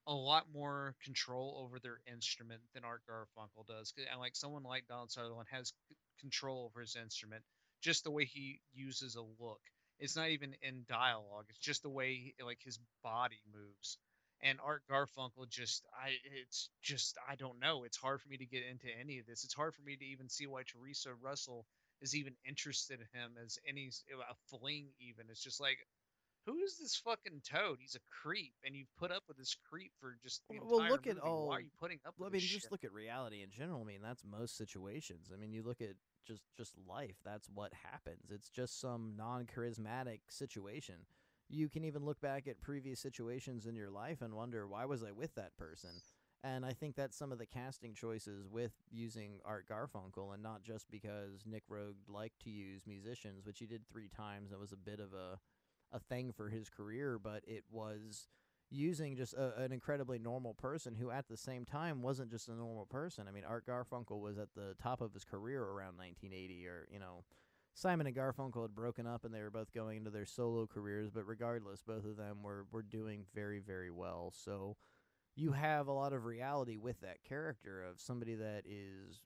a 0.06 0.14
lot 0.14 0.46
more 0.52 0.94
control 1.04 1.62
over 1.64 1.78
their 1.78 2.00
instrument 2.12 2.60
than 2.74 2.84
Art 2.84 3.02
Garfunkel 3.08 3.66
does. 3.66 3.92
'Cause- 3.92 4.06
And 4.10 4.20
like 4.20 4.34
someone 4.36 4.62
like 4.62 4.86
Donald 4.88 5.12
Sutherland 5.12 5.48
has 5.50 5.68
c- 5.88 5.96
control 6.20 6.64
over 6.66 6.80
his 6.80 6.96
instrument, 6.96 7.42
just 7.82 8.04
the 8.04 8.10
way 8.10 8.24
he 8.24 8.60
uses 8.72 9.16
a 9.16 9.22
look. 9.22 9.60
It's 9.98 10.16
not 10.16 10.30
even 10.30 10.54
in 10.62 10.84
dialogue. 10.88 11.46
It's 11.50 11.58
just 11.58 11.82
the 11.82 11.90
way 11.90 12.34
like 12.44 12.60
his 12.62 12.78
body 13.02 13.40
moves. 13.52 13.98
And 14.42 14.58
Art 14.64 14.82
Garfunkel 14.90 15.48
just 15.50 15.84
I 15.94 16.12
it's 16.42 16.70
just 16.82 17.18
I 17.28 17.34
don't 17.36 17.60
know. 17.60 17.84
It's 17.84 17.98
hard 17.98 18.20
for 18.22 18.28
me 18.28 18.38
to 18.38 18.46
get 18.46 18.62
into 18.70 18.86
any 18.98 19.18
of 19.18 19.26
this. 19.26 19.44
It's 19.44 19.54
hard 19.54 19.74
for 19.74 19.82
me 19.82 19.96
to 19.96 20.04
even 20.04 20.28
see 20.30 20.46
why 20.46 20.62
Theresa 20.62 21.10
Russell 21.20 21.66
is 22.00 22.16
even 22.16 22.34
interested 22.48 23.00
in 23.00 23.20
him 23.20 23.32
as 23.44 23.58
any 23.68 23.90
a 24.10 24.34
fling 24.48 24.88
even. 24.98 25.26
It's 25.30 25.42
just 25.42 25.60
like 25.60 25.78
who 26.52 26.62
is 26.64 26.78
this 26.78 26.96
fucking 26.96 27.42
toad? 27.44 27.78
He's 27.80 27.94
a 27.94 28.00
creep, 28.22 28.52
and 28.64 28.74
you've 28.74 28.94
put 28.98 29.10
up 29.10 29.22
with 29.28 29.36
this 29.36 29.54
creep 29.68 29.92
for 30.00 30.16
just 30.22 30.42
the 30.48 30.58
Well, 30.62 30.88
look 30.88 31.06
at 31.06 31.16
movie. 31.16 31.20
Why 31.20 31.28
all- 31.30 31.52
are 31.52 31.60
you 31.60 31.70
putting 31.78 32.00
up 32.06 32.14
Well, 32.18 32.28
I 32.28 32.32
mean, 32.32 32.40
just 32.40 32.62
shit? 32.62 32.72
look 32.72 32.84
at 32.84 32.92
reality 32.92 33.42
in 33.42 33.50
general. 33.50 33.80
I 33.82 33.84
mean, 33.84 34.02
that's 34.02 34.24
most 34.24 34.56
situations. 34.56 35.30
I 35.32 35.36
mean, 35.36 35.52
you 35.52 35.62
look 35.62 35.80
at 35.80 35.96
just 36.26 36.42
just 36.56 36.76
life. 36.86 37.16
That's 37.24 37.48
what 37.48 37.72
happens. 37.74 38.30
It's 38.30 38.50
just 38.50 38.78
some 38.80 39.14
non-charismatic 39.16 40.20
situation. 40.28 41.06
You 41.48 41.68
can 41.68 41.84
even 41.84 42.04
look 42.04 42.20
back 42.20 42.46
at 42.46 42.60
previous 42.60 43.00
situations 43.00 43.66
in 43.66 43.74
your 43.74 43.90
life 43.90 44.22
and 44.22 44.34
wonder 44.34 44.68
why 44.68 44.84
was 44.84 45.02
I 45.02 45.10
with 45.12 45.34
that 45.34 45.56
person. 45.56 45.90
And 46.42 46.64
I 46.64 46.72
think 46.72 46.94
that's 46.96 47.18
some 47.18 47.32
of 47.32 47.38
the 47.38 47.44
casting 47.46 47.94
choices 47.94 48.46
with 48.48 48.72
using 48.90 49.40
Art 49.44 49.66
Garfunkel, 49.68 50.32
and 50.32 50.42
not 50.42 50.62
just 50.62 50.90
because 50.90 51.44
Nick 51.44 51.64
Roeg 51.68 51.96
liked 52.08 52.40
to 52.44 52.50
use 52.50 52.86
musicians, 52.86 53.44
which 53.44 53.58
he 53.58 53.66
did 53.66 53.86
three 53.88 54.08
times. 54.08 54.50
It 54.52 54.58
was 54.58 54.72
a 54.72 54.76
bit 54.76 55.00
of 55.00 55.12
a 55.12 55.38
a 55.92 55.98
thing 55.98 56.32
for 56.32 56.48
his 56.48 56.68
career, 56.68 57.18
but 57.22 57.42
it 57.46 57.64
was 57.70 58.28
using 58.70 59.16
just 59.16 59.34
a, 59.34 59.60
an 59.60 59.72
incredibly 59.72 60.18
normal 60.18 60.54
person 60.54 60.94
who 60.94 61.10
at 61.10 61.28
the 61.28 61.36
same 61.36 61.64
time 61.64 62.02
wasn't 62.02 62.30
just 62.30 62.48
a 62.48 62.54
normal 62.54 62.86
person. 62.86 63.26
I 63.28 63.32
mean, 63.32 63.44
Art 63.44 63.66
Garfunkel 63.66 64.20
was 64.20 64.38
at 64.38 64.54
the 64.54 64.74
top 64.80 65.00
of 65.00 65.12
his 65.12 65.24
career 65.24 65.62
around 65.62 65.98
1980 65.98 66.66
or, 66.68 66.86
you 66.92 67.00
know, 67.00 67.24
Simon 67.74 68.06
and 68.06 68.16
Garfunkel 68.16 68.62
had 68.62 68.74
broken 68.74 69.06
up 69.06 69.24
and 69.24 69.34
they 69.34 69.42
were 69.42 69.50
both 69.50 69.72
going 69.72 69.98
into 69.98 70.10
their 70.10 70.26
solo 70.26 70.66
careers, 70.66 71.10
but 71.10 71.26
regardless, 71.26 71.82
both 71.82 72.04
of 72.04 72.16
them 72.16 72.42
were 72.42 72.66
were 72.72 72.82
doing 72.82 73.24
very 73.34 73.60
very 73.60 73.90
well. 73.90 74.32
So 74.36 74.76
you 75.36 75.52
have 75.52 75.86
a 75.86 75.92
lot 75.92 76.12
of 76.12 76.24
reality 76.24 76.76
with 76.76 77.00
that 77.00 77.22
character 77.22 77.82
of 77.82 78.00
somebody 78.00 78.34
that 78.34 78.64
is 78.66 79.22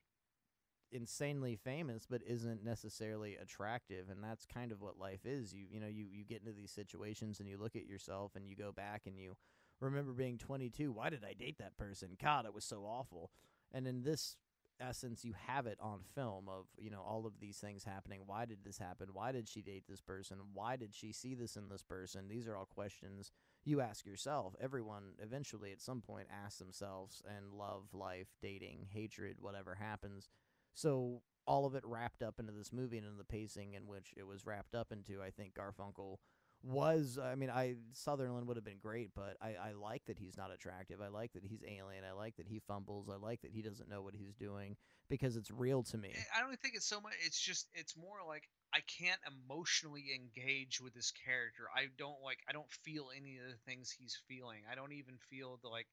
insanely 0.94 1.56
famous 1.56 2.06
but 2.08 2.22
isn't 2.24 2.64
necessarily 2.64 3.36
attractive 3.36 4.08
and 4.08 4.22
that's 4.22 4.46
kind 4.46 4.70
of 4.70 4.80
what 4.80 4.98
life 4.98 5.26
is. 5.26 5.52
You 5.52 5.66
you 5.68 5.80
know 5.80 5.88
you 5.88 6.06
you 6.10 6.24
get 6.24 6.40
into 6.40 6.52
these 6.52 6.70
situations 6.70 7.40
and 7.40 7.48
you 7.48 7.58
look 7.58 7.74
at 7.74 7.86
yourself 7.86 8.36
and 8.36 8.46
you 8.46 8.54
go 8.54 8.70
back 8.70 9.02
and 9.06 9.18
you 9.18 9.36
remember 9.80 10.12
being 10.12 10.38
22 10.38 10.92
why 10.92 11.10
did 11.10 11.24
i 11.28 11.34
date 11.34 11.58
that 11.58 11.76
person? 11.76 12.16
God 12.22 12.46
it 12.46 12.54
was 12.54 12.64
so 12.64 12.84
awful. 12.84 13.30
And 13.72 13.88
in 13.88 14.02
this 14.02 14.36
essence 14.80 15.24
you 15.24 15.34
have 15.46 15.66
it 15.66 15.78
on 15.80 16.00
film 16.14 16.48
of 16.48 16.66
you 16.78 16.90
know 16.90 17.00
all 17.00 17.26
of 17.26 17.40
these 17.40 17.58
things 17.58 17.82
happening. 17.82 18.20
Why 18.26 18.44
did 18.44 18.58
this 18.64 18.78
happen? 18.78 19.08
Why 19.12 19.32
did 19.32 19.48
she 19.48 19.62
date 19.62 19.84
this 19.88 20.00
person? 20.00 20.38
Why 20.52 20.76
did 20.76 20.94
she 20.94 21.12
see 21.12 21.34
this 21.34 21.56
in 21.56 21.68
this 21.68 21.82
person? 21.82 22.28
These 22.28 22.46
are 22.46 22.56
all 22.56 22.66
questions 22.66 23.32
you 23.64 23.80
ask 23.80 24.06
yourself. 24.06 24.54
Everyone 24.60 25.14
eventually 25.20 25.72
at 25.72 25.80
some 25.80 26.02
point 26.02 26.28
asks 26.44 26.58
themselves 26.58 27.20
and 27.26 27.52
love 27.52 27.88
life 27.92 28.28
dating 28.40 28.86
hatred 28.92 29.38
whatever 29.40 29.74
happens 29.74 30.28
so 30.74 31.22
all 31.46 31.66
of 31.66 31.74
it 31.74 31.84
wrapped 31.84 32.22
up 32.22 32.38
into 32.38 32.52
this 32.52 32.72
movie 32.72 32.98
and 32.98 33.06
in 33.06 33.16
the 33.18 33.24
pacing 33.24 33.74
in 33.74 33.86
which 33.86 34.14
it 34.16 34.26
was 34.26 34.46
wrapped 34.46 34.74
up 34.74 34.92
into 34.92 35.22
i 35.22 35.30
think 35.30 35.54
garfunkel 35.54 36.18
was 36.64 37.18
I 37.22 37.34
mean 37.34 37.50
I 37.50 37.74
Sutherland 37.92 38.46
would 38.46 38.56
have 38.56 38.64
been 38.64 38.78
great, 38.80 39.10
but 39.14 39.36
I, 39.40 39.54
I 39.60 39.72
like 39.72 40.06
that 40.06 40.18
he's 40.18 40.36
not 40.36 40.50
attractive. 40.52 41.00
I 41.00 41.08
like 41.08 41.32
that 41.34 41.44
he's 41.44 41.62
alien. 41.62 42.04
I 42.08 42.12
like 42.12 42.36
that 42.36 42.46
he 42.48 42.60
fumbles. 42.66 43.08
I 43.12 43.16
like 43.16 43.42
that 43.42 43.50
he 43.50 43.60
doesn't 43.60 43.88
know 43.88 44.02
what 44.02 44.14
he's 44.14 44.34
doing 44.34 44.76
because 45.08 45.36
it's 45.36 45.50
real 45.50 45.82
to 45.84 45.98
me. 45.98 46.14
I 46.34 46.40
don't 46.40 46.58
think 46.60 46.74
it's 46.74 46.86
so 46.86 47.00
much. 47.00 47.12
It's 47.24 47.38
just 47.38 47.68
it's 47.74 47.96
more 47.96 48.18
like 48.26 48.48
I 48.72 48.80
can't 48.98 49.20
emotionally 49.28 50.04
engage 50.14 50.80
with 50.80 50.94
this 50.94 51.12
character. 51.24 51.64
I 51.74 51.88
don't 51.98 52.22
like. 52.24 52.38
I 52.48 52.52
don't 52.52 52.70
feel 52.82 53.08
any 53.14 53.38
of 53.38 53.44
the 53.50 53.70
things 53.70 53.90
he's 53.90 54.18
feeling. 54.26 54.62
I 54.70 54.74
don't 54.74 54.92
even 54.92 55.16
feel 55.30 55.58
the 55.62 55.68
like 55.68 55.86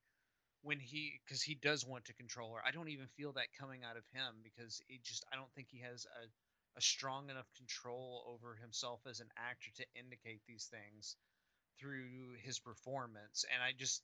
when 0.63 0.79
he 0.79 1.19
because 1.25 1.41
he 1.41 1.55
does 1.55 1.85
want 1.85 2.05
to 2.05 2.13
control 2.13 2.53
her. 2.53 2.61
I 2.65 2.71
don't 2.71 2.89
even 2.89 3.07
feel 3.17 3.33
that 3.33 3.47
coming 3.59 3.81
out 3.83 3.97
of 3.97 4.03
him 4.13 4.41
because 4.43 4.81
it 4.89 5.03
just 5.03 5.25
I 5.31 5.35
don't 5.35 5.51
think 5.55 5.67
he 5.69 5.81
has 5.81 6.05
a 6.23 6.27
a 6.77 6.81
strong 6.81 7.29
enough 7.29 7.47
control 7.57 8.23
over 8.27 8.55
himself 8.55 9.01
as 9.07 9.19
an 9.19 9.27
actor 9.37 9.71
to 9.75 9.85
indicate 9.99 10.41
these 10.47 10.69
things 10.71 11.15
through 11.79 12.35
his 12.43 12.59
performance 12.59 13.45
and 13.53 13.61
i 13.63 13.71
just 13.77 14.03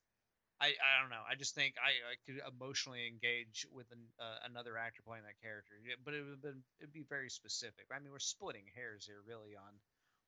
i 0.62 0.68
i 0.68 1.02
don't 1.02 1.10
know 1.10 1.24
i 1.30 1.36
just 1.36 1.56
think 1.56 1.76
i, 1.80 1.92
I 2.12 2.16
could 2.26 2.42
emotionally 2.44 3.08
engage 3.08 3.68
with 3.72 3.88
an, 3.92 4.02
uh, 4.20 4.40
another 4.50 4.78
actor 4.78 5.02
playing 5.06 5.24
that 5.24 5.42
character 5.42 5.76
but 6.04 6.14
it 6.14 6.24
would 6.24 6.42
been 6.42 6.64
it'd 6.80 6.94
be 6.94 7.06
very 7.10 7.30
specific 7.30 7.86
i 7.94 8.00
mean 8.00 8.12
we're 8.12 8.20
splitting 8.20 8.66
hairs 8.76 9.06
here 9.06 9.22
really 9.28 9.56
on 9.56 9.74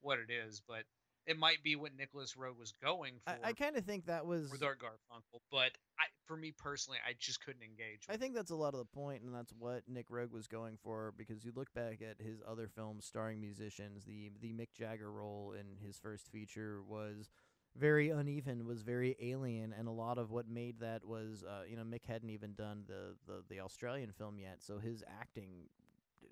what 0.02 0.20
it 0.20 0.32
is 0.32 0.62
but 0.68 0.84
it 1.30 1.38
might 1.38 1.62
be 1.64 1.76
what 1.76 1.92
Nicolas 1.96 2.34
Roeg 2.34 2.58
was 2.58 2.74
going 2.84 3.14
for. 3.24 3.38
I, 3.46 3.50
I 3.50 3.54
kind 3.54 3.78
of 3.78 3.86
think 3.86 4.08
that 4.08 4.26
was 4.26 4.52
with 4.52 4.64
Art 4.64 4.80
Garfunkel, 4.80 5.40
but 5.52 5.72
I, 6.00 6.06
for 6.26 6.36
me 6.36 6.52
personally, 6.58 6.98
I 7.08 7.14
just 7.20 7.40
couldn't 7.46 7.62
engage. 7.62 8.02
I 8.10 8.18
think 8.18 8.34
that's 8.34 8.50
a 8.50 8.56
lot 8.56 8.74
of 8.74 8.80
the 8.80 8.86
point, 8.86 9.22
and 9.22 9.34
that's 9.34 9.54
what 9.58 9.84
Nick 9.88 10.10
Roeg 10.10 10.32
was 10.32 10.48
going 10.48 10.78
for. 10.84 11.14
Because 11.16 11.46
you 11.46 11.52
look 11.56 11.72
back 11.76 12.02
at 12.02 12.26
his 12.26 12.42
other 12.50 12.68
films 12.68 13.06
starring 13.06 13.40
musicians, 13.40 14.04
the 14.06 14.32
the 14.42 14.54
Mick 14.54 14.70
Jagger 14.76 15.12
role 15.12 15.54
in 15.58 15.86
his 15.86 16.00
first 16.00 16.32
feature 16.32 16.82
was 16.82 17.30
very 17.78 18.10
uneven, 18.10 18.66
was 18.66 18.82
very 18.82 19.16
alien, 19.22 19.72
and 19.78 19.88
a 19.88 19.92
lot 19.92 20.18
of 20.18 20.32
what 20.32 20.50
made 20.50 20.80
that 20.80 21.06
was, 21.06 21.44
uh, 21.48 21.62
you 21.70 21.78
know, 21.78 21.84
Mick 21.84 22.08
hadn't 22.08 22.32
even 22.32 22.54
done 22.54 22.86
the, 22.88 23.16
the 23.28 23.44
the 23.48 23.60
Australian 23.60 24.12
film 24.12 24.40
yet, 24.40 24.58
so 24.64 24.80
his 24.80 25.04
acting 25.22 25.68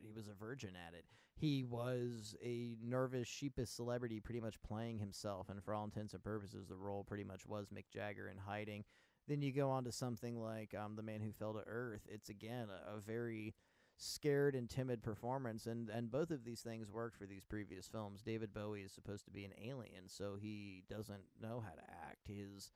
he 0.02 0.12
was 0.12 0.28
a 0.28 0.34
virgin 0.34 0.72
at 0.88 0.94
it. 0.94 1.06
He 1.36 1.64
was 1.64 2.36
a 2.44 2.76
nervous, 2.84 3.28
sheepish 3.28 3.70
celebrity, 3.70 4.20
pretty 4.20 4.40
much 4.40 4.62
playing 4.64 5.00
himself, 5.00 5.50
and 5.50 5.64
for 5.64 5.74
all 5.74 5.84
intents 5.84 6.14
and 6.14 6.24
purposes, 6.24 6.68
the 6.68 6.76
role 6.76 7.04
pretty 7.04 7.24
much 7.24 7.46
was 7.46 7.68
Mick 7.70 7.86
Jagger 7.94 8.28
in 8.28 8.38
hiding. 8.38 8.86
Then 9.28 9.42
you 9.42 9.52
go 9.52 9.70
on 9.70 9.84
to 9.84 9.92
something 9.92 10.42
like 10.42 10.74
um, 10.74 10.96
The 10.96 11.04
Man 11.04 11.22
Who 11.22 11.32
Fell 11.32 11.54
to 11.54 11.64
Earth. 11.68 12.08
It's 12.10 12.30
again 12.30 12.70
a, 12.70 12.98
a 12.98 13.00
very 13.00 13.54
scared 13.98 14.56
and 14.56 14.70
timid 14.70 15.02
performance 15.02 15.66
and 15.66 15.90
and 15.90 16.12
both 16.12 16.30
of 16.30 16.44
these 16.44 16.62
things 16.62 16.92
worked 16.92 17.18
for 17.18 17.26
these 17.26 17.44
previous 17.44 17.88
films. 17.88 18.22
David 18.22 18.54
Bowie 18.54 18.82
is 18.82 18.92
supposed 18.92 19.26
to 19.26 19.32
be 19.32 19.44
an 19.44 19.54
alien, 19.62 20.08
so 20.08 20.36
he 20.40 20.84
doesn't 20.90 21.24
know 21.42 21.64
how 21.66 21.74
to 21.74 21.90
act. 22.08 22.28
His 22.28 22.72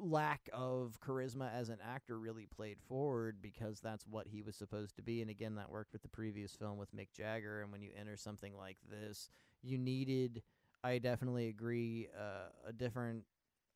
lack 0.00 0.48
of 0.52 0.98
charisma 1.00 1.52
as 1.54 1.68
an 1.68 1.78
actor 1.86 2.18
really 2.18 2.46
played 2.46 2.78
forward 2.88 3.36
because 3.42 3.80
that's 3.80 4.06
what 4.06 4.26
he 4.26 4.42
was 4.42 4.56
supposed 4.56 4.96
to 4.96 5.02
be. 5.02 5.20
And 5.20 5.30
again, 5.30 5.54
that 5.56 5.70
worked 5.70 5.92
with 5.92 6.02
the 6.02 6.08
previous 6.08 6.54
film 6.54 6.78
with 6.78 6.94
Mick 6.94 7.12
Jagger. 7.12 7.60
And 7.60 7.70
when 7.70 7.82
you 7.82 7.90
enter 7.98 8.16
something 8.16 8.56
like 8.56 8.78
this, 8.90 9.28
you 9.62 9.78
needed, 9.78 10.42
I 10.82 10.98
definitely 10.98 11.48
agree, 11.48 12.08
uh, 12.18 12.48
a 12.66 12.72
different 12.72 13.24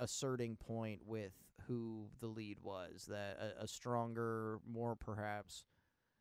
asserting 0.01 0.57
point 0.57 1.01
with 1.07 1.33
who 1.67 2.07
the 2.21 2.27
lead 2.27 2.59
was. 2.63 3.07
That 3.09 3.39
a, 3.61 3.65
a 3.65 3.69
stronger, 3.69 4.59
more 4.71 4.97
perhaps 4.97 5.65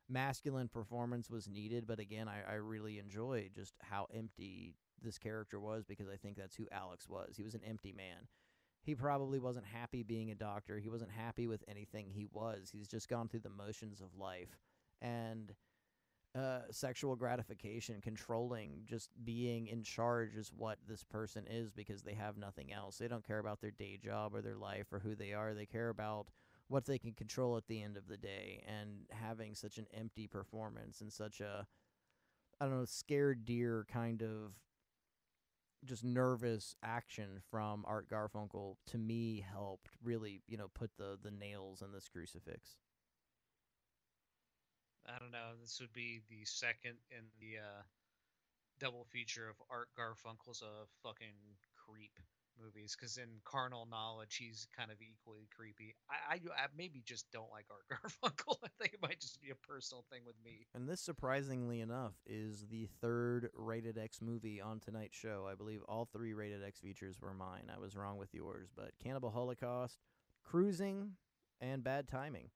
masculine 0.09 0.67
performance 0.67 1.29
was 1.29 1.47
needed. 1.47 1.87
But 1.87 1.99
again, 1.99 2.27
I, 2.27 2.51
I 2.51 2.55
really 2.55 2.99
enjoyed 2.99 3.51
just 3.55 3.73
how 3.81 4.07
empty 4.13 4.75
this 5.01 5.17
character 5.17 5.59
was 5.59 5.85
because 5.85 6.07
I 6.07 6.17
think 6.17 6.37
that's 6.37 6.55
who 6.55 6.67
Alex 6.71 7.07
was. 7.07 7.35
He 7.37 7.43
was 7.43 7.55
an 7.55 7.61
empty 7.65 7.93
man 7.93 8.27
he 8.83 8.95
probably 8.95 9.39
wasn't 9.39 9.65
happy 9.65 10.03
being 10.03 10.31
a 10.31 10.35
doctor. 10.35 10.77
He 10.77 10.89
wasn't 10.89 11.11
happy 11.11 11.47
with 11.47 11.63
anything 11.67 12.07
he 12.09 12.27
was. 12.31 12.69
He's 12.71 12.87
just 12.87 13.07
gone 13.07 13.29
through 13.29 13.41
the 13.41 13.49
motions 13.49 14.01
of 14.01 14.07
life. 14.17 14.57
And 15.01 15.53
uh, 16.35 16.61
sexual 16.71 17.15
gratification, 17.15 18.01
controlling, 18.01 18.81
just 18.85 19.09
being 19.23 19.67
in 19.67 19.83
charge 19.83 20.35
is 20.35 20.51
what 20.55 20.79
this 20.87 21.03
person 21.03 21.45
is 21.49 21.71
because 21.71 22.01
they 22.01 22.13
have 22.13 22.37
nothing 22.37 22.73
else. 22.73 22.97
They 22.97 23.07
don't 23.07 23.25
care 23.25 23.39
about 23.39 23.61
their 23.61 23.71
day 23.71 23.97
job 24.03 24.35
or 24.35 24.41
their 24.41 24.57
life 24.57 24.91
or 24.91 24.99
who 24.99 25.15
they 25.15 25.31
are. 25.31 25.53
They 25.53 25.65
care 25.65 25.89
about 25.89 26.27
what 26.67 26.85
they 26.85 26.97
can 26.97 27.13
control 27.13 27.55
at 27.55 27.67
the 27.67 27.81
end 27.81 27.95
of 27.95 28.07
the 28.07 28.17
day. 28.17 28.63
And 28.67 29.05
having 29.11 29.55
such 29.55 29.77
an 29.77 29.87
empty 29.93 30.27
performance 30.27 30.99
and 30.99 31.13
such 31.13 31.39
a, 31.39 31.65
I 32.59 32.65
don't 32.65 32.79
know, 32.79 32.85
scared 32.85 33.45
deer 33.45 33.85
kind 33.89 34.23
of 34.23 34.53
just 35.85 36.03
nervous 36.03 36.75
action 36.83 37.39
from 37.49 37.83
Art 37.87 38.09
Garfunkel 38.09 38.75
to 38.87 38.97
me 38.97 39.43
helped 39.51 39.89
really, 40.03 40.41
you 40.47 40.57
know, 40.57 40.69
put 40.73 40.91
the 40.97 41.17
the 41.21 41.31
nails 41.31 41.81
in 41.81 41.91
this 41.91 42.07
crucifix. 42.07 42.77
I 45.05 45.19
don't 45.19 45.31
know. 45.31 45.51
This 45.61 45.79
would 45.81 45.93
be 45.93 46.21
the 46.29 46.45
second 46.45 46.95
in 47.11 47.25
the 47.39 47.59
uh, 47.59 47.81
double 48.79 49.05
feature 49.11 49.49
of 49.49 49.55
Art 49.69 49.89
Garfunkel's 49.97 50.61
a 50.61 50.87
fucking 51.05 51.35
creep 51.75 52.19
movies 52.61 52.95
because 52.97 53.17
in 53.17 53.29
carnal 53.43 53.87
knowledge 53.89 54.37
he's 54.37 54.67
kind 54.75 54.91
of 54.91 54.97
equally 55.01 55.47
creepy. 55.55 55.95
I, 56.09 56.35
I, 56.35 56.63
I 56.63 56.67
maybe 56.77 57.01
just 57.05 57.31
don't 57.31 57.51
like 57.51 57.65
art 57.69 57.85
garfunkel. 58.23 58.57
I 58.63 58.69
think 58.79 58.93
it 58.93 59.01
might 59.01 59.19
just 59.19 59.41
be 59.41 59.49
a 59.51 59.55
personal 59.55 60.03
thing 60.11 60.21
with 60.25 60.35
me. 60.43 60.67
And 60.73 60.87
this 60.87 61.01
surprisingly 61.01 61.81
enough 61.81 62.13
is 62.25 62.65
the 62.69 62.87
third 63.01 63.49
rated 63.53 63.97
x 63.97 64.21
movie 64.21 64.61
on 64.61 64.79
tonight's 64.79 65.17
show. 65.17 65.47
I 65.49 65.55
believe 65.55 65.81
all 65.87 66.05
three 66.05 66.33
rated 66.33 66.63
x 66.63 66.79
features 66.79 67.21
were 67.21 67.33
mine. 67.33 67.71
I 67.73 67.79
was 67.79 67.95
wrong 67.95 68.17
with 68.17 68.33
yours 68.33 68.69
but 68.75 68.91
cannibal 69.01 69.31
holocaust 69.31 69.99
cruising 70.43 71.11
and 71.61 71.83
bad 71.83 72.07
timing. 72.07 72.49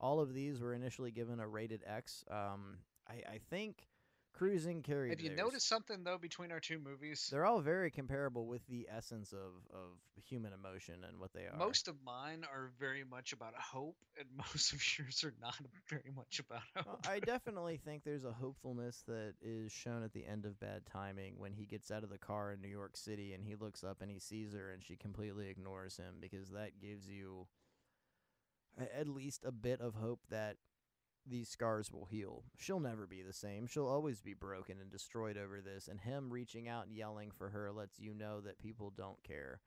All 0.00 0.20
of 0.20 0.34
these 0.34 0.60
were 0.60 0.74
initially 0.74 1.10
given 1.10 1.40
a 1.40 1.48
rated 1.48 1.82
x. 1.86 2.24
Um, 2.30 2.78
I, 3.08 3.34
I 3.34 3.40
think 3.50 3.86
Cruising 4.34 4.82
carried. 4.82 5.10
Have 5.10 5.20
you 5.20 5.28
theirs. 5.28 5.38
noticed 5.38 5.68
something 5.68 6.02
though 6.02 6.18
between 6.18 6.50
our 6.50 6.58
two 6.58 6.80
movies? 6.80 7.28
They're 7.30 7.46
all 7.46 7.60
very 7.60 7.90
comparable 7.92 8.46
with 8.46 8.66
the 8.66 8.88
essence 8.90 9.32
of 9.32 9.52
of 9.72 9.92
human 10.16 10.52
emotion 10.52 11.04
and 11.08 11.20
what 11.20 11.32
they 11.32 11.42
are. 11.42 11.56
Most 11.56 11.86
of 11.86 11.94
mine 12.04 12.44
are 12.52 12.72
very 12.80 13.04
much 13.04 13.32
about 13.32 13.54
hope, 13.54 13.96
and 14.18 14.26
most 14.36 14.72
of 14.72 14.98
yours 14.98 15.22
are 15.22 15.34
not 15.40 15.56
very 15.88 16.10
much 16.16 16.40
about 16.40 16.62
hope. 16.74 16.86
Well, 16.86 17.00
I 17.08 17.18
definitely 17.24 17.76
think 17.84 18.02
there's 18.02 18.24
a 18.24 18.32
hopefulness 18.32 19.04
that 19.06 19.34
is 19.40 19.70
shown 19.70 20.02
at 20.02 20.12
the 20.12 20.26
end 20.26 20.46
of 20.46 20.58
Bad 20.58 20.82
Timing 20.84 21.34
when 21.38 21.52
he 21.52 21.64
gets 21.64 21.92
out 21.92 22.02
of 22.02 22.10
the 22.10 22.18
car 22.18 22.50
in 22.50 22.60
New 22.60 22.68
York 22.68 22.96
City 22.96 23.34
and 23.34 23.44
he 23.44 23.54
looks 23.54 23.84
up 23.84 24.02
and 24.02 24.10
he 24.10 24.18
sees 24.18 24.52
her 24.52 24.72
and 24.72 24.82
she 24.82 24.96
completely 24.96 25.48
ignores 25.48 25.96
him 25.96 26.16
because 26.20 26.50
that 26.50 26.80
gives 26.80 27.08
you 27.08 27.46
at 28.98 29.08
least 29.08 29.44
a 29.44 29.52
bit 29.52 29.80
of 29.80 29.94
hope 29.94 30.20
that 30.30 30.56
these 31.26 31.48
scars 31.48 31.92
will 31.92 32.06
heal. 32.06 32.44
She'll 32.56 32.80
never 32.80 33.06
be 33.06 33.22
the 33.22 33.32
same. 33.32 33.66
She'll 33.66 33.86
always 33.86 34.20
be 34.20 34.34
broken 34.34 34.78
and 34.80 34.90
destroyed 34.90 35.36
over 35.36 35.60
this. 35.60 35.88
And 35.88 36.00
him 36.00 36.30
reaching 36.30 36.68
out 36.68 36.86
and 36.86 36.96
yelling 36.96 37.30
for 37.30 37.50
her 37.50 37.72
lets 37.72 37.98
you 37.98 38.14
know 38.14 38.40
that 38.42 38.58
people 38.58 38.92
don't 38.96 39.22
care. 39.22 39.60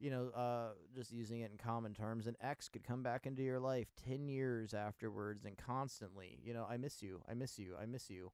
You 0.00 0.10
know, 0.10 0.30
uh, 0.30 0.72
just 0.94 1.12
using 1.12 1.40
it 1.40 1.50
in 1.50 1.58
common 1.58 1.94
terms, 1.94 2.26
an 2.26 2.36
ex 2.40 2.68
could 2.68 2.84
come 2.84 3.02
back 3.02 3.26
into 3.26 3.42
your 3.42 3.60
life 3.60 3.88
10 4.06 4.28
years 4.28 4.74
afterwards 4.74 5.44
and 5.44 5.56
constantly, 5.56 6.38
you 6.42 6.52
know, 6.52 6.66
I 6.68 6.76
miss 6.76 7.02
you, 7.02 7.22
I 7.30 7.34
miss 7.34 7.58
you, 7.58 7.74
I 7.80 7.86
miss 7.86 8.10
you. 8.10 8.32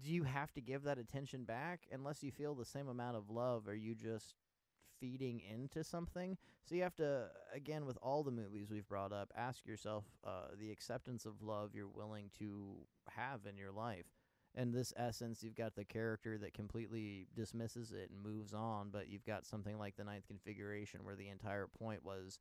Do 0.00 0.10
you 0.10 0.24
have 0.24 0.52
to 0.52 0.60
give 0.60 0.84
that 0.84 0.98
attention 0.98 1.44
back 1.44 1.86
unless 1.90 2.22
you 2.22 2.30
feel 2.30 2.54
the 2.54 2.64
same 2.64 2.88
amount 2.88 3.16
of 3.16 3.30
love? 3.30 3.66
Are 3.68 3.74
you 3.74 3.94
just 3.94 4.34
feeding 5.02 5.42
into 5.52 5.82
something. 5.82 6.38
So 6.64 6.76
you 6.76 6.82
have 6.84 6.94
to, 6.96 7.26
again, 7.52 7.84
with 7.84 7.98
all 8.00 8.22
the 8.22 8.30
movies 8.30 8.70
we've 8.70 8.88
brought 8.88 9.12
up, 9.12 9.32
ask 9.36 9.66
yourself 9.66 10.04
uh, 10.24 10.54
the 10.58 10.70
acceptance 10.70 11.26
of 11.26 11.42
love 11.42 11.70
you're 11.74 11.88
willing 11.88 12.30
to 12.38 12.76
have 13.10 13.40
in 13.50 13.56
your 13.56 13.72
life. 13.72 14.06
In 14.54 14.70
this 14.70 14.92
essence, 14.96 15.42
you've 15.42 15.56
got 15.56 15.74
the 15.74 15.84
character 15.84 16.38
that 16.38 16.54
completely 16.54 17.26
dismisses 17.34 17.90
it 17.90 18.10
and 18.10 18.22
moves 18.22 18.54
on, 18.54 18.90
but 18.92 19.08
you've 19.08 19.26
got 19.26 19.44
something 19.44 19.76
like 19.76 19.96
the 19.96 20.04
ninth 20.04 20.28
configuration 20.28 21.04
where 21.04 21.16
the 21.16 21.28
entire 21.28 21.66
point 21.66 22.04
was 22.04 22.38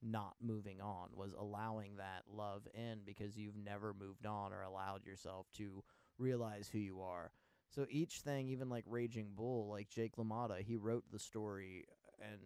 not 0.00 0.34
moving 0.40 0.80
on 0.80 1.08
was 1.12 1.34
allowing 1.38 1.96
that 1.96 2.22
love 2.32 2.62
in 2.72 3.00
because 3.04 3.36
you've 3.36 3.56
never 3.56 3.92
moved 3.92 4.24
on 4.24 4.52
or 4.52 4.62
allowed 4.62 5.04
yourself 5.04 5.46
to 5.56 5.82
realize 6.18 6.70
who 6.72 6.78
you 6.78 7.00
are. 7.00 7.32
So 7.70 7.86
each 7.90 8.20
thing, 8.20 8.48
even 8.48 8.68
like 8.68 8.84
Raging 8.86 9.32
Bull, 9.34 9.68
like 9.68 9.90
Jake 9.90 10.16
LaMotta, 10.16 10.60
he 10.62 10.76
wrote 10.76 11.04
the 11.12 11.18
story 11.18 11.84
and 12.20 12.40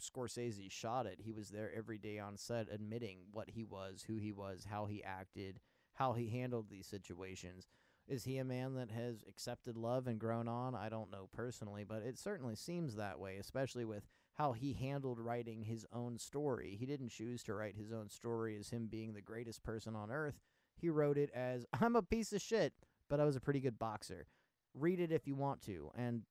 Scorsese 0.00 0.70
shot 0.70 1.06
it. 1.06 1.20
He 1.22 1.32
was 1.32 1.48
there 1.48 1.72
every 1.74 1.98
day 1.98 2.18
on 2.18 2.36
set 2.36 2.68
admitting 2.70 3.18
what 3.32 3.50
he 3.50 3.64
was, 3.64 4.04
who 4.06 4.16
he 4.16 4.32
was, 4.32 4.66
how 4.70 4.86
he 4.86 5.02
acted, 5.02 5.60
how 5.94 6.12
he 6.12 6.28
handled 6.28 6.68
these 6.68 6.86
situations. 6.86 7.66
Is 8.06 8.24
he 8.24 8.38
a 8.38 8.44
man 8.44 8.74
that 8.74 8.90
has 8.92 9.24
accepted 9.28 9.76
love 9.76 10.06
and 10.06 10.20
grown 10.20 10.46
on? 10.46 10.74
I 10.74 10.88
don't 10.88 11.10
know 11.10 11.28
personally, 11.34 11.82
but 11.82 12.02
it 12.02 12.18
certainly 12.18 12.54
seems 12.54 12.94
that 12.94 13.18
way, 13.18 13.36
especially 13.38 13.84
with 13.84 14.06
how 14.34 14.52
he 14.52 14.74
handled 14.74 15.18
writing 15.18 15.62
his 15.62 15.86
own 15.92 16.18
story. 16.18 16.76
He 16.78 16.86
didn't 16.86 17.08
choose 17.08 17.42
to 17.44 17.54
write 17.54 17.74
his 17.74 17.92
own 17.92 18.08
story 18.08 18.56
as 18.56 18.68
him 18.68 18.86
being 18.86 19.12
the 19.12 19.22
greatest 19.22 19.64
person 19.64 19.96
on 19.96 20.10
earth. 20.12 20.38
He 20.76 20.88
wrote 20.88 21.18
it 21.18 21.30
as 21.34 21.66
I'm 21.80 21.96
a 21.96 22.02
piece 22.02 22.32
of 22.32 22.42
shit, 22.42 22.74
but 23.08 23.18
I 23.18 23.24
was 23.24 23.36
a 23.36 23.40
pretty 23.40 23.60
good 23.60 23.78
boxer. 23.78 24.26
Read 24.74 25.00
it 25.00 25.10
if 25.10 25.26
you 25.26 25.34
want 25.34 25.62
to. 25.62 25.90
And 25.96 26.22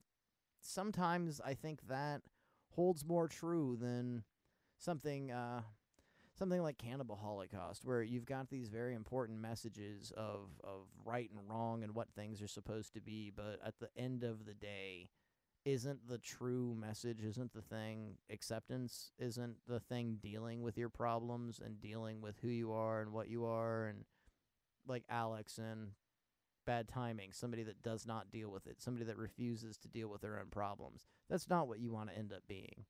sometimes 0.62 1.42
I 1.44 1.56
think 1.56 1.88
that 1.90 2.22
holds 2.76 3.06
more 3.06 3.28
true 3.28 3.78
than 3.80 4.24
something 4.78 5.32
uh, 5.32 5.62
something 6.38 6.62
like 6.62 6.78
Cannibal 6.78 7.16
Holocaust, 7.16 7.86
where 7.86 8.02
you've 8.02 8.26
got 8.26 8.50
these 8.50 8.70
very 8.70 8.94
important 8.94 9.40
messages 9.40 10.12
of 10.16 10.50
of 10.64 10.88
right 11.06 11.30
and 11.32 11.50
wrong 11.50 11.84
and 11.84 11.96
what 11.96 12.10
things 12.16 12.42
are 12.42 12.48
supposed 12.48 12.94
to 12.94 13.02
be, 13.02 13.32
but 13.36 13.60
at 13.66 13.80
the 13.80 13.90
end 13.98 14.24
of 14.24 14.46
the 14.46 14.54
day, 14.54 15.10
isn't 15.64 16.08
the 16.08 16.18
true 16.18 16.76
message, 16.80 17.24
isn't 17.24 17.54
the 17.54 17.62
thing 17.62 18.18
acceptance, 18.30 19.12
isn't 19.18 19.56
the 19.68 19.80
thing 19.80 20.20
dealing 20.22 20.62
with 20.62 20.78
your 20.78 20.90
problems 20.90 21.60
and 21.64 21.82
dealing 21.82 22.22
with 22.22 22.36
who 22.42 22.50
you 22.50 22.74
are 22.74 23.02
and 23.02 23.12
what 23.12 23.30
you 23.30 23.46
are 23.46 23.88
and 23.88 24.06
like 24.88 25.04
Alex 25.10 25.58
and 25.58 25.92
bad 26.66 26.88
timing, 26.88 27.32
somebody 27.32 27.64
that 27.64 27.82
does 27.82 28.06
not 28.06 28.32
deal 28.32 28.50
with 28.50 28.68
it, 28.68 28.82
somebody 28.82 29.06
that 29.06 29.18
refuses 29.18 29.78
to 29.78 29.88
deal 29.88 30.08
with 30.08 30.22
their 30.22 30.40
own 30.40 30.48
problems. 30.52 31.06
That's 31.30 31.50
not 31.50 31.68
what 31.68 31.80
you 31.80 31.92
want 31.92 32.10
to 32.10 32.18
end 32.18 32.34
up 32.34 32.44
being. 32.48 32.86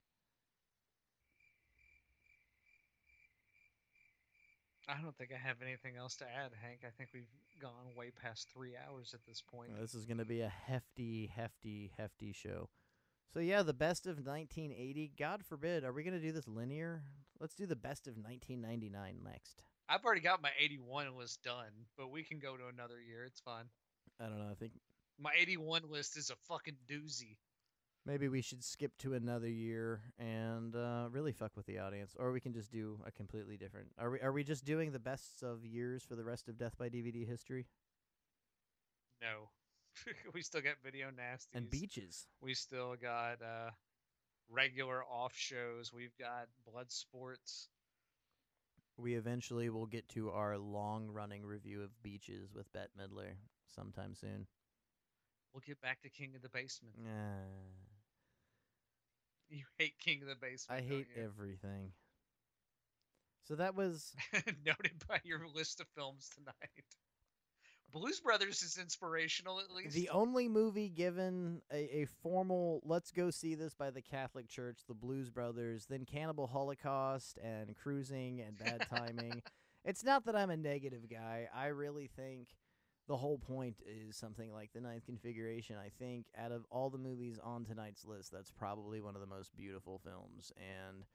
I 4.87 5.01
don't 5.01 5.17
think 5.17 5.31
I 5.33 5.47
have 5.47 5.57
anything 5.63 5.95
else 5.97 6.15
to 6.17 6.25
add, 6.25 6.51
Hank. 6.61 6.81
I 6.85 6.91
think 6.95 7.09
we've 7.13 7.23
gone 7.59 7.95
way 7.97 8.11
past 8.11 8.49
three 8.53 8.73
hours 8.75 9.13
at 9.13 9.25
this 9.27 9.41
point. 9.41 9.71
This 9.79 9.95
is 9.95 10.05
going 10.05 10.19
to 10.19 10.25
be 10.25 10.41
a 10.41 10.49
hefty, 10.49 11.31
hefty, 11.35 11.91
hefty 11.97 12.33
show. 12.33 12.69
So 13.33 13.39
yeah, 13.39 13.63
the 13.63 13.73
best 13.73 14.05
of 14.05 14.17
1980. 14.17 15.11
God 15.17 15.43
forbid, 15.43 15.83
are 15.83 15.91
we 15.91 16.03
going 16.03 16.13
to 16.13 16.25
do 16.25 16.31
this 16.31 16.47
linear? 16.47 17.03
Let's 17.39 17.55
do 17.55 17.65
the 17.65 17.75
best 17.75 18.07
of 18.07 18.15
1999 18.15 19.21
next. 19.23 19.63
I've 19.87 20.03
already 20.03 20.21
got 20.21 20.41
my 20.41 20.49
81 20.59 21.15
list 21.17 21.43
done, 21.43 21.71
but 21.97 22.09
we 22.11 22.23
can 22.23 22.39
go 22.39 22.57
to 22.57 22.67
another 22.67 22.99
year. 22.99 23.23
It's 23.25 23.39
fine. 23.39 23.65
I 24.19 24.25
don't 24.25 24.39
know. 24.39 24.49
I 24.49 24.55
think 24.55 24.71
My 25.19 25.31
81 25.37 25.83
list 25.89 26.17
is 26.17 26.29
a 26.31 26.35
fucking 26.47 26.75
doozy. 26.89 27.37
maybe 28.05 28.27
we 28.27 28.41
should 28.41 28.63
skip 28.63 28.97
to 28.99 29.13
another 29.13 29.47
year 29.49 30.01
and 30.19 30.75
uh, 30.75 31.07
really 31.11 31.31
fuck 31.33 31.51
with 31.55 31.65
the 31.65 31.79
audience, 31.79 32.15
or 32.17 32.31
we 32.31 32.39
can 32.39 32.53
just 32.53 32.71
do 32.71 32.99
a 33.05 33.11
completely 33.11 33.57
different. 33.57 33.87
Are 33.99 34.09
we? 34.11 34.19
Are 34.21 34.31
we 34.31 34.43
just 34.43 34.65
doing 34.65 34.91
the 34.91 34.99
bests 34.99 35.41
of 35.43 35.65
years 35.65 36.03
for 36.03 36.15
the 36.15 36.23
rest 36.23 36.47
of 36.49 36.57
Death 36.57 36.77
by 36.77 36.89
DVD 36.89 37.25
history 37.27 37.65
No. 39.21 39.49
we 40.33 40.41
still 40.41 40.61
got 40.61 40.75
video 40.83 41.07
nasties. 41.07 41.47
and 41.53 41.69
beaches? 41.69 42.27
We 42.41 42.53
still 42.53 42.95
got 43.01 43.41
uh, 43.41 43.71
regular 44.49 45.03
off 45.05 45.33
shows. 45.35 45.93
We've 45.93 46.15
got 46.19 46.47
blood 46.69 46.91
sports. 46.91 47.69
We 48.97 49.15
eventually 49.15 49.69
will 49.69 49.85
get 49.85 50.07
to 50.09 50.29
our 50.31 50.57
long-running 50.57 51.45
review 51.45 51.83
of 51.83 52.01
beaches 52.01 52.53
with 52.53 52.71
Bette 52.71 52.91
Midler 52.97 53.33
sometime 53.67 54.15
soon. 54.15 54.47
We'll 55.53 55.63
get 55.65 55.81
back 55.81 56.01
to 56.01 56.09
King 56.09 56.33
of 56.35 56.41
the 56.41 56.49
Basement. 56.49 56.95
Ah. 57.05 57.09
You 59.47 59.63
hate 59.77 59.93
King 59.99 60.23
of 60.23 60.27
the 60.27 60.35
Basement. 60.35 60.81
I 60.81 60.83
hate 60.83 61.07
you? 61.15 61.23
everything. 61.23 61.91
So 63.47 63.53
that 63.55 63.75
was 63.75 64.11
noted 64.65 65.03
by 65.07 65.19
your 65.23 65.41
list 65.53 65.79
of 65.79 65.87
films 65.95 66.29
tonight. 66.35 66.85
Blues 67.95 68.19
Brothers 68.19 68.61
is 68.61 68.77
inspirational, 68.77 69.61
at 69.61 69.71
least. 69.71 69.95
the 69.95 70.09
only 70.09 70.49
movie 70.49 70.89
given 70.89 71.61
a, 71.71 72.01
a 72.01 72.07
formal 72.21 72.81
let's 72.83 73.09
go 73.09 73.29
see 73.29 73.55
this 73.55 73.73
by 73.73 73.89
the 73.89 74.01
Catholic 74.01 74.49
Church, 74.49 74.79
the 74.85 74.93
Blues 74.93 75.29
Brothers, 75.29 75.85
then 75.89 76.03
Cannibal 76.03 76.45
Holocaust 76.45 77.39
and 77.41 77.73
Cruising 77.73 78.41
and 78.41 78.57
Bad 78.57 78.85
Timing. 78.93 79.41
it's 79.85 80.03
not 80.03 80.25
that 80.25 80.35
I'm 80.35 80.49
a 80.49 80.57
negative 80.57 81.09
guy. 81.09 81.47
I 81.55 81.67
really 81.67 82.09
think 82.13 82.49
the 83.07 83.15
whole 83.15 83.37
point 83.37 83.77
is 83.85 84.17
something 84.17 84.51
like 84.51 84.71
the 84.73 84.81
ninth 84.81 85.05
configuration. 85.05 85.77
I 85.77 85.89
think 85.97 86.25
out 86.37 86.51
of 86.51 86.65
all 86.69 86.89
the 86.89 86.97
movies 86.97 87.39
on 87.41 87.63
tonight's 87.63 88.03
list, 88.03 88.29
that's 88.29 88.51
probably 88.51 88.99
one 88.99 89.15
of 89.15 89.21
the 89.21 89.27
most 89.27 89.55
beautiful 89.55 90.01
films. 90.03 90.51
And 90.57 91.05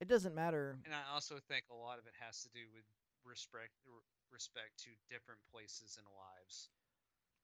it 0.00 0.06
doesn't 0.06 0.34
matter 0.34 0.78
and 0.84 0.94
I 0.94 1.12
also 1.12 1.36
think 1.48 1.64
a 1.70 1.74
lot 1.74 1.98
of 1.98 2.06
it 2.06 2.14
has 2.20 2.42
to 2.44 2.48
do 2.50 2.60
with 2.72 2.84
respect 3.24 3.72
respect 4.32 4.78
to 4.86 4.90
different 5.10 5.40
places 5.50 5.98
in 5.98 6.06
lives, 6.14 6.70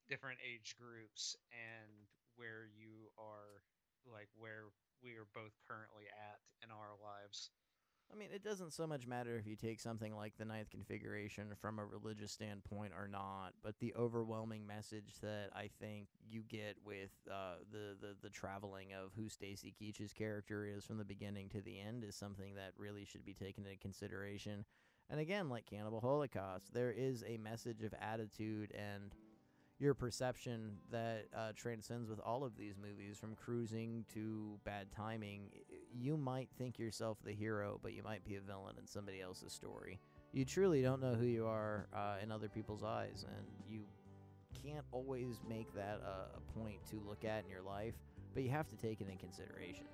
different 0.09 0.39
age 0.43 0.74
groups, 0.78 1.37
and 1.53 2.07
where 2.37 2.66
you 2.72 3.11
are, 3.18 3.62
like 4.07 4.28
where 4.39 4.72
we 5.03 5.14
are 5.18 5.28
both 5.34 5.55
currently 5.68 6.07
at 6.11 6.41
in 6.64 6.70
our 6.70 6.97
lives. 7.03 7.51
I 8.12 8.16
mean, 8.16 8.28
it 8.32 8.45
doesn't 8.45 8.72
so 8.72 8.87
much 8.87 9.07
matter 9.07 9.37
if 9.37 9.47
you 9.47 9.57
take 9.57 9.80
something 9.80 10.14
like 10.14 10.37
the 10.39 10.45
ninth 10.45 10.70
configuration 10.70 11.49
from 11.61 11.78
a 11.78 11.84
religious 11.84 12.30
standpoint 12.30 12.93
or 12.97 13.09
not, 13.09 13.55
but 13.62 13.74
the 13.80 13.95
overwhelming 13.97 14.66
message 14.66 15.14
that 15.22 15.51
I 15.55 15.70
think 15.80 16.07
you 16.28 16.43
get 16.49 16.76
with 16.84 17.11
uh, 17.30 17.57
the, 17.72 17.97
the 18.01 18.14
the 18.22 18.30
traveling 18.30 18.93
of 18.93 19.11
who 19.16 19.28
Stacy 19.28 19.74
Keach's 19.80 20.12
character 20.12 20.64
is 20.64 20.84
from 20.84 20.99
the 20.99 21.05
beginning 21.05 21.49
to 21.51 21.61
the 21.61 21.80
end 21.80 22.05
is 22.05 22.14
something 22.14 22.55
that 22.55 22.72
really 22.78 23.05
should 23.05 23.24
be 23.24 23.34
taken 23.34 23.66
into 23.66 23.78
consideration. 23.78 24.64
And 25.11 25.20
again, 25.20 25.48
like 25.48 25.66
Cannibal 25.66 26.00
Holocaust, 26.00 26.72
there 26.74 26.90
is 26.90 27.22
a 27.26 27.36
message 27.36 27.82
of 27.82 27.94
attitude 28.00 28.72
and 28.74 29.12
your 29.78 29.94
perception 29.94 30.78
that 30.90 31.26
uh, 31.36 31.52
transcends 31.54 32.09
with 32.09 32.18
all 32.20 32.44
of 32.44 32.57
these 32.57 32.76
movies, 32.80 33.18
from 33.18 33.34
cruising 33.34 34.04
to 34.14 34.59
bad 34.64 34.90
timing. 34.90 35.50
You 35.92 36.16
might 36.16 36.48
think 36.57 36.78
yourself 36.78 37.18
the 37.22 37.34
hero, 37.34 37.78
but 37.82 37.92
you 37.92 38.02
might 38.02 38.24
be 38.24 38.36
a 38.36 38.40
villain 38.40 38.76
in 38.78 38.86
somebody 38.86 39.20
else's 39.20 39.52
story. 39.52 40.00
You 40.32 40.44
truly 40.44 40.82
don't 40.82 41.00
know 41.00 41.14
who 41.14 41.26
you 41.26 41.46
are 41.46 41.88
uh, 41.94 42.16
in 42.22 42.32
other 42.32 42.48
people's 42.48 42.82
eyes, 42.82 43.26
and 43.36 43.46
you 43.68 43.82
can't 44.62 44.84
always 44.92 45.40
make 45.48 45.72
that 45.74 46.00
a, 46.04 46.36
a 46.36 46.59
point 46.59 46.78
to 46.90 47.02
look 47.07 47.24
at 47.24 47.44
in 47.44 47.50
your 47.50 47.62
life, 47.62 47.94
but 48.32 48.42
you 48.42 48.50
have 48.50 48.68
to 48.68 48.76
take 48.76 49.00
it 49.00 49.09
in 49.11 49.18
consideration. 49.18 49.84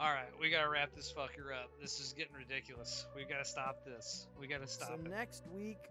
All 0.00 0.06
right, 0.06 0.32
we 0.40 0.48
gotta 0.48 0.70
wrap 0.70 0.94
this 0.96 1.12
fucker 1.12 1.52
up. 1.52 1.70
This 1.78 2.00
is 2.00 2.14
getting 2.16 2.32
ridiculous. 2.32 3.04
We 3.14 3.24
gotta 3.24 3.44
stop 3.44 3.84
this. 3.84 4.28
We 4.40 4.46
gotta 4.46 4.66
stop 4.66 4.88
so 4.88 4.94
it. 4.94 5.10
next 5.10 5.42
week, 5.54 5.90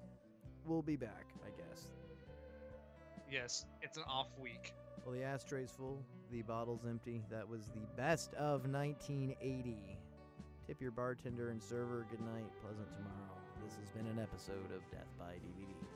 we'll 0.65 0.81
be 0.81 0.95
back, 0.95 1.27
I 1.45 1.49
guess. 1.51 1.87
yes, 3.31 3.65
it's 3.83 3.97
an 3.97 4.03
off 4.09 4.29
week. 4.41 4.73
Well, 5.05 5.13
the 5.13 5.23
ashtray's 5.23 5.69
full, 5.69 6.03
the 6.31 6.41
bottle's 6.41 6.85
empty. 6.89 7.21
That 7.29 7.47
was 7.47 7.67
the 7.67 7.85
best 7.95 8.33
of 8.33 8.65
1980. 8.67 9.99
Tip 10.65 10.81
your 10.81 10.89
bartender 10.89 11.51
and 11.51 11.61
server 11.61 12.07
good 12.09 12.21
night, 12.21 12.49
pleasant 12.63 12.87
tomorrow. 12.95 13.37
This 13.63 13.75
has 13.75 13.89
been 13.89 14.07
an 14.07 14.17
episode 14.19 14.71
of 14.75 14.81
Death 14.89 15.13
by 15.19 15.33
DVD. 15.33 15.88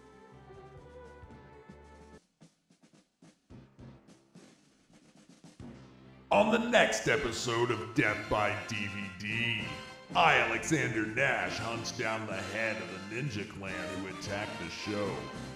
On 6.34 6.50
the 6.50 6.58
next 6.58 7.08
episode 7.08 7.70
of 7.70 7.94
Death 7.94 8.18
by 8.28 8.56
DVD, 8.68 9.62
I, 10.16 10.40
Alexander 10.40 11.06
Nash, 11.06 11.60
hunts 11.60 11.92
down 11.92 12.26
the 12.26 12.34
head 12.34 12.76
of 12.78 12.90
the 12.90 13.16
Ninja 13.16 13.48
Clan 13.48 13.72
who 14.00 14.08
attacked 14.08 14.50
the 14.60 14.92
show, 14.92 15.12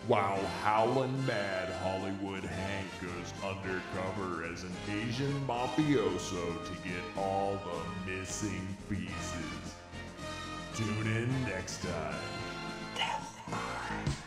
while 0.05 0.39
howlin' 0.61 1.25
mad 1.25 1.73
Hollywood 1.81 2.43
Hank 2.43 2.87
goes 3.01 3.33
undercover 3.43 4.45
as 4.53 4.61
an 4.61 4.75
Asian 5.01 5.33
mafioso 5.47 6.63
to 6.63 6.71
get 6.87 7.01
all 7.17 7.59
the 7.65 8.11
missing 8.11 8.67
pieces. 8.87 9.73
Tune 10.75 11.07
in 11.07 11.43
next 11.45 11.81
time. 11.81 12.21
Death 12.95 14.26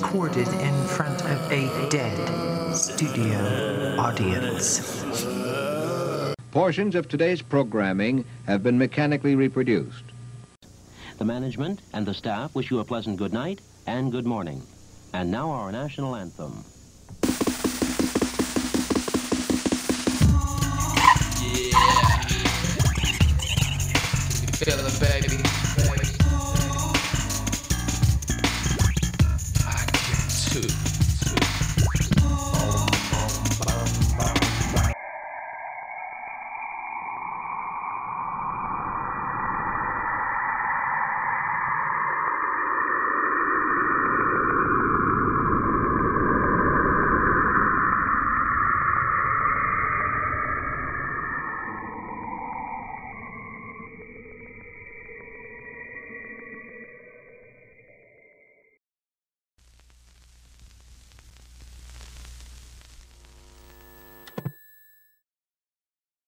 recorded 0.00 0.46
in 0.46 0.84
front 0.86 1.20
of 1.22 1.50
a 1.50 1.88
dead 1.88 2.72
studio 2.72 3.96
audience. 3.98 5.04
Portions 6.52 6.94
of 6.94 7.08
today's 7.08 7.42
programming 7.42 8.24
have 8.46 8.62
been 8.62 8.78
mechanically 8.78 9.34
reproduced. 9.34 10.04
The 11.18 11.24
management 11.24 11.80
and 11.92 12.06
the 12.06 12.14
staff 12.14 12.54
wish 12.54 12.70
you 12.70 12.78
a 12.78 12.84
pleasant 12.84 13.16
good 13.16 13.32
night 13.32 13.60
and 13.88 14.12
good 14.12 14.24
morning. 14.24 14.62
And 15.14 15.32
now 15.32 15.50
our 15.50 15.72
national 15.72 16.14
anthem. 16.14 16.64